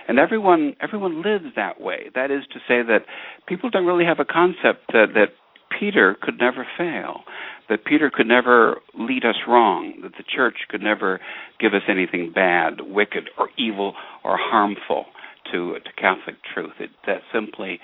And 0.06 0.18
everyone 0.18 0.76
everyone 0.80 1.22
lives 1.22 1.54
that 1.56 1.80
way. 1.80 2.10
That 2.14 2.30
is 2.30 2.42
to 2.52 2.58
say 2.68 2.82
that 2.82 3.06
people 3.48 3.70
don't 3.70 3.86
really 3.86 4.04
have 4.04 4.20
a 4.20 4.24
concept 4.24 4.92
that, 4.92 5.08
that 5.14 5.30
Peter 5.78 6.16
could 6.20 6.38
never 6.38 6.66
fail, 6.78 7.22
that 7.68 7.84
Peter 7.84 8.10
could 8.14 8.28
never 8.28 8.80
lead 8.96 9.24
us 9.24 9.36
wrong, 9.48 9.94
that 10.02 10.12
the 10.12 10.24
church 10.24 10.58
could 10.68 10.82
never 10.82 11.20
give 11.58 11.74
us 11.74 11.82
anything 11.88 12.30
bad, 12.32 12.80
wicked, 12.80 13.30
or 13.38 13.48
evil, 13.58 13.94
or 14.22 14.36
harmful 14.38 15.06
to 15.52 15.74
to 15.74 15.92
Catholic 16.00 16.36
truth. 16.52 16.74
It, 16.80 16.90
that 17.06 17.20
simply 17.32 17.80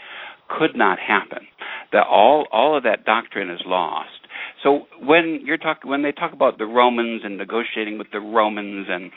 could 0.48 0.76
not 0.76 0.98
happen. 0.98 1.46
That 1.92 2.06
all 2.06 2.46
all 2.52 2.76
of 2.76 2.82
that 2.84 3.04
doctrine 3.04 3.50
is 3.50 3.61
lost. 3.66 4.11
So 4.62 4.86
when 5.00 5.40
you're 5.44 5.58
talk 5.58 5.78
when 5.84 6.02
they 6.02 6.12
talk 6.12 6.32
about 6.32 6.58
the 6.58 6.66
Romans 6.66 7.22
and 7.24 7.38
negotiating 7.38 7.98
with 7.98 8.08
the 8.12 8.20
Romans 8.20 8.86
and 8.90 9.11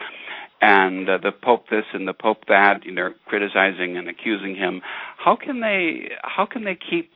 and 0.62 1.10
uh, 1.10 1.18
the 1.22 1.32
Pope 1.32 1.66
this 1.70 1.84
and 1.94 2.08
the 2.08 2.14
Pope 2.14 2.46
that, 2.48 2.86
you 2.86 2.94
know, 2.94 3.10
criticizing 3.28 3.98
and 3.98 4.08
accusing 4.08 4.56
him, 4.56 4.82
how 5.18 5.36
can 5.36 5.60
they 5.60 6.10
how 6.24 6.46
can 6.46 6.64
they 6.64 6.78
keep 6.90 7.14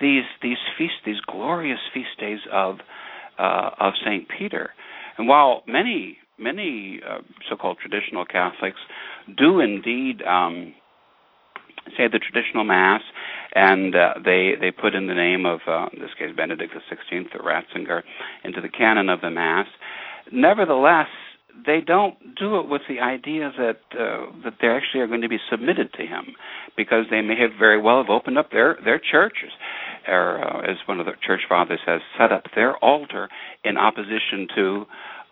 these 0.00 0.24
these 0.42 0.58
feast 0.76 0.94
these 1.06 1.20
glorious 1.26 1.80
feast 1.94 2.18
days 2.18 2.40
of 2.52 2.76
uh, 3.38 3.70
of 3.80 3.94
Saint 4.04 4.28
Peter? 4.28 4.70
And 5.16 5.28
while 5.28 5.62
many 5.66 6.18
many 6.40 7.00
uh, 7.08 7.18
so-called 7.48 7.78
traditional 7.78 8.24
Catholics 8.24 8.80
do 9.36 9.60
indeed 9.60 10.22
um, 10.22 10.74
say 11.96 12.08
the 12.08 12.18
traditional 12.18 12.64
mass, 12.64 13.02
and 13.54 13.94
uh, 13.94 14.14
they 14.24 14.52
they 14.60 14.70
put 14.70 14.94
in 14.94 15.06
the 15.06 15.14
name 15.14 15.46
of 15.46 15.60
uh, 15.66 15.86
in 15.92 16.00
this 16.00 16.10
case 16.18 16.30
Benedict 16.36 16.72
XVI 16.72 17.26
or 17.34 17.40
Ratzinger 17.40 18.02
into 18.44 18.60
the 18.60 18.68
canon 18.68 19.08
of 19.08 19.20
the 19.20 19.30
mass. 19.30 19.66
Nevertheless, 20.32 21.08
they 21.66 21.80
don't 21.80 22.16
do 22.36 22.58
it 22.58 22.68
with 22.68 22.82
the 22.88 23.00
idea 23.00 23.52
that 23.58 23.80
uh, 23.98 24.26
that 24.44 24.54
they 24.60 24.68
actually 24.68 25.00
are 25.00 25.06
going 25.06 25.22
to 25.22 25.28
be 25.28 25.38
submitted 25.50 25.92
to 25.94 26.02
him, 26.02 26.34
because 26.76 27.06
they 27.10 27.20
may 27.20 27.38
have 27.40 27.50
very 27.58 27.80
well 27.80 27.98
have 27.98 28.10
opened 28.10 28.38
up 28.38 28.50
their 28.50 28.78
their 28.84 28.98
churches, 29.00 29.50
or 30.06 30.42
uh, 30.44 30.70
as 30.70 30.76
one 30.86 31.00
of 31.00 31.06
the 31.06 31.12
church 31.26 31.42
fathers 31.48 31.80
has 31.86 32.00
set 32.18 32.32
up 32.32 32.44
their 32.54 32.76
altar 32.78 33.28
in 33.64 33.76
opposition 33.76 34.46
to 34.54 34.84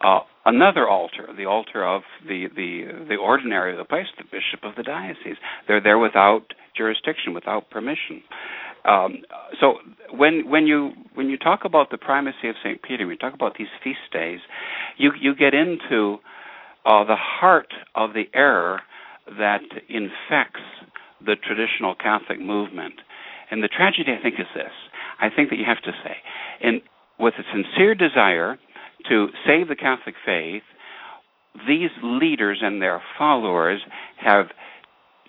uh, 0.05 0.21
another 0.49 0.88
altar, 0.88 1.28
the 1.36 1.44
altar 1.44 1.86
of 1.86 2.03
the 2.26 2.46
the 2.57 3.07
the 3.09 3.16
ordinary 3.16 3.72
of 3.72 3.78
the 3.78 3.84
place, 3.84 4.07
the 4.16 4.24
bishop 4.24 4.64
of 4.64 4.74
the 4.76 4.82
diocese. 4.82 5.36
They're 5.66 5.82
there 5.82 5.99
without 5.99 6.46
jurisdiction, 6.76 7.34
without 7.34 7.70
permission. 7.70 8.22
Um, 8.84 9.18
so 9.61 9.74
when 10.11 10.49
when 10.49 10.66
you 10.66 10.92
when 11.14 11.28
you 11.28 11.36
talk 11.36 11.61
about 11.64 11.90
the 11.90 11.99
primacy 11.99 12.49
of 12.49 12.55
Saint 12.64 12.82
Peter, 12.82 13.07
when 13.07 13.14
you 13.14 13.18
talk 13.18 13.34
about 13.34 13.57
these 13.59 13.68
feast 13.84 14.09
days, 14.12 14.40
you 14.96 15.12
you 15.20 15.34
get 15.34 15.53
into 15.53 16.16
uh, 16.86 17.05
the 17.05 17.16
heart 17.16 17.72
of 17.94 18.14
the 18.14 18.24
error 18.34 18.80
that 19.38 19.61
infects 19.88 20.64
the 21.20 21.36
traditional 21.36 21.94
Catholic 21.94 22.40
movement. 22.40 22.94
And 23.51 23.62
the 23.62 23.68
tragedy, 23.68 24.12
I 24.18 24.22
think, 24.22 24.36
is 24.38 24.46
this: 24.55 24.72
I 25.20 25.28
think 25.34 25.51
that 25.51 25.57
you 25.57 25.64
have 25.66 25.82
to 25.82 25.92
say, 26.03 26.16
in 26.62 26.80
with 27.18 27.34
a 27.38 27.44
sincere 27.53 27.94
desire 27.94 28.59
to 29.09 29.28
save 29.46 29.68
the 29.68 29.76
Catholic 29.76 30.14
faith, 30.24 30.62
these 31.66 31.90
leaders 32.03 32.59
and 32.62 32.80
their 32.80 33.03
followers 33.16 33.80
have 34.18 34.46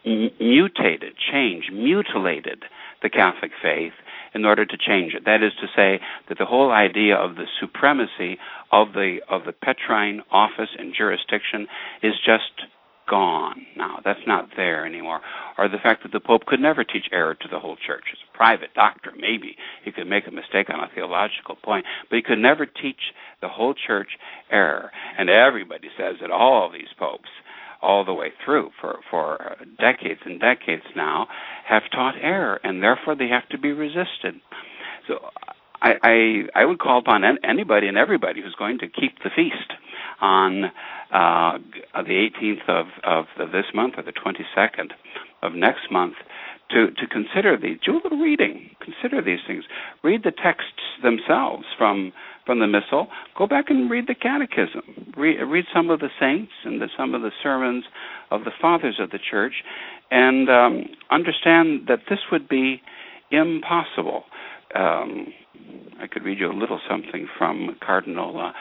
m- 0.05 0.29
mutated, 0.39 1.13
changed, 1.31 1.71
mutilated 1.73 2.63
the 3.01 3.09
Catholic 3.09 3.51
faith 3.61 3.93
in 4.33 4.45
order 4.45 4.65
to 4.65 4.77
change 4.77 5.13
it. 5.13 5.25
That 5.25 5.41
is 5.43 5.53
to 5.61 5.67
say 5.75 5.99
that 6.27 6.37
the 6.37 6.45
whole 6.45 6.71
idea 6.71 7.15
of 7.15 7.35
the 7.35 7.45
supremacy 7.59 8.37
of 8.71 8.93
the 8.93 9.19
of 9.29 9.45
the 9.45 9.53
Petrine 9.53 10.21
office 10.31 10.69
and 10.77 10.93
jurisdiction 10.95 11.67
is 12.03 12.13
just 12.23 12.69
gone 13.09 13.65
now. 13.75 13.99
That's 14.03 14.19
not 14.27 14.49
there 14.55 14.85
anymore. 14.85 15.21
Or 15.57 15.67
the 15.67 15.77
fact 15.81 16.03
that 16.03 16.11
the 16.11 16.19
Pope 16.19 16.45
could 16.45 16.59
never 16.59 16.83
teach 16.83 17.07
error 17.11 17.35
to 17.35 17.47
the 17.51 17.59
whole 17.59 17.75
church. 17.75 18.05
As 18.11 18.19
a 18.33 18.37
private 18.37 18.73
doctor, 18.75 19.11
maybe 19.17 19.55
he 19.83 19.91
could 19.91 20.07
make 20.07 20.27
a 20.27 20.31
mistake 20.31 20.69
on 20.69 20.79
a 20.79 20.89
theological 20.93 21.55
point, 21.63 21.85
but 22.09 22.17
he 22.17 22.21
could 22.21 22.39
never 22.39 22.65
teach 22.65 23.13
the 23.41 23.49
whole 23.49 23.73
church 23.73 24.09
error. 24.51 24.91
And 25.17 25.29
everybody 25.29 25.89
says 25.97 26.15
that 26.21 26.31
all 26.31 26.67
of 26.67 26.73
these 26.73 26.93
popes 26.97 27.29
all 27.81 28.03
the 28.03 28.13
way 28.13 28.27
through 28.43 28.69
for 28.81 28.99
for 29.09 29.55
decades 29.79 30.19
and 30.25 30.39
decades 30.39 30.83
now 30.97 31.27
have 31.65 31.83
taught 31.91 32.15
error 32.21 32.59
and 32.63 32.83
therefore 32.83 33.15
they 33.15 33.29
have 33.29 33.47
to 33.47 33.57
be 33.57 33.71
resisted 33.71 34.35
so 35.07 35.19
I, 35.81 35.93
I, 36.03 36.61
I 36.61 36.65
would 36.65 36.79
call 36.79 36.99
upon 36.99 37.23
anybody 37.43 37.87
and 37.87 37.97
everybody 37.97 38.41
who's 38.41 38.55
going 38.55 38.79
to 38.79 38.87
keep 38.87 39.17
the 39.23 39.29
feast 39.33 39.71
on 40.21 40.65
uh, 41.11 41.57
the 42.03 42.29
18th 42.41 42.67
of, 42.67 42.85
of, 43.03 43.51
this 43.51 43.65
month 43.73 43.95
or 43.97 44.03
the 44.03 44.13
22nd 44.13 44.91
of 45.41 45.53
next 45.53 45.91
month 45.91 46.15
to, 46.71 46.91
to 46.91 47.07
consider 47.07 47.57
these. 47.57 47.77
Do 47.83 47.93
a 47.93 48.01
little 48.03 48.19
reading. 48.19 48.69
Consider 48.81 49.21
these 49.21 49.39
things. 49.47 49.63
Read 50.03 50.23
the 50.23 50.31
texts 50.31 50.81
themselves 51.01 51.65
from 51.77 52.13
from 52.45 52.59
the 52.61 52.67
Missal. 52.67 53.09
Go 53.37 53.45
back 53.45 53.65
and 53.69 53.91
read 53.91 54.07
the 54.07 54.15
Catechism. 54.15 55.13
Read, 55.15 55.37
read 55.43 55.65
some 55.71 55.91
of 55.91 55.99
the 55.99 56.09
saints 56.19 56.51
and 56.65 56.81
the, 56.81 56.87
some 56.97 57.13
of 57.13 57.21
the 57.21 57.29
sermons 57.43 57.83
of 58.31 58.43
the 58.43 58.49
fathers 58.59 58.95
of 58.99 59.11
the 59.11 59.19
Church, 59.19 59.53
and 60.09 60.49
um, 60.49 60.85
understand 61.11 61.81
that 61.87 61.99
this 62.09 62.17
would 62.31 62.49
be 62.49 62.81
impossible. 63.29 64.23
Um, 64.73 65.27
I 66.01 66.07
could 66.07 66.23
read 66.23 66.39
you 66.39 66.49
a 66.49 66.53
little 66.53 66.79
something 66.89 67.27
from 67.37 67.75
Cardinal 67.85 68.39
uh, 68.39 68.51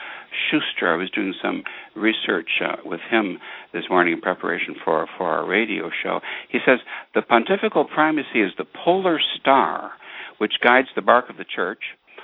Schuster. 0.49 0.93
I 0.93 0.97
was 0.97 1.09
doing 1.09 1.33
some 1.41 1.63
research 1.95 2.49
uh, 2.61 2.75
with 2.83 2.99
him 3.09 3.39
this 3.73 3.83
morning 3.89 4.13
in 4.13 4.21
preparation 4.21 4.75
for 4.83 5.07
for 5.17 5.27
our 5.27 5.47
radio 5.47 5.89
show. 6.03 6.19
He 6.49 6.59
says 6.65 6.79
the 7.15 7.21
pontifical 7.21 7.85
primacy 7.85 8.41
is 8.41 8.51
the 8.57 8.65
polar 8.65 9.19
star 9.39 9.91
which 10.37 10.53
guides 10.63 10.89
the 10.95 11.01
bark 11.01 11.29
of 11.29 11.37
the 11.37 11.45
church 11.45 11.81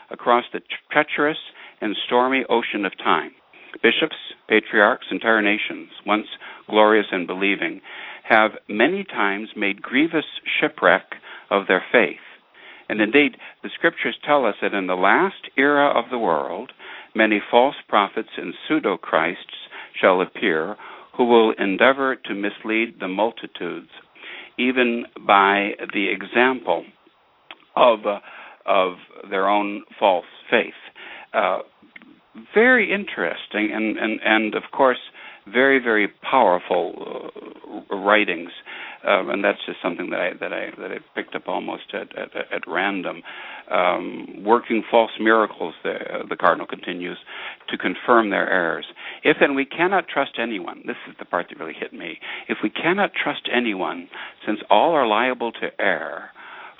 across 0.09 0.43
the 0.51 0.61
treacherous 0.91 1.37
and 1.81 1.95
stormy 2.05 2.43
ocean 2.49 2.85
of 2.85 2.97
time. 2.97 3.31
Bishops, 3.83 4.15
patriarchs, 4.47 5.07
entire 5.11 5.41
nations, 5.41 5.89
once 6.05 6.27
glorious 6.69 7.07
and 7.11 7.27
believing, 7.27 7.81
have 8.27 8.51
many 8.69 9.03
times 9.03 9.49
made 9.55 9.81
grievous 9.81 10.25
shipwreck 10.59 11.03
of 11.51 11.67
their 11.67 11.83
faith 11.91 12.24
and 12.89 13.01
indeed, 13.01 13.37
the 13.63 13.69
scriptures 13.73 14.15
tell 14.25 14.45
us 14.45 14.55
that 14.61 14.73
in 14.73 14.87
the 14.87 14.95
last 14.95 15.49
era 15.57 15.87
of 15.87 16.05
the 16.11 16.19
world, 16.19 16.71
many 17.15 17.41
false 17.49 17.75
prophets 17.87 18.29
and 18.37 18.53
pseudo 18.67 18.97
Christs 18.97 19.55
shall 19.99 20.21
appear 20.21 20.75
who 21.17 21.25
will 21.25 21.53
endeavor 21.57 22.15
to 22.15 22.33
mislead 22.33 22.99
the 22.99 23.07
multitudes, 23.07 23.89
even 24.57 25.05
by 25.25 25.71
the 25.93 26.07
example 26.09 26.85
of, 27.75 27.99
uh, 28.05 28.19
of 28.65 28.93
their 29.29 29.47
own 29.47 29.83
false 29.99 30.25
faith. 30.49 30.73
Uh, 31.33 31.59
very 32.53 32.93
interesting, 32.93 33.71
and, 33.73 33.97
and, 33.97 34.19
and 34.23 34.55
of 34.55 34.63
course, 34.71 34.97
very, 35.51 35.79
very 35.79 36.09
powerful 36.29 37.31
uh, 37.91 37.95
writings 37.95 38.51
um, 39.05 39.29
and 39.29 39.43
that's 39.43 39.59
just 39.65 39.77
something 39.83 40.09
that 40.09 40.19
I 40.19 40.29
that 40.39 40.53
I 40.53 40.69
that 40.79 40.91
I 40.91 40.97
picked 41.15 41.35
up 41.35 41.47
almost 41.47 41.93
at 41.93 42.17
at, 42.17 42.35
at 42.35 42.61
random. 42.67 43.21
Um, 43.71 44.43
working 44.43 44.83
false 44.91 45.11
miracles, 45.19 45.73
the, 45.83 45.93
the 46.29 46.35
cardinal 46.35 46.67
continues 46.67 47.17
to 47.69 47.77
confirm 47.77 48.29
their 48.29 48.49
errors. 48.49 48.85
If 49.23 49.37
then 49.39 49.55
we 49.55 49.65
cannot 49.65 50.07
trust 50.07 50.33
anyone, 50.39 50.83
this 50.85 50.97
is 51.09 51.15
the 51.17 51.25
part 51.25 51.47
that 51.49 51.59
really 51.59 51.73
hit 51.79 51.93
me. 51.93 52.19
If 52.47 52.59
we 52.61 52.69
cannot 52.69 53.11
trust 53.13 53.49
anyone, 53.51 54.07
since 54.45 54.59
all 54.69 54.91
are 54.91 55.07
liable 55.07 55.51
to 55.53 55.69
err, 55.79 56.29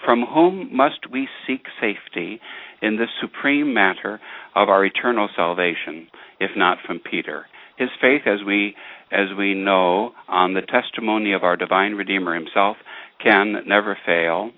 from 0.05 0.25
whom 0.31 0.75
must 0.75 1.09
we 1.11 1.27
seek 1.47 1.65
safety 1.81 2.39
in 2.81 2.97
this 2.97 3.09
supreme 3.19 3.73
matter 3.73 4.19
of 4.55 4.69
our 4.69 4.85
eternal 4.85 5.27
salvation, 5.35 6.07
if 6.39 6.51
not 6.55 6.77
from 6.85 6.99
Peter? 6.99 7.45
His 7.77 7.89
faith, 7.99 8.21
as 8.25 8.39
we 8.45 8.75
as 9.11 9.27
we 9.37 9.53
know 9.53 10.11
on 10.27 10.53
the 10.53 10.61
testimony 10.61 11.33
of 11.33 11.43
our 11.43 11.55
divine 11.55 11.93
Redeemer 11.93 12.33
himself, 12.35 12.77
can 13.23 13.63
never 13.67 13.97
fail. 14.05 14.51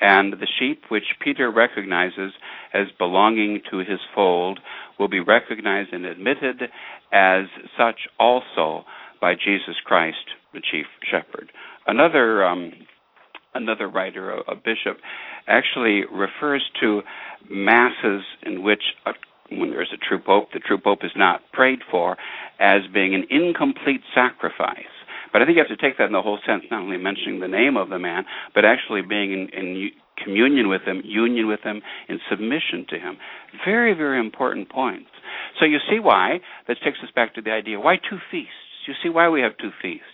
And 0.00 0.34
the 0.34 0.48
sheep 0.58 0.82
which 0.88 1.04
Peter 1.22 1.50
recognizes 1.50 2.32
as 2.74 2.86
belonging 2.98 3.62
to 3.70 3.78
his 3.78 4.00
fold 4.14 4.60
will 4.98 5.08
be 5.08 5.20
recognized 5.20 5.92
and 5.92 6.04
admitted 6.04 6.62
as 7.12 7.44
such 7.78 8.00
also 8.18 8.84
by 9.20 9.34
Jesus 9.34 9.76
Christ, 9.84 10.16
the 10.52 10.60
chief 10.60 10.86
shepherd. 11.10 11.50
Another 11.86 12.44
um, 12.44 12.72
another 13.54 13.88
writer, 13.88 14.30
a, 14.30 14.52
a 14.52 14.54
bishop, 14.54 14.98
actually 15.46 16.02
refers 16.12 16.62
to 16.80 17.00
masses 17.50 18.22
in 18.42 18.62
which 18.62 18.82
a 19.06 19.12
when 19.50 19.70
there 19.70 19.82
is 19.82 19.92
a 19.92 19.96
true 19.96 20.18
pope, 20.18 20.48
the 20.52 20.60
true 20.60 20.78
pope 20.78 21.00
is 21.02 21.12
not 21.16 21.40
prayed 21.52 21.80
for 21.90 22.16
as 22.60 22.82
being 22.92 23.14
an 23.14 23.24
incomplete 23.30 24.02
sacrifice. 24.14 24.84
But 25.32 25.42
I 25.42 25.44
think 25.44 25.56
you 25.56 25.64
have 25.68 25.76
to 25.76 25.82
take 25.82 25.98
that 25.98 26.06
in 26.06 26.12
the 26.12 26.22
whole 26.22 26.38
sense, 26.46 26.64
not 26.70 26.82
only 26.82 26.96
mentioning 26.96 27.40
the 27.40 27.48
name 27.48 27.76
of 27.76 27.90
the 27.90 27.98
man, 27.98 28.24
but 28.54 28.64
actually 28.64 29.02
being 29.02 29.32
in, 29.32 29.48
in 29.52 29.90
communion 30.22 30.68
with 30.68 30.82
him, 30.82 31.02
union 31.04 31.46
with 31.46 31.60
him, 31.60 31.82
in 32.08 32.18
submission 32.30 32.86
to 32.88 32.98
him. 32.98 33.18
Very, 33.64 33.92
very 33.92 34.18
important 34.18 34.70
points. 34.70 35.10
So 35.58 35.66
you 35.66 35.78
see 35.90 35.98
why 35.98 36.40
this 36.68 36.78
takes 36.82 36.98
us 37.02 37.10
back 37.14 37.34
to 37.34 37.42
the 37.42 37.50
idea: 37.50 37.80
why 37.80 37.96
two 37.96 38.18
feasts? 38.30 38.52
You 38.86 38.94
see 39.02 39.08
why 39.08 39.28
we 39.28 39.40
have 39.42 39.56
two 39.58 39.70
feasts. 39.82 40.04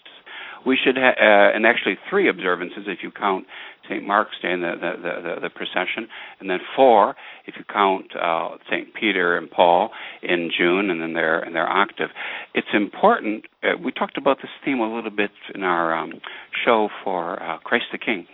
We 0.64 0.78
should, 0.82 0.96
ha- 0.96 1.18
uh, 1.20 1.54
and 1.54 1.66
actually 1.66 1.98
three 2.08 2.28
observances 2.28 2.84
if 2.86 2.98
you 3.02 3.10
count 3.10 3.46
St. 3.88 4.06
Mark's 4.06 4.36
Day 4.40 4.52
and 4.52 4.62
the, 4.62 4.74
the, 4.80 4.92
the, 5.02 5.40
the, 5.42 5.50
procession, 5.50 6.08
and 6.40 6.48
then 6.48 6.58
four 6.76 7.14
if 7.46 7.54
you 7.56 7.64
count 7.72 8.06
uh, 8.20 8.56
St. 8.70 8.94
Peter 8.94 9.36
and 9.36 9.50
Paul 9.50 9.90
in 10.22 10.50
June, 10.56 10.90
and 10.90 11.00
then 11.00 11.14
their 11.14 11.40
and 11.40 11.54
their 11.54 11.68
octave. 11.68 12.10
It's 12.54 12.68
important. 12.72 13.46
Uh, 13.62 13.76
we 13.82 13.92
talked 13.92 14.18
about 14.18 14.38
this 14.42 14.50
theme 14.64 14.80
a 14.80 14.94
little 14.94 15.10
bit 15.10 15.30
in 15.54 15.62
our 15.62 15.94
um, 15.94 16.12
show 16.64 16.88
for 17.04 17.42
uh, 17.42 17.58
Christ 17.58 17.86
the 17.92 17.98
King. 17.98 18.26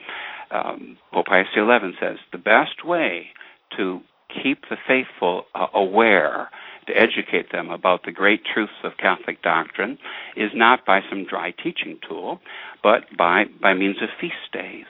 Um, 0.50 0.96
Pope 1.12 1.26
Pius 1.26 1.48
XI 1.54 1.60
says 2.00 2.16
the 2.32 2.38
best 2.38 2.84
way 2.84 3.28
to 3.76 4.00
keep 4.42 4.62
the 4.70 4.76
faithful 4.86 5.44
uh, 5.54 5.66
aware 5.74 6.48
to 6.86 6.92
educate 6.96 7.52
them 7.52 7.70
about 7.70 8.04
the 8.04 8.12
great 8.12 8.42
truths 8.44 8.72
of 8.82 8.92
Catholic 8.98 9.42
doctrine 9.42 9.98
is 10.36 10.50
not 10.54 10.84
by 10.86 11.00
some 11.08 11.24
dry 11.24 11.52
teaching 11.52 11.98
tool, 12.08 12.40
but 12.82 13.04
by, 13.16 13.44
by 13.60 13.74
means 13.74 13.96
of 14.02 14.08
feast 14.20 14.34
days. 14.52 14.86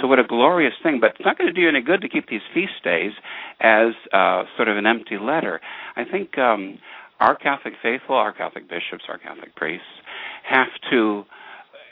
So 0.00 0.06
what 0.06 0.18
a 0.18 0.24
glorious 0.24 0.74
thing! 0.82 0.98
But 1.00 1.12
it's 1.16 1.24
not 1.24 1.38
going 1.38 1.48
to 1.48 1.52
do 1.52 1.62
you 1.62 1.68
any 1.68 1.80
good 1.82 2.00
to 2.02 2.08
keep 2.08 2.28
these 2.28 2.40
feast 2.54 2.84
days 2.84 3.12
as 3.60 3.94
uh, 4.12 4.44
sort 4.56 4.68
of 4.68 4.76
an 4.76 4.86
empty 4.86 5.18
letter. 5.18 5.60
I 5.96 6.04
think 6.04 6.38
um, 6.38 6.78
our 7.20 7.34
Catholic 7.34 7.74
faithful, 7.82 8.14
our 8.14 8.32
Catholic 8.32 8.68
bishops, 8.68 9.04
our 9.08 9.18
Catholic 9.18 9.54
priests 9.56 9.86
have 10.48 10.68
to 10.90 11.24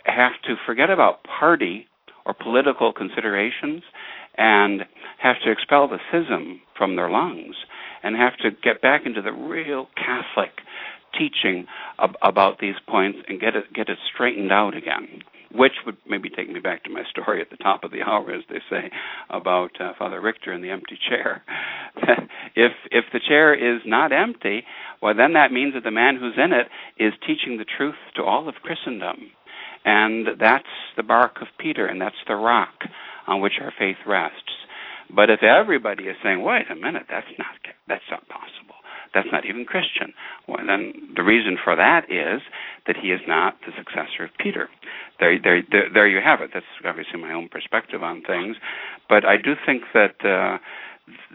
have 0.04 0.32
to 0.44 0.54
forget 0.64 0.88
about 0.88 1.24
party 1.24 1.88
or 2.24 2.34
political 2.34 2.92
considerations 2.92 3.82
and 4.38 4.82
have 5.18 5.36
to 5.44 5.50
expel 5.50 5.88
the 5.88 5.98
schism 6.10 6.60
from 6.76 6.94
their 6.94 7.10
lungs 7.10 7.56
and 8.02 8.14
have 8.16 8.36
to 8.36 8.50
get 8.62 8.80
back 8.80 9.02
into 9.04 9.20
the 9.20 9.32
real 9.32 9.88
Catholic 9.96 10.50
teaching 11.18 11.66
ab- 11.98 12.16
about 12.22 12.60
these 12.60 12.74
points 12.88 13.18
and 13.28 13.40
get 13.40 13.56
it 13.56 13.72
get 13.72 13.88
it 13.88 13.98
straightened 14.12 14.52
out 14.52 14.76
again 14.76 15.22
which 15.56 15.72
would 15.84 15.96
maybe 16.06 16.28
take 16.30 16.50
me 16.50 16.60
back 16.60 16.84
to 16.84 16.90
my 16.90 17.02
story 17.10 17.40
at 17.40 17.50
the 17.50 17.56
top 17.56 17.84
of 17.84 17.90
the 17.90 18.02
hour, 18.02 18.30
as 18.30 18.42
they 18.48 18.60
say, 18.70 18.90
about 19.30 19.70
uh, 19.80 19.92
Father 19.98 20.20
Richter 20.20 20.52
and 20.52 20.62
the 20.62 20.70
empty 20.70 20.98
chair. 21.08 21.42
if 22.54 22.72
if 22.90 23.04
the 23.12 23.20
chair 23.26 23.54
is 23.54 23.82
not 23.86 24.12
empty, 24.12 24.62
well, 25.02 25.14
then 25.14 25.32
that 25.34 25.52
means 25.52 25.74
that 25.74 25.84
the 25.84 25.90
man 25.90 26.16
who's 26.16 26.34
in 26.36 26.52
it 26.52 26.68
is 27.02 27.12
teaching 27.26 27.58
the 27.58 27.64
truth 27.76 27.96
to 28.16 28.22
all 28.22 28.48
of 28.48 28.54
Christendom, 28.62 29.30
and 29.84 30.26
that's 30.40 30.64
the 30.96 31.02
bark 31.02 31.40
of 31.40 31.48
Peter, 31.58 31.86
and 31.86 32.00
that's 32.00 32.16
the 32.28 32.34
rock 32.34 32.74
on 33.26 33.40
which 33.40 33.54
our 33.60 33.72
faith 33.78 33.96
rests. 34.06 34.52
But 35.14 35.30
if 35.30 35.42
everybody 35.42 36.04
is 36.04 36.16
saying, 36.22 36.42
"Wait 36.42 36.70
a 36.70 36.74
minute, 36.74 37.06
that's 37.08 37.30
not 37.38 37.56
that's 37.86 38.10
not 38.10 38.28
possible," 38.28 38.75
that's 39.14 39.28
not 39.32 39.44
even 39.44 39.64
Christian. 39.64 40.12
Well, 40.48 40.58
then 40.66 40.92
the 41.14 41.22
reason 41.22 41.56
for 41.62 41.76
that 41.76 42.04
is 42.10 42.42
that 42.86 42.96
he 43.00 43.08
is 43.08 43.20
not 43.26 43.56
the 43.66 43.72
successor 43.76 44.24
of 44.24 44.30
Peter. 44.38 44.68
There, 45.20 45.38
there, 45.42 45.62
there, 45.70 45.88
there 45.92 46.08
you 46.08 46.20
have 46.24 46.40
it. 46.40 46.50
That's 46.52 46.66
obviously 46.84 47.20
my 47.20 47.32
own 47.32 47.48
perspective 47.48 48.02
on 48.02 48.22
things, 48.26 48.56
but 49.08 49.24
I 49.24 49.36
do 49.36 49.54
think 49.64 49.82
that 49.94 50.16
uh, 50.24 50.58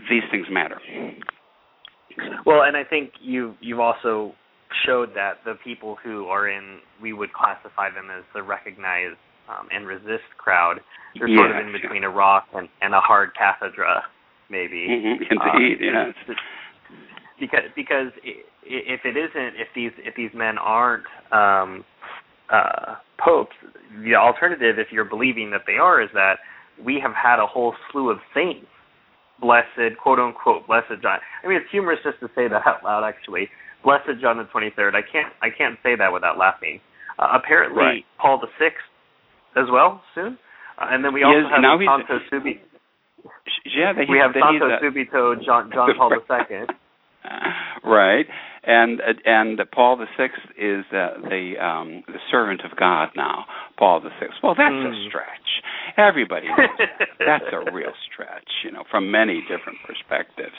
these 0.09 0.23
things 0.31 0.47
matter. 0.51 0.79
Well, 2.45 2.63
and 2.63 2.75
I 2.75 2.83
think 2.83 3.11
you've 3.21 3.55
you've 3.61 3.79
also 3.79 4.33
showed 4.85 5.15
that 5.15 5.39
the 5.45 5.55
people 5.63 5.97
who 6.03 6.25
are 6.25 6.49
in 6.49 6.79
we 7.01 7.13
would 7.13 7.33
classify 7.33 7.89
them 7.89 8.09
as 8.15 8.23
the 8.33 8.43
recognized 8.43 9.17
um, 9.49 9.67
and 9.71 9.87
resist 9.87 10.27
crowd. 10.37 10.81
They're 11.17 11.27
yeah, 11.27 11.37
sort 11.37 11.51
of 11.51 11.65
in 11.65 11.71
between 11.71 12.03
yeah. 12.03 12.09
a 12.09 12.11
rock 12.11 12.47
and, 12.53 12.69
and 12.81 12.93
a 12.93 12.99
hard 12.99 13.31
cathedra, 13.35 14.03
maybe. 14.49 14.87
Mm-hmm. 14.89 15.23
Indeed, 15.23 15.87
um, 15.87 16.13
yes 16.27 16.37
because 17.41 17.67
because 17.75 18.13
if 18.23 19.01
it 19.03 19.17
isn't 19.17 19.59
if 19.59 19.67
these 19.75 19.91
if 19.97 20.15
these 20.15 20.31
men 20.33 20.57
aren't 20.57 21.03
um, 21.33 21.83
uh, 22.47 22.95
popes, 23.17 23.55
the 24.03 24.15
alternative, 24.15 24.77
if 24.77 24.87
you're 24.91 25.09
believing 25.09 25.51
that 25.51 25.61
they 25.67 25.75
are, 25.81 26.01
is 26.01 26.09
that 26.13 26.35
we 26.79 27.01
have 27.01 27.11
had 27.11 27.41
a 27.41 27.47
whole 27.47 27.73
slew 27.91 28.09
of 28.09 28.17
saints, 28.33 28.69
blessed 29.41 29.97
quote 30.01 30.19
unquote 30.19 30.67
blessed 30.67 31.01
John. 31.01 31.19
I 31.43 31.47
mean, 31.47 31.57
it's 31.57 31.71
humorous 31.71 31.99
just 32.03 32.19
to 32.21 32.27
say 32.35 32.47
that 32.47 32.61
out 32.65 32.83
loud. 32.83 33.03
Actually, 33.03 33.49
blessed 33.83 34.21
John 34.21 34.37
the 34.37 34.47
23rd. 34.53 34.93
I 34.95 35.01
can't 35.01 35.33
I 35.41 35.49
can't 35.49 35.77
say 35.83 35.97
that 35.97 36.13
without 36.13 36.37
laughing. 36.37 36.79
Uh, 37.19 37.35
apparently, 37.35 37.83
right. 37.83 38.05
Paul 38.21 38.39
the 38.39 38.47
Sixth 38.55 38.85
as 39.57 39.65
well 39.71 40.01
soon, 40.15 40.37
uh, 40.79 40.87
and 40.93 41.03
then 41.03 41.13
we 41.13 41.23
also 41.23 41.43
yes, 41.43 41.51
have 41.51 41.61
now 41.61 41.75
Santo 41.75 42.23
Subi. 42.31 42.61
Yeah, 43.65 43.93
we 44.09 44.17
have 44.17 44.31
Santo 44.33 44.69
Subito 44.81 45.35
John 45.43 45.69
John 45.73 45.89
Paul 45.97 46.13
II. 46.13 46.65
Right, 47.83 48.27
and 48.63 49.01
and 49.25 49.59
Paul 49.73 49.97
the 49.97 50.05
Sixth 50.17 50.45
is 50.57 50.85
uh, 50.91 51.17
the 51.29 51.53
um, 51.59 52.03
the 52.07 52.19
servant 52.29 52.61
of 52.61 52.77
God 52.77 53.09
now. 53.15 53.45
Paul 53.77 54.01
the 54.01 54.11
Sixth. 54.19 54.37
Well, 54.43 54.55
that's 54.55 54.71
mm. 54.71 54.87
a 54.87 54.93
hmm. 54.93 55.09
stretch. 55.09 55.49
Everybody 55.97 56.47
knows 56.47 56.69
that. 56.77 57.07
That's 57.19 57.51
a 57.51 57.71
real 57.71 57.91
stretch, 58.07 58.47
you 58.63 58.71
know, 58.71 58.83
from 58.89 59.11
many 59.11 59.41
different 59.41 59.77
perspectives. 59.85 60.55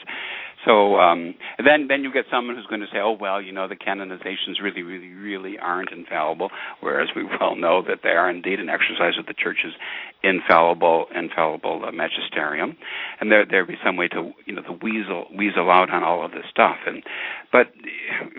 So 0.65 0.97
um, 0.97 1.35
then, 1.59 1.87
then 1.89 2.03
you 2.05 2.13
get 2.13 2.25
someone 2.31 2.55
who's 2.55 2.67
going 2.67 2.83
to 2.83 2.87
say, 2.87 2.99
"Oh 3.03 3.17
well, 3.19 3.43
you 3.43 3.53
know, 3.53 3.67
the 3.67 3.77
canonizations 3.77 4.63
really, 4.63 4.83
really, 4.83 5.09
really 5.09 5.59
aren't 5.59 5.91
infallible," 5.91 6.51
whereas 6.81 7.09
we 7.17 7.25
well 7.25 7.57
know 7.57 7.83
that 7.83 7.99
they 8.03 8.11
are 8.11 8.31
indeed 8.31 8.61
an 8.61 8.69
exercise 8.69 9.19
of 9.19 9.27
the 9.27 9.35
Church's 9.35 9.75
infallible, 10.23 11.07
infallible 11.15 11.83
uh, 11.87 11.91
magisterium, 11.91 12.77
and 13.21 13.31
there 13.31 13.45
there 13.45 13.67
be 13.67 13.77
some 13.85 13.97
way 13.97 14.07
to 14.09 14.31
you 14.47 14.55
know 14.55 14.63
the 14.63 14.73
weasel 14.73 15.27
weasel 15.37 15.69
out 15.71 15.91
on 15.91 16.05
all 16.05 16.25
of 16.25 16.31
this 16.31 16.47
stuff. 16.51 16.77
And 16.87 17.03
but 17.51 17.67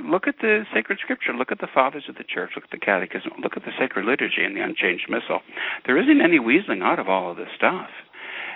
look 0.03 0.27
at 0.27 0.35
the 0.41 0.63
sacred 0.73 0.99
scripture, 0.99 1.33
look 1.33 1.51
at 1.51 1.59
the 1.59 1.67
fathers 1.73 2.05
of 2.09 2.15
the 2.15 2.23
Church, 2.23 2.51
look 2.55 2.65
at 2.65 2.71
the 2.71 2.83
Catechism, 2.83 3.31
look 3.41 3.53
at 3.55 3.63
the 3.63 3.71
sacred 3.79 4.05
liturgy 4.05 4.43
and 4.43 4.55
the 4.55 4.61
unchanged 4.61 5.07
missal. 5.09 5.41
There 5.85 5.97
isn't 5.97 6.21
any 6.21 6.39
weaseling 6.39 6.83
out 6.83 6.99
of 6.99 7.09
all 7.09 7.31
of 7.31 7.37
this 7.37 7.49
stuff. 7.55 7.89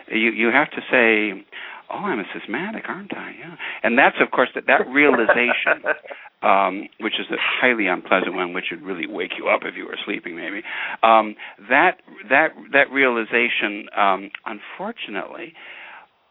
You 0.09 0.31
you 0.31 0.47
have 0.51 0.71
to 0.71 0.81
say 0.89 1.45
oh, 1.89 1.95
I'm 1.95 2.19
a 2.19 2.23
schismatic, 2.33 2.83
aren't 2.87 3.15
I? 3.15 3.31
Yeah. 3.39 3.55
And 3.83 3.97
that's, 3.97 4.17
of 4.21 4.31
course, 4.31 4.49
that, 4.55 4.65
that 4.67 4.87
realization, 4.87 5.83
um, 6.43 6.87
which 6.99 7.13
is 7.19 7.25
a 7.31 7.37
highly 7.39 7.87
unpleasant 7.87 8.35
one, 8.35 8.53
which 8.53 8.65
would 8.71 8.81
really 8.81 9.07
wake 9.07 9.31
you 9.37 9.47
up 9.47 9.61
if 9.63 9.75
you 9.75 9.85
were 9.85 9.97
sleeping, 10.05 10.35
maybe. 10.35 10.61
Um, 11.03 11.35
that 11.69 11.97
that 12.29 12.49
that 12.73 12.91
realization, 12.91 13.87
um, 13.95 14.31
unfortunately, 14.45 15.53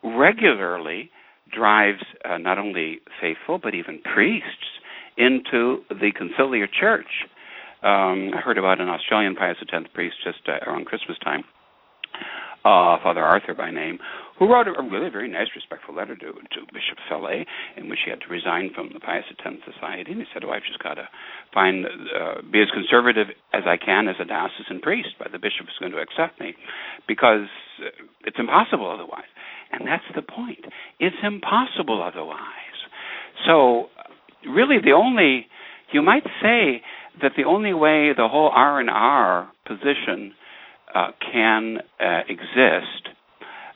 regularly 0.03 1.11
drives 1.53 2.03
uh, 2.25 2.39
not 2.39 2.59
only 2.59 3.01
faithful 3.21 3.59
but 3.59 3.75
even 3.75 4.01
priests 4.03 4.81
into 5.17 5.83
the 5.89 6.13
conciliar 6.13 6.67
church. 6.69 7.27
Um, 7.83 8.33
I 8.35 8.41
heard 8.45 8.59
about 8.59 8.81
an 8.81 8.89
Australian 8.89 9.35
Pius 9.35 9.57
X 9.61 9.85
priest 9.95 10.17
just 10.25 10.41
uh, 10.49 10.59
around 10.69 10.87
Christmas 10.87 11.19
time 11.23 11.45
uh, 12.67 12.99
Father 12.99 13.23
Arthur 13.23 13.55
by 13.55 13.71
name, 13.71 13.99
who 14.39 14.51
wrote 14.51 14.67
a, 14.67 14.75
really 14.83 15.09
very 15.09 15.31
nice, 15.31 15.47
respectful 15.55 15.95
letter 15.95 16.17
to, 16.17 16.35
to 16.35 16.61
Bishop 16.75 16.99
Fellay, 17.09 17.47
in 17.77 17.89
which 17.89 18.01
he 18.05 18.11
had 18.11 18.21
to 18.21 18.29
resign 18.29 18.75
from 18.75 18.91
the 18.93 18.99
Pius 18.99 19.25
X 19.31 19.55
Society. 19.63 20.11
And 20.11 20.21
he 20.21 20.27
said, 20.35 20.43
"Oh, 20.43 20.51
I've 20.51 20.67
just 20.67 20.83
got 20.83 20.95
to 20.95 21.09
find, 21.55 21.87
uh, 21.87 22.43
be 22.51 22.61
as 22.61 22.69
conservative 22.75 23.29
as 23.55 23.63
I 23.71 23.79
can 23.79 24.09
as 24.09 24.17
a 24.19 24.27
diocesan 24.27 24.83
priest, 24.83 25.15
but 25.19 25.31
the 25.31 25.39
bishop 25.39 25.71
is 25.71 25.79
going 25.79 25.93
to 25.93 26.03
accept 26.03 26.41
me, 26.41 26.59
because 27.07 27.47
it's 28.27 28.39
impossible 28.39 28.91
otherwise." 28.91 29.31
And 29.73 29.87
that's 29.87 30.05
the 30.15 30.23
point. 30.23 30.65
It's 31.01 31.17
impossible 31.23 32.03
otherwise. 32.03 32.39
So, 33.47 33.87
really, 34.49 34.79
the 34.83 34.93
only 34.93 35.47
you 35.93 36.03
might 36.03 36.25
say 36.43 36.83
that 37.23 37.33
the 37.37 37.45
only 37.45 37.73
way 37.73 38.13
the 38.17 38.29
whole 38.29 38.51
R 38.55 38.81
and 38.81 38.91
R 38.91 39.51
position 39.67 40.33
uh, 40.95 41.09
can 41.33 41.79
uh, 42.01 42.21
exist, 42.29 43.09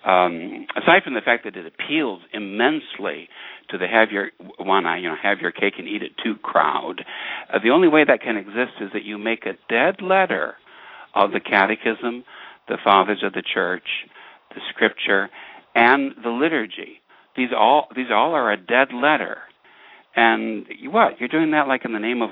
um, 0.07 0.67
aside 0.77 1.03
from 1.05 1.15
the 1.15 1.21
fact 1.25 1.45
that 1.45 1.57
it 1.57 1.67
appeals 1.67 2.23
immensely 2.33 3.29
to 3.71 3.79
the 3.79 3.87
have 3.87 4.11
your 4.11 4.31
wanna 4.59 4.97
you 4.99 5.09
know 5.09 5.17
have 5.23 5.39
your 5.39 5.53
cake 5.53 5.75
and 5.79 5.87
eat 5.87 6.03
it 6.03 6.13
too 6.23 6.35
crowd, 6.43 7.05
uh, 7.53 7.59
the 7.63 7.71
only 7.71 7.89
way 7.89 8.05
that 8.05 8.21
can 8.23 8.37
exist 8.37 8.81
is 8.81 8.91
that 8.93 9.05
you 9.05 9.19
make 9.19 9.47
a 9.47 9.53
dead 9.69 10.03
letter 10.03 10.55
of 11.15 11.33
the 11.33 11.41
Catechism, 11.41 12.25
the 12.69 12.79
Fathers 12.83 13.23
of 13.25 13.33
the 13.33 13.43
Church, 13.43 14.07
the 14.55 14.61
Scripture, 14.71 15.29
and 15.75 16.13
the 16.23 16.31
liturgy. 16.31 17.01
These 17.37 17.51
all 17.57 17.89
these 17.95 18.11
all 18.13 18.35
are 18.35 18.53
a 18.53 18.57
dead 18.57 18.89
letter. 18.93 19.39
And 20.17 20.67
you, 20.69 20.91
what 20.91 21.21
you're 21.21 21.29
doing 21.29 21.53
that 21.53 21.69
like 21.69 21.85
in 21.85 21.93
the 21.93 22.01
name 22.01 22.23
of 22.23 22.31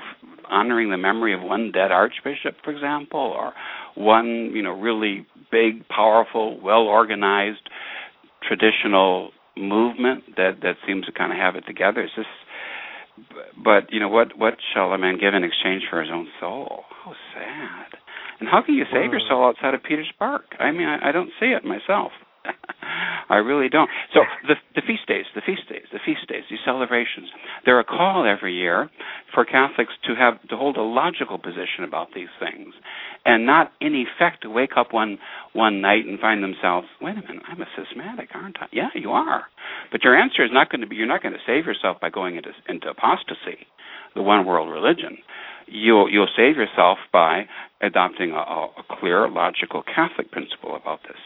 honoring 0.50 0.90
the 0.90 0.96
memory 0.96 1.34
of 1.34 1.40
one 1.42 1.70
dead 1.72 1.92
archbishop, 1.92 2.56
for 2.64 2.72
example, 2.72 3.20
or 3.20 3.52
one 3.94 4.50
you 4.54 4.62
know 4.62 4.72
really 4.72 5.26
big, 5.50 5.86
powerful, 5.88 6.60
well 6.60 6.82
organized 6.82 7.68
traditional 8.46 9.30
movement 9.56 10.24
that 10.36 10.58
that 10.62 10.76
seems 10.86 11.06
to 11.06 11.12
kind 11.12 11.32
of 11.32 11.38
have 11.38 11.56
it 11.56 11.64
together. 11.66 12.02
It's 12.02 12.14
just, 12.14 12.28
but 13.62 13.92
you 13.92 14.00
know 14.00 14.08
what 14.08 14.36
what 14.38 14.54
shall 14.74 14.92
a 14.92 14.98
man 14.98 15.18
give 15.18 15.34
in 15.34 15.44
exchange 15.44 15.84
for 15.88 16.00
his 16.00 16.10
own 16.12 16.28
soul? 16.40 16.84
How 17.04 17.12
sad! 17.34 17.98
And 18.40 18.48
how 18.48 18.62
can 18.62 18.74
you 18.74 18.84
save 18.92 19.10
your 19.10 19.20
soul 19.28 19.46
outside 19.46 19.74
of 19.74 19.82
Peter's 19.82 20.12
bark? 20.18 20.44
I 20.60 20.70
mean, 20.70 20.86
I, 20.86 21.08
I 21.08 21.12
don't 21.12 21.30
see 21.40 21.46
it 21.46 21.64
myself. 21.64 22.12
I 23.28 23.36
really 23.36 23.68
don't. 23.68 23.90
So 24.14 24.20
the 24.46 24.54
the 24.74 24.82
feast 24.86 25.06
days, 25.06 25.26
the 25.34 25.42
feast 25.44 25.68
days, 25.68 25.84
the 25.92 26.00
feast 26.04 26.26
days, 26.28 26.44
these 26.50 26.58
celebrations, 26.64 27.28
they're 27.64 27.80
a 27.80 27.84
call 27.84 28.26
every 28.26 28.54
year 28.54 28.90
for 29.34 29.44
Catholics 29.44 29.92
to 30.06 30.14
have 30.14 30.40
to 30.48 30.56
hold 30.56 30.76
a 30.76 30.82
logical 30.82 31.38
position 31.38 31.84
about 31.84 32.08
these 32.14 32.32
things, 32.40 32.74
and 33.24 33.46
not 33.46 33.72
in 33.80 33.94
effect 33.94 34.42
to 34.42 34.50
wake 34.50 34.72
up 34.76 34.92
one 34.92 35.18
one 35.52 35.80
night 35.80 36.06
and 36.06 36.18
find 36.18 36.42
themselves, 36.42 36.86
wait 37.00 37.18
a 37.18 37.22
minute, 37.22 37.42
I'm 37.48 37.60
a 37.60 37.66
schismatic, 37.76 38.30
aren't 38.34 38.56
I? 38.60 38.66
Yeah, 38.72 38.88
you 38.94 39.10
are. 39.10 39.44
But 39.92 40.04
your 40.04 40.16
answer 40.16 40.44
is 40.44 40.50
not 40.52 40.70
going 40.70 40.80
to 40.80 40.86
be. 40.86 40.96
You're 40.96 41.06
not 41.06 41.22
going 41.22 41.34
to 41.34 41.46
save 41.46 41.66
yourself 41.66 41.98
by 42.00 42.10
going 42.10 42.36
into 42.36 42.50
into 42.68 42.88
apostasy, 42.88 43.66
the 44.14 44.22
one 44.22 44.46
world 44.46 44.70
religion 44.70 45.18
you'll 45.70 46.10
you'll 46.10 46.28
save 46.36 46.56
yourself 46.56 46.98
by 47.12 47.44
adopting 47.82 48.30
a, 48.30 48.36
a, 48.36 48.68
clear, 48.98 49.28
logical 49.28 49.82
Catholic 49.82 50.30
principle 50.30 50.76
about 50.76 51.00
this. 51.02 51.18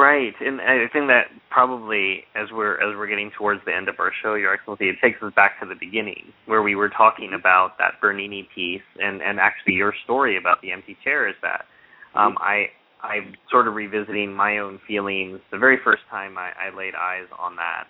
Right, 0.00 0.32
and 0.40 0.62
I 0.62 0.88
think 0.90 1.08
that 1.08 1.26
probably 1.50 2.24
as 2.34 2.48
we're 2.50 2.76
as 2.76 2.96
we're 2.96 3.06
getting 3.06 3.30
towards 3.36 3.60
the 3.66 3.76
end 3.76 3.86
of 3.86 3.96
our 3.98 4.10
show, 4.22 4.32
Your 4.34 4.54
Excellency, 4.54 4.88
it 4.88 4.96
takes 5.02 5.22
us 5.22 5.30
back 5.36 5.60
to 5.60 5.68
the 5.68 5.74
beginning 5.78 6.32
where 6.46 6.62
we 6.62 6.74
were 6.74 6.88
talking 6.88 7.32
about 7.38 7.76
that 7.78 8.00
Bernini 8.00 8.48
piece 8.54 8.80
and 8.98 9.20
and 9.20 9.38
actually 9.38 9.74
your 9.74 9.92
story 10.04 10.38
about 10.38 10.62
the 10.62 10.72
empty 10.72 10.96
chair 11.04 11.28
is 11.28 11.34
that 11.42 11.66
um, 12.14 12.38
I 12.40 12.68
I'm 13.02 13.34
sort 13.50 13.68
of 13.68 13.74
revisiting 13.74 14.32
my 14.32 14.56
own 14.56 14.80
feelings 14.88 15.38
the 15.52 15.58
very 15.58 15.76
first 15.84 16.02
time 16.08 16.38
I, 16.38 16.52
I 16.58 16.74
laid 16.74 16.94
eyes 16.94 17.26
on 17.38 17.56
that 17.56 17.84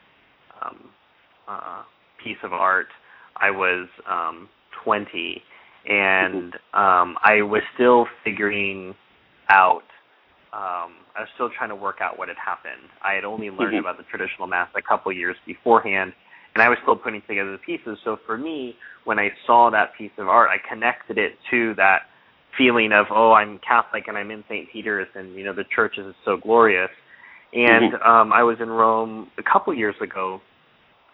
um, 0.60 0.78
uh, 1.46 1.82
piece 2.24 2.38
of 2.42 2.52
art. 2.52 2.88
I 3.36 3.52
was 3.52 3.86
um, 4.10 4.48
20, 4.84 5.40
and 5.88 6.54
um, 6.74 7.16
I 7.22 7.42
was 7.42 7.62
still 7.76 8.06
figuring 8.24 8.96
out 9.48 9.82
um, 10.52 11.06
I 11.14 11.20
was 11.20 11.28
still 11.34 11.50
trying 11.56 11.68
to 11.70 11.76
work 11.76 11.98
out 12.00 12.18
what 12.18 12.28
had 12.28 12.36
happened. 12.36 12.90
I 13.04 13.14
had 13.14 13.24
only 13.24 13.50
learned 13.50 13.74
mm-hmm. 13.74 13.86
about 13.86 13.98
the 13.98 14.04
traditional 14.10 14.48
mass 14.48 14.68
a 14.74 14.82
couple 14.82 15.12
years 15.12 15.36
beforehand, 15.46 16.12
and 16.54 16.62
I 16.62 16.68
was 16.68 16.78
still 16.82 16.96
putting 16.96 17.22
together 17.28 17.52
the 17.52 17.58
pieces. 17.58 17.98
So 18.04 18.18
for 18.26 18.36
me, 18.36 18.74
when 19.04 19.18
I 19.18 19.30
saw 19.46 19.70
that 19.70 19.94
piece 19.96 20.10
of 20.18 20.26
art, 20.26 20.50
I 20.50 20.56
connected 20.68 21.18
it 21.18 21.34
to 21.50 21.74
that 21.76 22.10
feeling 22.58 22.90
of 22.92 23.06
oh, 23.14 23.32
I'm 23.32 23.60
Catholic 23.66 24.04
and 24.08 24.18
I'm 24.18 24.32
in 24.32 24.42
St. 24.48 24.68
Peter's, 24.72 25.08
and 25.14 25.34
you 25.34 25.44
know 25.44 25.54
the 25.54 25.64
church 25.74 25.98
is 25.98 26.14
so 26.24 26.36
glorious. 26.36 26.90
And 27.52 27.94
mm-hmm. 27.94 28.10
um, 28.10 28.32
I 28.32 28.42
was 28.42 28.56
in 28.60 28.68
Rome 28.68 29.30
a 29.38 29.42
couple 29.42 29.72
years 29.74 29.94
ago, 30.02 30.40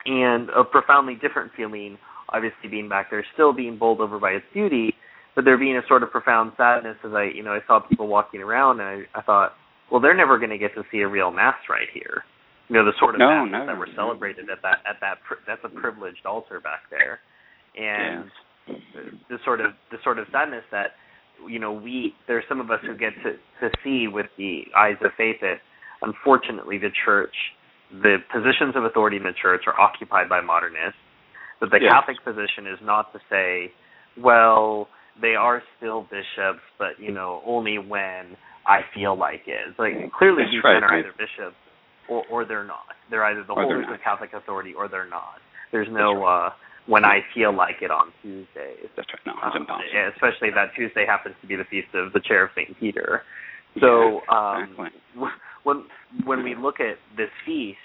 and 0.07 0.49
a 0.51 0.65
profoundly 0.65 1.15
different 1.15 1.53
feeling. 1.57 1.99
Obviously, 2.31 2.69
being 2.71 2.89
back 2.89 3.11
there, 3.11 3.25
still 3.35 3.53
being 3.53 3.77
bowled 3.77 4.01
over 4.01 4.19
by 4.19 4.31
its 4.31 4.47
beauty, 4.53 4.95
but 5.37 5.45
there 5.45 5.59
being 5.59 5.77
a 5.77 5.87
sort 5.87 6.03
of 6.03 6.11
profound 6.11 6.53
sadness 6.57 6.97
as 7.05 7.13
I, 7.13 7.29
you 7.33 7.45
know, 7.45 7.53
I 7.53 7.61
saw 7.67 7.79
people 7.79 8.09
walking 8.09 8.41
around, 8.41 8.81
and 8.81 8.89
I, 8.89 9.19
I 9.19 9.23
thought, 9.23 9.53
well, 9.93 10.01
they're 10.01 10.17
never 10.17 10.39
going 10.39 10.51
to 10.51 10.59
get 10.59 10.75
to 10.75 10.83
see 10.91 11.01
a 11.01 11.09
real 11.09 11.31
mass 11.31 11.61
right 11.69 11.87
here. 11.93 12.25
You 12.69 12.75
know, 12.75 12.85
the 12.85 12.97
sort 12.99 13.15
of 13.15 13.21
no, 13.21 13.29
masses 13.29 13.53
no, 13.53 13.67
that 13.67 13.79
were 13.79 13.89
celebrated 13.95 14.51
at 14.51 14.63
that 14.63 14.79
at 14.89 14.97
that 15.01 15.19
that's 15.47 15.61
a 15.63 15.69
privileged 15.69 16.27
altar 16.27 16.59
back 16.59 16.91
there, 16.91 17.21
and 17.77 18.25
the, 18.67 19.37
the 19.37 19.39
sort 19.45 19.61
of 19.61 19.73
the 19.93 19.99
sort 20.03 20.19
of 20.19 20.27
sadness 20.33 20.65
that 20.73 20.99
you 21.49 21.61
know 21.61 21.73
we 21.73 22.15
there's 22.27 22.43
some 22.49 22.61
of 22.61 22.71
us 22.71 22.81
who 22.83 22.97
get 22.97 23.13
to 23.23 23.39
to 23.61 23.71
see 23.85 24.09
with 24.09 24.27
the 24.37 24.63
eyes 24.77 24.97
of 25.05 25.13
faith 25.17 25.37
that 25.43 25.63
unfortunately 26.03 26.79
the 26.79 26.91
church 27.05 27.35
the 27.93 28.17
positions 28.35 28.75
of 28.75 28.85
authority 28.85 29.17
in 29.17 29.23
the 29.23 29.37
church 29.41 29.63
are 29.67 29.79
occupied 29.79 30.29
by 30.29 30.41
modernists 30.41 30.99
but 31.61 31.71
the 31.71 31.79
yes. 31.81 31.93
catholic 31.93 32.17
position 32.25 32.67
is 32.67 32.79
not 32.83 33.13
to 33.13 33.21
say 33.31 33.71
well 34.19 34.89
they 35.21 35.35
are 35.35 35.63
still 35.77 36.03
bishops, 36.03 36.63
but 36.79 36.99
you 36.99 37.13
know 37.13 37.43
only 37.47 37.79
when 37.79 38.37
I 38.67 38.81
feel 38.95 39.17
like 39.19 39.43
it. 39.47 39.61
It's 39.69 39.79
like 39.79 40.13
clearly 40.13 40.43
That's 40.43 40.53
these 40.53 40.65
right, 40.65 40.81
men 40.81 40.85
are 40.85 40.99
either 40.99 41.13
bishops 41.13 41.57
or 42.09 42.25
or 42.31 42.45
they're 42.45 42.65
not. 42.65 42.97
They're 43.11 43.25
either 43.25 43.45
the 43.47 43.55
holders 43.55 43.87
of 43.93 44.01
Catholic 44.03 44.31
authority 44.33 44.75
or 44.75 44.89
they're 44.89 45.09
not. 45.09 45.39
There's 45.73 45.89
no 45.91 46.15
right. 46.15 46.49
uh 46.49 46.51
when 46.87 47.05
I 47.05 47.19
feel 47.35 47.55
like 47.55 47.83
it 47.83 47.91
on 47.91 48.13
Tuesdays. 48.23 48.87
That's 48.97 49.09
right. 49.11 49.27
No, 49.27 49.33
it's 49.43 49.57
um, 49.57 49.63
impossible. 49.63 49.91
Especially 50.15 50.51
that 50.55 50.71
Tuesday 50.77 51.05
happens 51.07 51.35
to 51.43 51.47
be 51.47 51.57
the 51.57 51.67
feast 51.69 51.89
of 51.95 52.13
the 52.13 52.21
Chair 52.21 52.45
of 52.45 52.51
Saint 52.55 52.79
Peter. 52.79 53.23
So 53.81 54.21
um, 54.33 54.71
exactly. 54.71 55.01
when 55.65 55.85
when 56.25 56.45
we 56.45 56.55
look 56.55 56.81
at 56.81 56.97
this 57.17 57.29
feast, 57.45 57.83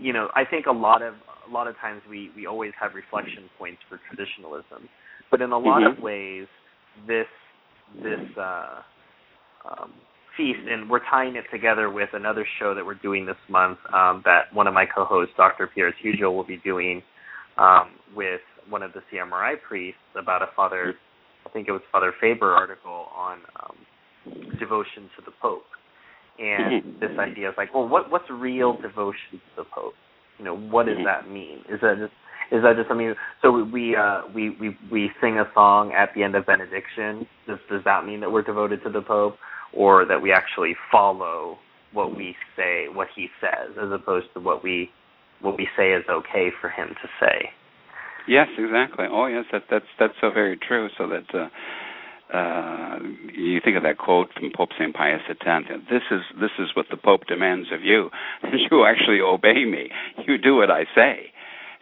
you 0.00 0.12
know, 0.12 0.28
I 0.36 0.44
think 0.44 0.66
a 0.66 0.72
lot 0.72 1.02
of 1.02 1.14
a 1.48 1.50
lot 1.50 1.66
of 1.66 1.76
times 1.78 2.02
we 2.08 2.30
we 2.36 2.46
always 2.46 2.72
have 2.80 2.94
reflection 2.94 3.48
points 3.58 3.80
for 3.88 3.98
traditionalism 4.08 4.88
but 5.30 5.40
in 5.40 5.52
a 5.52 5.58
lot 5.58 5.82
mm-hmm. 5.82 5.98
of 5.98 6.02
ways, 6.02 6.46
this 7.06 7.26
this 8.02 8.36
uh, 8.38 8.80
um, 9.68 9.92
feast, 10.36 10.60
and 10.68 10.88
we're 10.90 11.04
tying 11.10 11.36
it 11.36 11.44
together 11.52 11.90
with 11.90 12.08
another 12.12 12.46
show 12.58 12.74
that 12.74 12.84
we're 12.84 12.94
doing 12.94 13.26
this 13.26 13.36
month 13.48 13.78
um, 13.92 14.22
that 14.24 14.52
one 14.52 14.66
of 14.66 14.74
my 14.74 14.84
co-hosts, 14.84 15.34
Dr. 15.36 15.68
Pierre 15.72 15.94
Tugel, 16.04 16.34
will 16.34 16.46
be 16.46 16.58
doing 16.58 17.02
um, 17.58 17.92
with 18.14 18.40
one 18.68 18.82
of 18.82 18.92
the 18.92 19.00
CMRI 19.12 19.54
priests 19.66 20.00
about 20.20 20.42
a 20.42 20.46
Father, 20.56 20.94
I 21.46 21.50
think 21.50 21.68
it 21.68 21.72
was 21.72 21.82
Father 21.92 22.12
Faber 22.20 22.52
article 22.52 23.06
on 23.16 23.38
um, 23.62 23.76
devotion 24.58 25.10
to 25.16 25.24
the 25.24 25.32
Pope, 25.40 25.64
and 26.38 26.82
mm-hmm. 26.82 27.00
this 27.00 27.18
idea 27.18 27.48
is 27.48 27.54
like, 27.56 27.74
well, 27.74 27.86
what 27.86 28.10
what's 28.10 28.28
real 28.30 28.76
devotion 28.80 29.32
to 29.32 29.38
the 29.56 29.64
Pope? 29.64 29.94
You 30.38 30.44
know, 30.46 30.56
what 30.56 30.86
does 30.86 30.96
mm-hmm. 30.96 31.04
that 31.04 31.30
mean? 31.30 31.58
Is 31.70 31.80
that 31.82 31.96
just 31.98 32.12
is 32.52 32.62
that 32.62 32.76
just 32.76 32.88
something? 32.88 33.14
So 33.42 33.64
we 33.64 33.96
uh, 33.96 34.22
we 34.34 34.50
we 34.50 34.76
we 34.90 35.10
sing 35.20 35.38
a 35.38 35.44
song 35.54 35.92
at 35.92 36.10
the 36.14 36.22
end 36.22 36.34
of 36.34 36.46
benediction. 36.46 37.26
Does 37.46 37.58
does 37.70 37.82
that 37.84 38.04
mean 38.04 38.20
that 38.20 38.32
we're 38.32 38.42
devoted 38.42 38.82
to 38.84 38.90
the 38.90 39.02
Pope, 39.02 39.36
or 39.72 40.04
that 40.04 40.20
we 40.20 40.32
actually 40.32 40.74
follow 40.90 41.58
what 41.92 42.16
we 42.16 42.36
say, 42.56 42.86
what 42.92 43.08
he 43.14 43.28
says, 43.40 43.76
as 43.80 43.90
opposed 43.92 44.26
to 44.34 44.40
what 44.40 44.62
we 44.62 44.90
what 45.40 45.56
we 45.56 45.68
say 45.76 45.92
is 45.92 46.04
okay 46.10 46.50
for 46.60 46.68
him 46.68 46.88
to 46.88 47.08
say? 47.20 47.50
Yes, 48.26 48.48
exactly. 48.58 49.06
Oh, 49.10 49.26
yes, 49.26 49.44
that 49.52 49.64
that's 49.70 49.86
that's 49.98 50.14
so 50.20 50.30
very 50.30 50.56
true. 50.56 50.88
So 50.98 51.08
that. 51.08 51.34
Uh, 51.34 51.48
uh, 52.32 52.98
you 53.36 53.60
think 53.62 53.76
of 53.76 53.82
that 53.82 53.98
quote 53.98 54.28
from 54.32 54.50
Pope 54.56 54.70
Saint 54.78 54.94
Pius 54.94 55.20
X. 55.28 55.38
This 55.90 56.02
is 56.10 56.22
this 56.40 56.50
is 56.58 56.74
what 56.74 56.86
the 56.90 56.96
Pope 56.96 57.26
demands 57.28 57.68
of 57.72 57.82
you. 57.82 58.10
you 58.42 58.86
actually 58.86 59.20
obey 59.20 59.64
me. 59.66 59.90
You 60.26 60.38
do 60.38 60.56
what 60.56 60.70
I 60.70 60.84
say. 60.96 61.30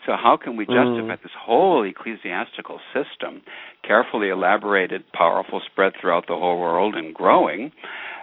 So, 0.06 0.12
how 0.20 0.36
can 0.36 0.56
we 0.56 0.64
justify 0.64 1.14
mm. 1.14 1.22
this 1.22 1.32
whole 1.38 1.84
ecclesiastical 1.84 2.80
system, 2.92 3.42
carefully 3.86 4.30
elaborated, 4.30 5.04
powerful, 5.12 5.60
spread 5.70 5.92
throughout 6.00 6.26
the 6.26 6.34
whole 6.34 6.58
world, 6.58 6.96
and 6.96 7.14
growing, 7.14 7.70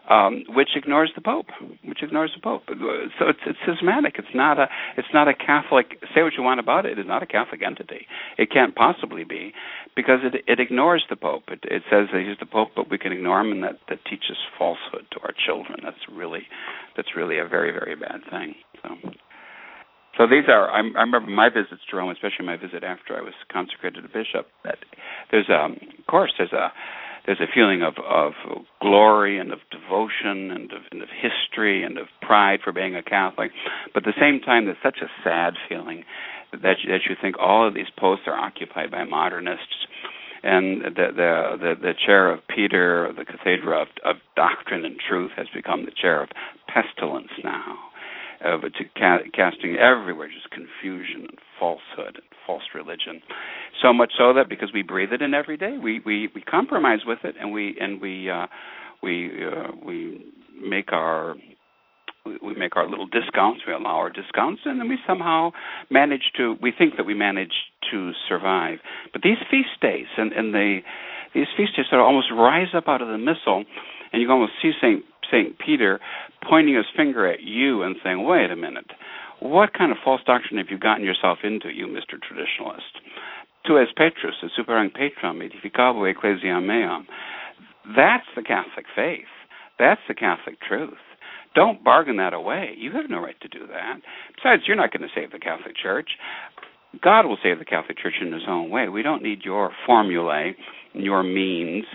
um, 0.09 0.43
which 0.49 0.69
ignores 0.75 1.11
the 1.15 1.21
Pope, 1.21 1.47
which 1.85 2.03
ignores 2.03 2.31
the 2.35 2.41
Pope? 2.41 2.63
So 2.67 3.29
it's 3.29 3.39
it's 3.45 3.59
schismatic. 3.63 4.15
It's 4.17 4.35
not 4.35 4.59
a 4.59 4.67
it's 4.97 5.07
not 5.13 5.29
a 5.29 5.33
Catholic. 5.33 6.03
Say 6.13 6.21
what 6.21 6.33
you 6.37 6.43
want 6.43 6.59
about 6.59 6.85
it. 6.85 6.97
It 6.97 6.99
is 6.99 7.07
not 7.07 7.23
a 7.23 7.27
Catholic 7.27 7.61
entity. 7.65 8.07
It 8.37 8.51
can't 8.51 8.75
possibly 8.75 9.23
be, 9.23 9.53
because 9.95 10.19
it 10.23 10.43
it 10.47 10.59
ignores 10.59 11.05
the 11.09 11.15
Pope. 11.15 11.43
It, 11.47 11.59
it 11.63 11.83
says 11.89 12.07
that 12.11 12.25
he's 12.27 12.39
the 12.39 12.45
Pope, 12.45 12.69
but 12.75 12.89
we 12.91 12.97
can 12.97 13.13
ignore 13.13 13.39
him, 13.39 13.53
and 13.53 13.63
that 13.63 13.79
that 13.87 14.03
teaches 14.03 14.35
falsehood 14.57 15.05
to 15.11 15.19
our 15.23 15.33
children. 15.45 15.79
That's 15.81 16.03
really 16.11 16.43
that's 16.97 17.15
really 17.15 17.39
a 17.39 17.47
very 17.47 17.71
very 17.71 17.95
bad 17.95 18.19
thing. 18.29 18.55
So. 18.83 19.11
So 20.19 20.27
these 20.27 20.49
are. 20.49 20.69
I, 20.69 20.79
I 20.79 21.07
remember 21.07 21.31
my 21.31 21.47
visits 21.47 21.79
to 21.89 21.95
Rome, 21.95 22.11
especially 22.11 22.45
my 22.45 22.57
visit 22.57 22.83
after 22.83 23.15
I 23.15 23.21
was 23.21 23.33
consecrated 23.49 24.03
a 24.03 24.09
bishop. 24.09 24.47
That 24.65 24.79
there's 25.31 25.47
a, 25.47 25.71
of 25.71 26.05
course, 26.07 26.33
there's 26.37 26.51
a 26.51 26.73
there's 27.25 27.39
a 27.39 27.47
feeling 27.55 27.81
of 27.83 27.93
of 28.03 28.33
glory 28.81 29.39
and 29.39 29.53
of 29.53 29.59
devotion 29.71 30.51
and 30.51 30.71
of, 30.73 30.81
and 30.91 31.01
of 31.01 31.07
history 31.07 31.83
and 31.83 31.97
of 31.97 32.07
pride 32.21 32.59
for 32.61 32.73
being 32.73 32.97
a 32.97 33.03
Catholic, 33.03 33.51
but 33.93 34.05
at 34.05 34.13
the 34.13 34.19
same 34.19 34.41
time, 34.41 34.65
there's 34.65 34.83
such 34.83 34.99
a 35.01 35.07
sad 35.23 35.53
feeling 35.69 36.03
that 36.51 36.83
you, 36.83 36.91
that 36.91 37.07
you 37.07 37.15
think 37.21 37.37
all 37.39 37.65
of 37.65 37.73
these 37.73 37.89
posts 37.97 38.25
are 38.27 38.37
occupied 38.37 38.91
by 38.91 39.05
modernists 39.05 39.87
and 40.43 40.81
the 40.81 41.07
the 41.15 41.57
the, 41.61 41.73
the 41.81 41.93
chair 42.05 42.29
of 42.29 42.39
Peter, 42.53 43.13
the 43.17 43.23
cathedral 43.23 43.83
of, 43.83 43.87
of 44.03 44.17
doctrine 44.35 44.83
and 44.83 44.97
truth, 44.99 45.31
has 45.37 45.47
become 45.55 45.85
the 45.85 45.95
chair 45.95 46.21
of 46.23 46.29
pestilence 46.67 47.31
now 47.41 47.88
uh, 48.43 48.57
to 48.57 48.83
ca- 48.97 49.29
casting 49.33 49.75
everywhere 49.77 50.27
just 50.27 50.49
confusion 50.51 51.27
and 51.29 51.37
falsehood 51.59 52.15
and 52.15 52.23
false 52.45 52.63
religion. 52.73 53.21
So 53.81 53.93
much 53.93 54.13
so 54.17 54.33
that 54.33 54.49
because 54.49 54.69
we 54.73 54.81
breathe 54.81 55.11
it 55.11 55.21
in 55.21 55.33
every 55.33 55.57
day, 55.57 55.77
we 55.81 56.01
we, 56.05 56.29
we 56.33 56.41
compromise 56.41 56.99
with 57.05 57.19
it 57.23 57.35
and 57.39 57.51
we 57.51 57.75
and 57.79 58.01
we 58.01 58.29
uh, 58.29 58.47
we 59.03 59.31
uh, 59.45 59.71
we 59.85 60.25
make 60.61 60.91
our 60.91 61.35
we 62.25 62.53
make 62.55 62.75
our 62.75 62.89
little 62.89 63.07
discounts, 63.07 63.61
we 63.65 63.73
allow 63.73 63.95
our 63.95 64.09
discounts, 64.09 64.61
and 64.65 64.79
then 64.79 64.89
we 64.89 64.97
somehow 65.07 65.51
manage 65.89 66.31
to. 66.37 66.55
We 66.61 66.71
think 66.77 66.97
that 66.97 67.05
we 67.05 67.13
manage 67.13 67.53
to 67.91 68.11
survive. 68.27 68.79
But 69.13 69.21
these 69.21 69.37
feast 69.49 69.81
days 69.81 70.07
and 70.17 70.31
and 70.33 70.53
the 70.53 70.79
these 71.33 71.47
feast 71.57 71.75
days 71.75 71.85
sort 71.89 72.01
of 72.01 72.05
almost 72.05 72.27
rise 72.31 72.73
up 72.75 72.87
out 72.87 73.01
of 73.01 73.07
the 73.07 73.17
missal, 73.17 73.63
and 74.11 74.21
you 74.21 74.27
can 74.27 74.33
almost 74.33 74.53
see 74.61 74.71
Saint 74.81 75.03
St. 75.31 75.57
Peter 75.59 75.99
pointing 76.47 76.75
his 76.75 76.85
finger 76.95 77.27
at 77.27 77.41
you 77.41 77.83
and 77.83 77.95
saying, 78.03 78.25
wait 78.25 78.51
a 78.51 78.55
minute, 78.55 78.91
what 79.39 79.73
kind 79.73 79.91
of 79.91 79.97
false 80.03 80.21
doctrine 80.25 80.57
have 80.57 80.67
you 80.69 80.77
gotten 80.77 81.03
yourself 81.03 81.39
into, 81.43 81.69
you 81.69 81.87
Mr. 81.87 82.19
Traditionalist? 82.19 82.99
Tu 83.65 83.77
es 83.77 83.87
Petrus, 83.95 84.35
et 84.43 84.49
superam 84.57 84.89
Petram, 84.91 85.41
edificabo 85.41 86.11
ecclesiam 86.11 86.65
meam. 86.65 87.05
That's 87.95 88.25
the 88.35 88.43
Catholic 88.43 88.85
faith. 88.95 89.27
That's 89.77 90.01
the 90.07 90.13
Catholic 90.13 90.59
truth. 90.61 90.97
Don't 91.55 91.83
bargain 91.83 92.17
that 92.17 92.33
away. 92.33 92.73
You 92.77 92.91
have 92.91 93.09
no 93.09 93.19
right 93.19 93.39
to 93.41 93.47
do 93.47 93.65
that. 93.67 93.99
Besides, 94.35 94.63
you're 94.67 94.77
not 94.77 94.91
going 94.91 95.01
to 95.01 95.13
save 95.15 95.31
the 95.31 95.39
Catholic 95.39 95.75
Church. 95.81 96.09
God 97.01 97.25
will 97.25 97.37
save 97.41 97.59
the 97.59 97.65
Catholic 97.65 97.97
Church 97.97 98.15
in 98.21 98.31
His 98.31 98.43
own 98.47 98.69
way. 98.69 98.87
We 98.89 99.03
don't 99.03 99.23
need 99.23 99.43
your 99.43 99.71
formulae, 99.85 100.55
your 100.93 101.23
means 101.23 101.85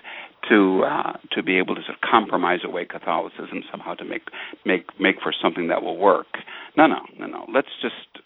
to 0.49 0.83
uh, 0.85 1.13
to 1.33 1.43
be 1.43 1.59
able 1.59 1.75
to 1.75 1.83
sort 1.83 1.97
of 1.97 2.01
compromise 2.01 2.61
away 2.65 2.85
Catholicism 2.85 3.63
somehow 3.71 3.95
to 3.95 4.05
make 4.05 4.23
make 4.65 4.87
make 5.01 5.17
for 5.23 5.33
something 5.43 5.69
that 5.69 5.83
will 5.83 5.99
work. 5.99 6.27
No, 6.77 6.87
no, 6.87 7.01
no, 7.19 7.27
no. 7.27 7.47
Let's 7.53 7.69
just. 7.81 8.25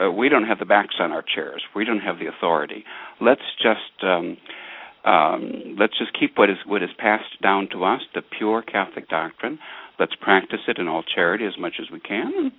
Uh, 0.00 0.10
we 0.10 0.28
don't 0.28 0.44
have 0.44 0.58
the 0.58 0.64
backs 0.64 0.94
on 1.00 1.12
our 1.12 1.22
chairs. 1.22 1.62
We 1.74 1.84
don't 1.84 2.00
have 2.00 2.18
the 2.18 2.26
authority. 2.26 2.84
Let's 3.20 3.42
just 3.60 4.02
um, 4.02 4.36
um, 5.04 5.76
let's 5.78 5.98
just 5.98 6.12
keep 6.18 6.38
what 6.38 6.50
is 6.50 6.58
what 6.66 6.82
is 6.82 6.90
passed 6.98 7.40
down 7.42 7.68
to 7.72 7.84
us, 7.84 8.00
the 8.14 8.22
pure 8.22 8.62
Catholic 8.62 9.08
doctrine. 9.08 9.58
Let's 9.98 10.14
practice 10.14 10.60
it 10.66 10.78
in 10.78 10.88
all 10.88 11.02
charity 11.02 11.44
as 11.44 11.58
much 11.58 11.74
as 11.80 11.90
we 11.90 12.00
can, 12.00 12.32
and 12.36 12.52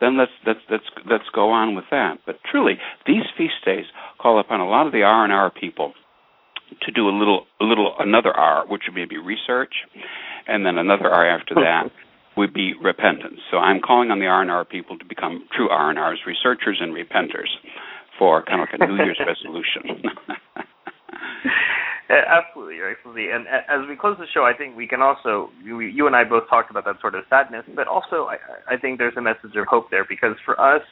then 0.00 0.16
let's 0.16 0.32
let's 0.46 0.60
let's 0.70 0.84
let's 1.10 1.28
go 1.34 1.50
on 1.50 1.74
with 1.74 1.86
that. 1.90 2.18
But 2.26 2.36
truly, 2.48 2.74
these 3.06 3.24
feast 3.36 3.64
days 3.64 3.86
call 4.20 4.38
upon 4.38 4.60
a 4.60 4.68
lot 4.68 4.86
of 4.86 4.92
the 4.92 5.02
R 5.02 5.24
and 5.24 5.32
R 5.32 5.50
people 5.50 5.94
to 6.82 6.92
do 6.92 7.08
a 7.08 7.14
little 7.16 7.46
a 7.60 7.64
little 7.64 7.94
another 7.98 8.32
R, 8.32 8.66
which 8.66 8.82
would 8.88 9.08
be 9.08 9.18
research, 9.18 9.74
and 10.46 10.64
then 10.66 10.78
another 10.78 11.08
R 11.08 11.26
after 11.26 11.54
that 11.54 11.90
would 12.36 12.52
be 12.52 12.74
repentance. 12.82 13.40
So 13.50 13.58
I'm 13.58 13.80
calling 13.80 14.10
on 14.10 14.18
the 14.18 14.26
R 14.26 14.42
and 14.42 14.50
R 14.50 14.64
people 14.64 14.98
to 14.98 15.04
become 15.04 15.46
true 15.54 15.68
R 15.70 15.90
and 15.90 15.98
Rs, 15.98 16.20
researchers 16.26 16.78
and 16.80 16.94
repenters, 16.94 17.50
for 18.18 18.42
kind 18.44 18.62
of 18.62 18.68
like 18.72 18.80
a 18.80 18.86
New 18.86 18.96
Year's 19.04 19.20
resolution. 19.26 20.02
Uh, 22.10 22.20
absolutely, 22.28 22.76
absolutely. 22.84 23.30
And 23.30 23.46
as 23.48 23.88
we 23.88 23.96
close 23.96 24.16
the 24.18 24.26
show, 24.34 24.44
I 24.44 24.52
think 24.52 24.76
we 24.76 24.86
can 24.86 25.00
also, 25.00 25.48
you, 25.64 25.80
you 25.80 26.06
and 26.06 26.14
I 26.14 26.22
both 26.22 26.48
talked 26.50 26.70
about 26.70 26.84
that 26.84 27.00
sort 27.00 27.14
of 27.14 27.24
sadness, 27.30 27.64
but 27.74 27.88
also 27.88 28.28
I, 28.28 28.36
I 28.68 28.76
think 28.76 28.98
there's 28.98 29.16
a 29.16 29.22
message 29.22 29.56
of 29.56 29.64
hope 29.66 29.90
there 29.90 30.04
because 30.06 30.36
for 30.44 30.60
us, 30.60 30.82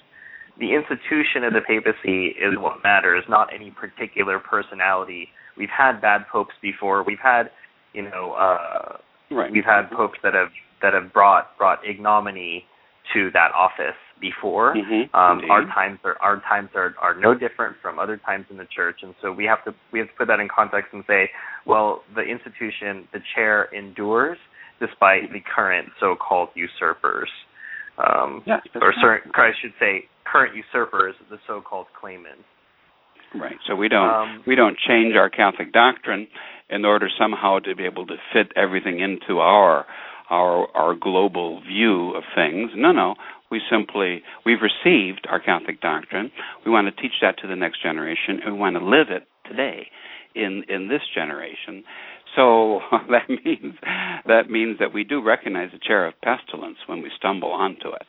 the 0.59 0.73
institution 0.73 1.45
of 1.45 1.53
the 1.53 1.61
papacy 1.61 2.33
is 2.41 2.57
what 2.57 2.83
matters, 2.83 3.25
not 3.29 3.53
any 3.55 3.71
particular 3.71 4.39
personality. 4.39 5.29
We've 5.57 5.69
had 5.77 6.01
bad 6.01 6.23
popes 6.31 6.55
before. 6.61 7.03
We've 7.03 7.23
had, 7.23 7.51
you 7.93 8.03
know, 8.03 8.33
uh, 8.33 8.97
right. 9.31 9.53
we've 9.53 9.65
had 9.65 9.91
popes 9.91 10.19
that 10.23 10.35
have 10.35 10.49
that 10.83 10.95
have 10.95 11.13
brought 11.13 11.57
brought 11.59 11.79
ignominy 11.87 12.65
to 13.13 13.31
that 13.33 13.51
office 13.55 13.99
before. 14.21 14.75
Mm-hmm. 14.75 15.15
Um, 15.15 15.51
our 15.51 15.65
times 15.67 15.99
are 16.05 16.17
our 16.21 16.41
times 16.41 16.71
are, 16.75 16.95
are 17.01 17.19
no 17.19 17.35
different 17.35 17.77
from 17.83 17.99
other 17.99 18.17
times 18.17 18.47
in 18.51 18.57
the 18.57 18.67
church, 18.75 19.01
and 19.03 19.15
so 19.21 19.33
we 19.33 19.45
have 19.45 19.65
to 19.65 19.75
we 19.93 19.99
have 19.99 20.09
to 20.09 20.15
put 20.17 20.29
that 20.29 20.41
in 20.41 20.49
context 20.49 20.93
and 20.93 21.05
say, 21.07 21.31
well, 21.67 22.03
the 22.15 22.23
institution, 22.23 23.09
the 23.13 23.21
chair 23.35 23.69
endures 23.75 24.39
despite 24.81 25.33
the 25.33 25.41
current 25.55 25.89
so-called 26.01 26.49
usurpers. 26.55 27.29
Um, 27.99 28.43
yes, 28.47 28.61
or 28.81 28.93
certain, 29.01 29.31
I 29.35 29.51
should 29.61 29.75
say, 29.79 30.09
current 30.25 30.57
usurpers, 30.57 31.15
the 31.31 31.39
so-called 31.47 31.87
claimants. 32.01 32.45
Right. 33.35 33.57
So 33.67 33.75
we 33.75 33.89
don't 33.89 34.11
Um, 34.11 34.43
we 34.47 34.55
don't 34.55 34.79
change 34.79 35.17
our 35.17 35.31
Catholic 35.31 35.73
doctrine 35.73 36.29
in 36.71 36.85
order 36.85 37.09
somehow 37.19 37.59
to 37.61 37.75
be 37.75 37.85
able 37.85 38.07
to 38.07 38.17
fit 38.33 38.53
everything 38.57 39.01
into 39.01 39.41
our 39.41 39.87
our 40.31 40.69
our 40.75 40.95
global 40.95 41.61
view 41.61 42.15
of 42.15 42.25
things. 42.35 42.71
No, 42.75 42.93
no. 42.93 43.15
We 43.51 43.61
simply 43.71 44.23
we've 44.45 44.63
received 44.63 45.27
our 45.29 45.41
Catholic 45.41 45.81
doctrine. 45.81 46.31
We 46.65 46.73
want 46.73 46.95
to 46.95 47.03
teach 47.03 47.21
that 47.21 47.39
to 47.39 47.47
the 47.47 47.57
next 47.57 47.83
generation, 47.83 48.41
and 48.45 48.55
we 48.55 48.59
want 48.59 48.77
to 48.77 48.85
live 48.85 49.09
it 49.11 49.29
today 49.49 49.89
in 50.35 50.65
in 50.69 50.89
this 50.89 51.03
generation. 51.15 51.85
So 52.35 52.81
that 53.11 53.29
means 53.29 53.75
that 54.27 54.51
means 54.51 54.79
that 54.79 54.93
we 54.93 55.05
do 55.05 55.23
recognize 55.23 55.71
the 55.73 55.79
chair 55.79 56.07
of 56.07 56.15
pestilence 56.23 56.79
when 56.87 57.03
we 57.03 57.11
stumble 57.17 57.53
onto 57.53 57.89
it. 57.89 58.09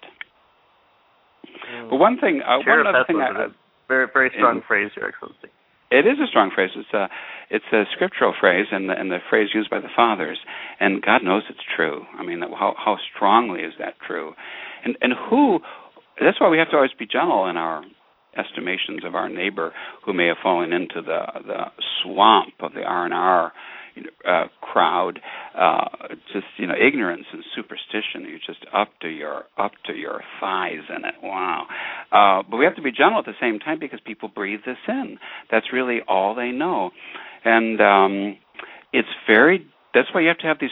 But 1.89 1.97
one 1.97 2.17
thing, 2.19 2.41
uh, 2.41 2.59
one 2.65 2.87
other 2.87 3.03
thing, 3.07 3.17
I, 3.17 3.47
very 3.93 4.07
very 4.13 4.31
strong 4.37 4.61
phrase, 4.67 4.91
Your 4.95 5.07
Excellency. 5.09 5.49
it 5.91 6.05
is 6.07 6.17
a 6.23 6.27
strong 6.27 6.49
phrase. 6.53 6.71
It's 6.75 6.93
a 6.93 7.05
it's 7.49 7.69
a 7.71 7.83
scriptural 7.93 8.33
phrase, 8.39 8.67
and 8.71 8.89
the, 8.89 8.93
and 8.99 9.11
the 9.11 9.19
phrase 9.29 9.49
used 9.53 9.69
by 9.69 9.79
the 9.79 9.93
fathers. 9.95 10.39
And 10.79 11.01
God 11.01 11.23
knows 11.23 11.43
it's 11.49 11.65
true. 11.75 12.01
I 12.17 12.23
mean, 12.23 12.41
how 12.41 12.73
how 12.77 12.97
strongly 13.15 13.61
is 13.61 13.73
that 13.79 13.95
true? 14.05 14.33
And 14.83 14.97
and 15.01 15.13
who? 15.29 15.59
That's 16.19 16.39
why 16.39 16.49
we 16.49 16.57
have 16.57 16.69
to 16.71 16.77
always 16.77 16.95
be 16.97 17.05
gentle 17.05 17.47
in 17.47 17.57
our 17.57 17.83
estimations 18.37 19.05
of 19.05 19.13
our 19.13 19.29
neighbor 19.29 19.71
who 20.03 20.13
may 20.13 20.27
have 20.27 20.37
fallen 20.41 20.73
into 20.73 21.01
the 21.01 21.21
the 21.45 21.61
swamp 22.01 22.55
of 22.61 22.73
the 22.73 22.81
R 22.81 23.05
and 23.05 23.13
R 23.13 23.51
uh, 24.27 24.45
crowd, 24.61 25.19
uh, 25.57 25.85
just 26.33 26.45
you 26.57 26.67
know, 26.67 26.75
ignorance 26.75 27.25
and 27.31 27.43
superstition. 27.55 28.27
You're 28.27 28.39
just 28.45 28.65
up 28.73 28.89
to 29.01 29.09
your 29.09 29.43
up 29.57 29.71
to 29.87 29.93
your 29.93 30.21
thighs 30.39 30.83
in 30.89 31.05
it. 31.05 31.15
Wow! 31.21 31.65
Uh, 32.11 32.43
but 32.49 32.57
we 32.57 32.65
have 32.65 32.75
to 32.75 32.81
be 32.81 32.91
gentle 32.91 33.19
at 33.19 33.25
the 33.25 33.33
same 33.41 33.59
time 33.59 33.79
because 33.79 33.99
people 34.05 34.29
breathe 34.29 34.61
this 34.65 34.77
in. 34.87 35.17
That's 35.51 35.67
really 35.73 35.99
all 36.07 36.35
they 36.35 36.51
know, 36.51 36.91
and 37.43 37.81
um, 37.81 38.37
it's 38.91 39.09
very. 39.27 39.65
That's 39.93 40.07
why 40.13 40.21
you 40.21 40.27
have 40.27 40.39
to 40.39 40.47
have 40.47 40.57
these 40.59 40.71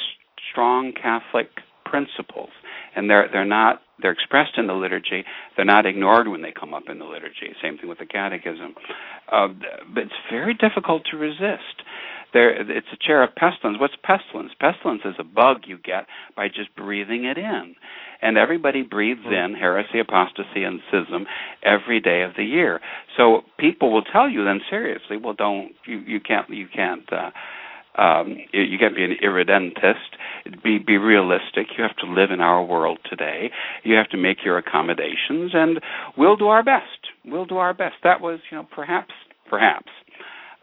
strong 0.51 0.93
Catholic 0.93 1.47
principles, 1.86 2.49
and 2.95 3.09
they're 3.09 3.29
they're 3.31 3.45
not 3.45 3.81
they're 4.01 4.11
expressed 4.11 4.57
in 4.57 4.67
the 4.67 4.73
liturgy. 4.73 5.23
They're 5.55 5.65
not 5.65 5.85
ignored 5.85 6.27
when 6.27 6.41
they 6.41 6.51
come 6.51 6.73
up 6.73 6.83
in 6.89 6.99
the 6.99 7.05
liturgy. 7.05 7.53
Same 7.61 7.77
thing 7.77 7.87
with 7.87 7.99
the 7.99 8.05
Catechism. 8.05 8.73
Uh, 9.31 9.47
but 9.93 10.03
it's 10.03 10.13
very 10.31 10.53
difficult 10.55 11.03
to 11.11 11.17
resist 11.17 11.83
there 12.33 12.49
it's 12.49 12.87
a 12.93 13.05
chair 13.05 13.23
of 13.23 13.35
pestilence. 13.35 13.79
What's 13.79 13.95
pestilence? 14.03 14.51
Pestilence 14.59 15.01
is 15.05 15.15
a 15.19 15.23
bug 15.23 15.63
you 15.65 15.77
get 15.77 16.05
by 16.35 16.47
just 16.47 16.75
breathing 16.75 17.25
it 17.25 17.37
in. 17.37 17.75
And 18.21 18.37
everybody 18.37 18.83
breathes 18.83 19.25
in 19.25 19.55
heresy, 19.59 19.99
apostasy, 19.99 20.63
and 20.63 20.79
schism 20.87 21.25
every 21.63 21.99
day 21.99 22.21
of 22.21 22.31
the 22.37 22.43
year. 22.43 22.79
So 23.17 23.41
people 23.57 23.91
will 23.91 24.03
tell 24.03 24.29
you 24.29 24.43
then 24.45 24.61
seriously, 24.69 25.17
well, 25.17 25.33
don't 25.33 25.71
you 25.85 25.99
you 25.99 26.19
can't 26.19 26.49
you 26.49 26.67
can't 26.73 27.11
uh, 27.11 27.31
um, 27.97 28.37
you, 28.53 28.77
can't 28.79 28.95
be 28.95 29.03
an 29.03 29.17
irredentist. 29.21 30.17
Be 30.63 30.79
be 30.79 30.97
realistic. 30.97 31.67
You 31.77 31.83
have 31.83 31.95
to 31.97 32.05
live 32.05 32.31
in 32.31 32.39
our 32.39 32.63
world 32.63 32.99
today. 33.09 33.51
You 33.83 33.95
have 33.95 34.09
to 34.09 34.17
make 34.17 34.37
your 34.45 34.57
accommodations, 34.57 35.51
and 35.53 35.81
we'll 36.17 36.37
do 36.37 36.47
our 36.47 36.63
best. 36.63 37.09
We'll 37.25 37.45
do 37.45 37.57
our 37.57 37.73
best. 37.73 37.95
That 38.03 38.21
was, 38.21 38.39
you 38.49 38.57
know, 38.57 38.67
perhaps 38.73 39.13
perhaps 39.49 39.89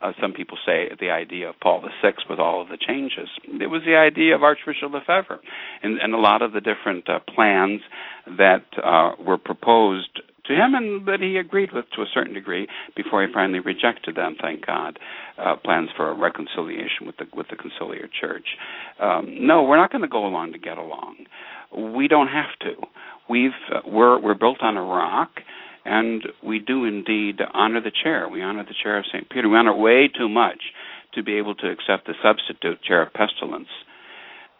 uh, 0.00 0.12
some 0.20 0.32
people 0.32 0.56
say 0.64 0.88
the 1.00 1.10
idea 1.10 1.48
of 1.48 1.56
Paul 1.60 1.82
VI 2.02 2.12
with 2.30 2.38
all 2.38 2.62
of 2.62 2.68
the 2.68 2.78
changes. 2.78 3.28
It 3.44 3.66
was 3.66 3.82
the 3.84 3.96
idea 3.96 4.34
of 4.34 4.42
Archbishop 4.42 4.92
Lefebvre, 4.92 5.40
and, 5.82 5.98
and 5.98 6.14
a 6.14 6.18
lot 6.18 6.42
of 6.42 6.52
the 6.52 6.60
different 6.60 7.08
uh, 7.08 7.18
plans 7.34 7.80
that 8.26 8.64
uh, 8.82 9.12
were 9.22 9.38
proposed 9.38 10.22
to 10.48 10.54
him, 10.54 10.74
and 10.74 11.06
that 11.06 11.20
he 11.20 11.36
agreed 11.36 11.72
with 11.72 11.84
to 11.94 12.02
a 12.02 12.06
certain 12.12 12.34
degree 12.34 12.66
before 12.96 13.24
he 13.24 13.32
finally 13.32 13.60
rejected 13.60 14.16
them. 14.16 14.36
Thank 14.40 14.66
God. 14.66 14.98
Uh, 15.38 15.56
plans 15.56 15.90
for 15.96 16.10
a 16.10 16.14
reconciliation 16.14 17.06
with 17.06 17.16
the 17.18 17.26
with 17.34 17.46
the 17.48 17.56
conciliar 17.56 18.08
church. 18.20 18.46
Um, 19.00 19.46
no, 19.46 19.62
we're 19.62 19.76
not 19.76 19.92
going 19.92 20.02
to 20.02 20.08
go 20.08 20.26
along 20.26 20.52
to 20.52 20.58
get 20.58 20.78
along. 20.78 21.26
We 21.94 22.08
don't 22.08 22.28
have 22.28 22.58
to. 22.62 22.74
We've 23.28 23.50
uh, 23.72 23.80
we're 23.86 24.20
we're 24.20 24.34
built 24.34 24.62
on 24.62 24.76
a 24.76 24.82
rock 24.82 25.30
and 25.84 26.22
we 26.44 26.58
do 26.58 26.84
indeed 26.84 27.40
honor 27.54 27.80
the 27.80 27.92
chair. 28.02 28.28
We 28.28 28.42
honor 28.42 28.64
the 28.64 28.74
chair 28.82 28.98
of 28.98 29.04
St. 29.12 29.28
Peter. 29.30 29.48
We 29.48 29.56
honor 29.56 29.74
way 29.74 30.08
too 30.08 30.28
much 30.28 30.60
to 31.14 31.22
be 31.22 31.38
able 31.38 31.54
to 31.56 31.70
accept 31.70 32.06
the 32.06 32.14
substitute 32.22 32.82
chair 32.82 33.02
of 33.02 33.12
pestilence. 33.12 33.68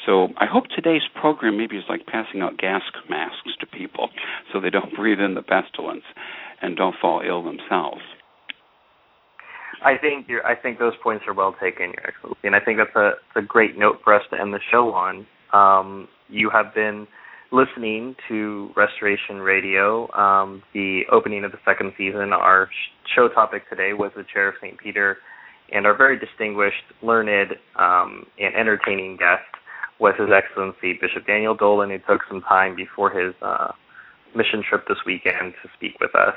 So 0.08 0.28
I 0.38 0.46
hope 0.46 0.64
today's 0.74 1.02
program 1.20 1.58
maybe 1.58 1.76
is 1.76 1.84
like 1.86 2.06
passing 2.06 2.40
out 2.40 2.56
gas 2.56 2.80
masks 3.10 3.52
to 3.60 3.66
people 3.66 4.08
so 4.50 4.58
they 4.58 4.70
don't 4.70 4.94
breathe 4.96 5.20
in 5.20 5.34
the 5.34 5.42
pestilence 5.42 6.04
and 6.62 6.78
don't 6.78 6.94
fall 6.98 7.20
ill 7.20 7.44
themselves. 7.44 8.00
I 9.84 9.98
think 10.00 10.26
you 10.26 10.40
I 10.46 10.54
think 10.54 10.78
those 10.78 10.94
points 11.02 11.26
are 11.28 11.34
well 11.34 11.54
taken, 11.60 11.92
Your 11.92 12.08
Excellency, 12.08 12.40
and 12.44 12.56
I 12.56 12.60
think 12.60 12.78
that's 12.78 12.96
a, 12.96 13.38
a 13.38 13.42
great 13.42 13.76
note 13.76 13.98
for 14.02 14.14
us 14.14 14.22
to 14.30 14.40
end 14.40 14.54
the 14.54 14.60
show 14.70 14.92
on. 14.94 15.26
Um, 15.52 16.08
you 16.28 16.48
have 16.50 16.74
been 16.74 17.06
listening 17.52 18.16
to 18.28 18.70
Restoration 18.76 19.36
Radio, 19.36 20.10
um, 20.14 20.62
the 20.72 21.02
opening 21.12 21.44
of 21.44 21.52
the 21.52 21.58
second 21.66 21.92
season. 21.98 22.32
Our 22.32 22.70
show 23.14 23.28
topic 23.28 23.68
today 23.68 23.92
was 23.92 24.10
the 24.16 24.24
Chair 24.32 24.48
of 24.48 24.54
St. 24.60 24.78
Peter, 24.78 25.18
and 25.70 25.86
our 25.86 25.96
very 25.96 26.18
distinguished, 26.18 26.82
learned, 27.02 27.52
um, 27.76 28.26
and 28.38 28.54
entertaining 28.56 29.18
guest 29.18 29.44
was 30.00 30.14
His 30.18 30.28
Excellency 30.32 30.98
Bishop 31.00 31.26
Daniel 31.26 31.54
Dolan, 31.54 31.90
who 31.90 31.98
took 31.98 32.22
some 32.28 32.40
time 32.42 32.76
before 32.76 33.10
his 33.10 33.34
uh, 33.42 33.72
mission 34.34 34.62
trip 34.68 34.86
this 34.88 34.98
weekend 35.06 35.54
to 35.62 35.68
speak 35.76 35.98
with 36.00 36.14
us. 36.14 36.34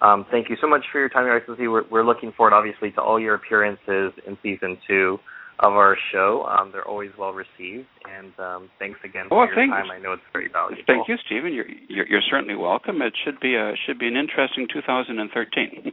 Um, 0.00 0.26
thank 0.30 0.50
you 0.50 0.56
so 0.60 0.66
much 0.68 0.84
for 0.90 0.98
your 0.98 1.08
time, 1.08 1.26
Your 1.26 1.36
Excellency. 1.36 1.68
We're, 1.68 1.84
we're 1.88 2.04
looking 2.04 2.32
forward, 2.32 2.52
obviously, 2.54 2.90
to 2.92 3.00
all 3.00 3.20
your 3.20 3.34
appearances 3.34 4.12
in 4.26 4.36
season 4.42 4.78
two 4.88 5.18
of 5.60 5.74
our 5.74 5.96
show. 6.10 6.44
Um, 6.48 6.70
they're 6.72 6.86
always 6.86 7.10
well 7.16 7.32
received, 7.32 7.86
and 8.10 8.32
um, 8.38 8.70
thanks 8.80 8.98
again 9.04 9.26
for 9.28 9.38
Well, 9.38 9.46
your 9.46 9.54
thank 9.54 9.70
time. 9.70 9.90
I 9.90 9.98
know 9.98 10.12
it's 10.12 10.22
very 10.32 10.48
valuable. 10.48 10.82
Thank 10.86 11.08
you, 11.08 11.16
Stephen. 11.26 11.54
You're, 11.54 11.68
you're, 11.88 12.06
you're 12.08 12.22
certainly 12.28 12.56
welcome. 12.56 13.00
It 13.00 13.14
should 13.24 13.38
be 13.38 13.54
a 13.54 13.74
should 13.86 13.98
be 13.98 14.08
an 14.08 14.16
interesting 14.16 14.66
2013. 14.72 15.92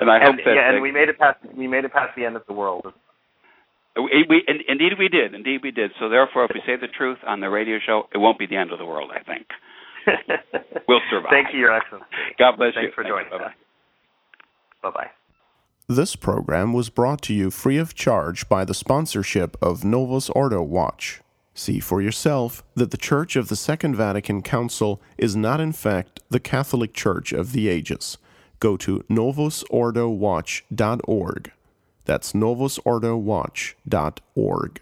and 0.00 0.10
I 0.10 0.18
hope 0.24 0.36
that 0.44 0.54
yeah, 0.54 0.72
and 0.72 0.80
we 0.80 0.92
made 0.92 1.08
it 1.10 1.18
past 1.18 1.38
we 1.54 1.68
made 1.68 1.84
it 1.84 1.92
past 1.92 2.16
the 2.16 2.24
end 2.24 2.36
of 2.36 2.42
the 2.46 2.54
world. 2.54 2.86
We, 3.96 4.24
we, 4.28 4.42
indeed, 4.68 4.92
we 4.98 5.08
did. 5.08 5.34
Indeed, 5.34 5.60
we 5.62 5.70
did. 5.72 5.90
So, 5.98 6.08
therefore, 6.08 6.44
if 6.44 6.52
we 6.54 6.60
say 6.64 6.76
the 6.80 6.86
truth 6.88 7.18
on 7.26 7.40
the 7.40 7.50
radio 7.50 7.78
show, 7.84 8.04
it 8.14 8.18
won't 8.18 8.38
be 8.38 8.46
the 8.46 8.56
end 8.56 8.70
of 8.72 8.78
the 8.78 8.86
world. 8.86 9.10
I 9.12 9.22
think 9.24 9.46
we'll 10.88 11.00
survive. 11.10 11.30
Thank 11.30 11.52
you, 11.52 11.58
Your 11.60 11.74
Excellency. 11.74 12.06
God 12.38 12.56
bless 12.56 12.74
Thanks 12.74 12.94
you. 12.96 13.02
for 13.02 13.02
joining 13.04 13.30
Bye 13.30 13.44
us. 13.46 13.52
Bye 14.82 14.90
bye. 14.90 15.10
This 15.88 16.14
program 16.14 16.72
was 16.72 16.88
brought 16.88 17.20
to 17.22 17.34
you 17.34 17.50
free 17.50 17.76
of 17.76 17.94
charge 17.94 18.48
by 18.48 18.64
the 18.64 18.74
sponsorship 18.74 19.56
of 19.60 19.84
Novus 19.84 20.30
Ordo 20.30 20.62
Watch. 20.62 21.20
See 21.52 21.80
for 21.80 22.00
yourself 22.00 22.62
that 22.76 22.92
the 22.92 22.96
Church 22.96 23.34
of 23.34 23.48
the 23.48 23.56
Second 23.56 23.96
Vatican 23.96 24.40
Council 24.40 25.02
is 25.18 25.34
not, 25.34 25.60
in 25.60 25.72
fact, 25.72 26.20
the 26.30 26.38
Catholic 26.38 26.94
Church 26.94 27.32
of 27.32 27.50
the 27.50 27.68
ages. 27.68 28.18
Go 28.60 28.76
to 28.76 29.00
novusordowatch.org. 29.10 31.52
That's 32.04 32.32
novusordowatch.org. 32.32 34.80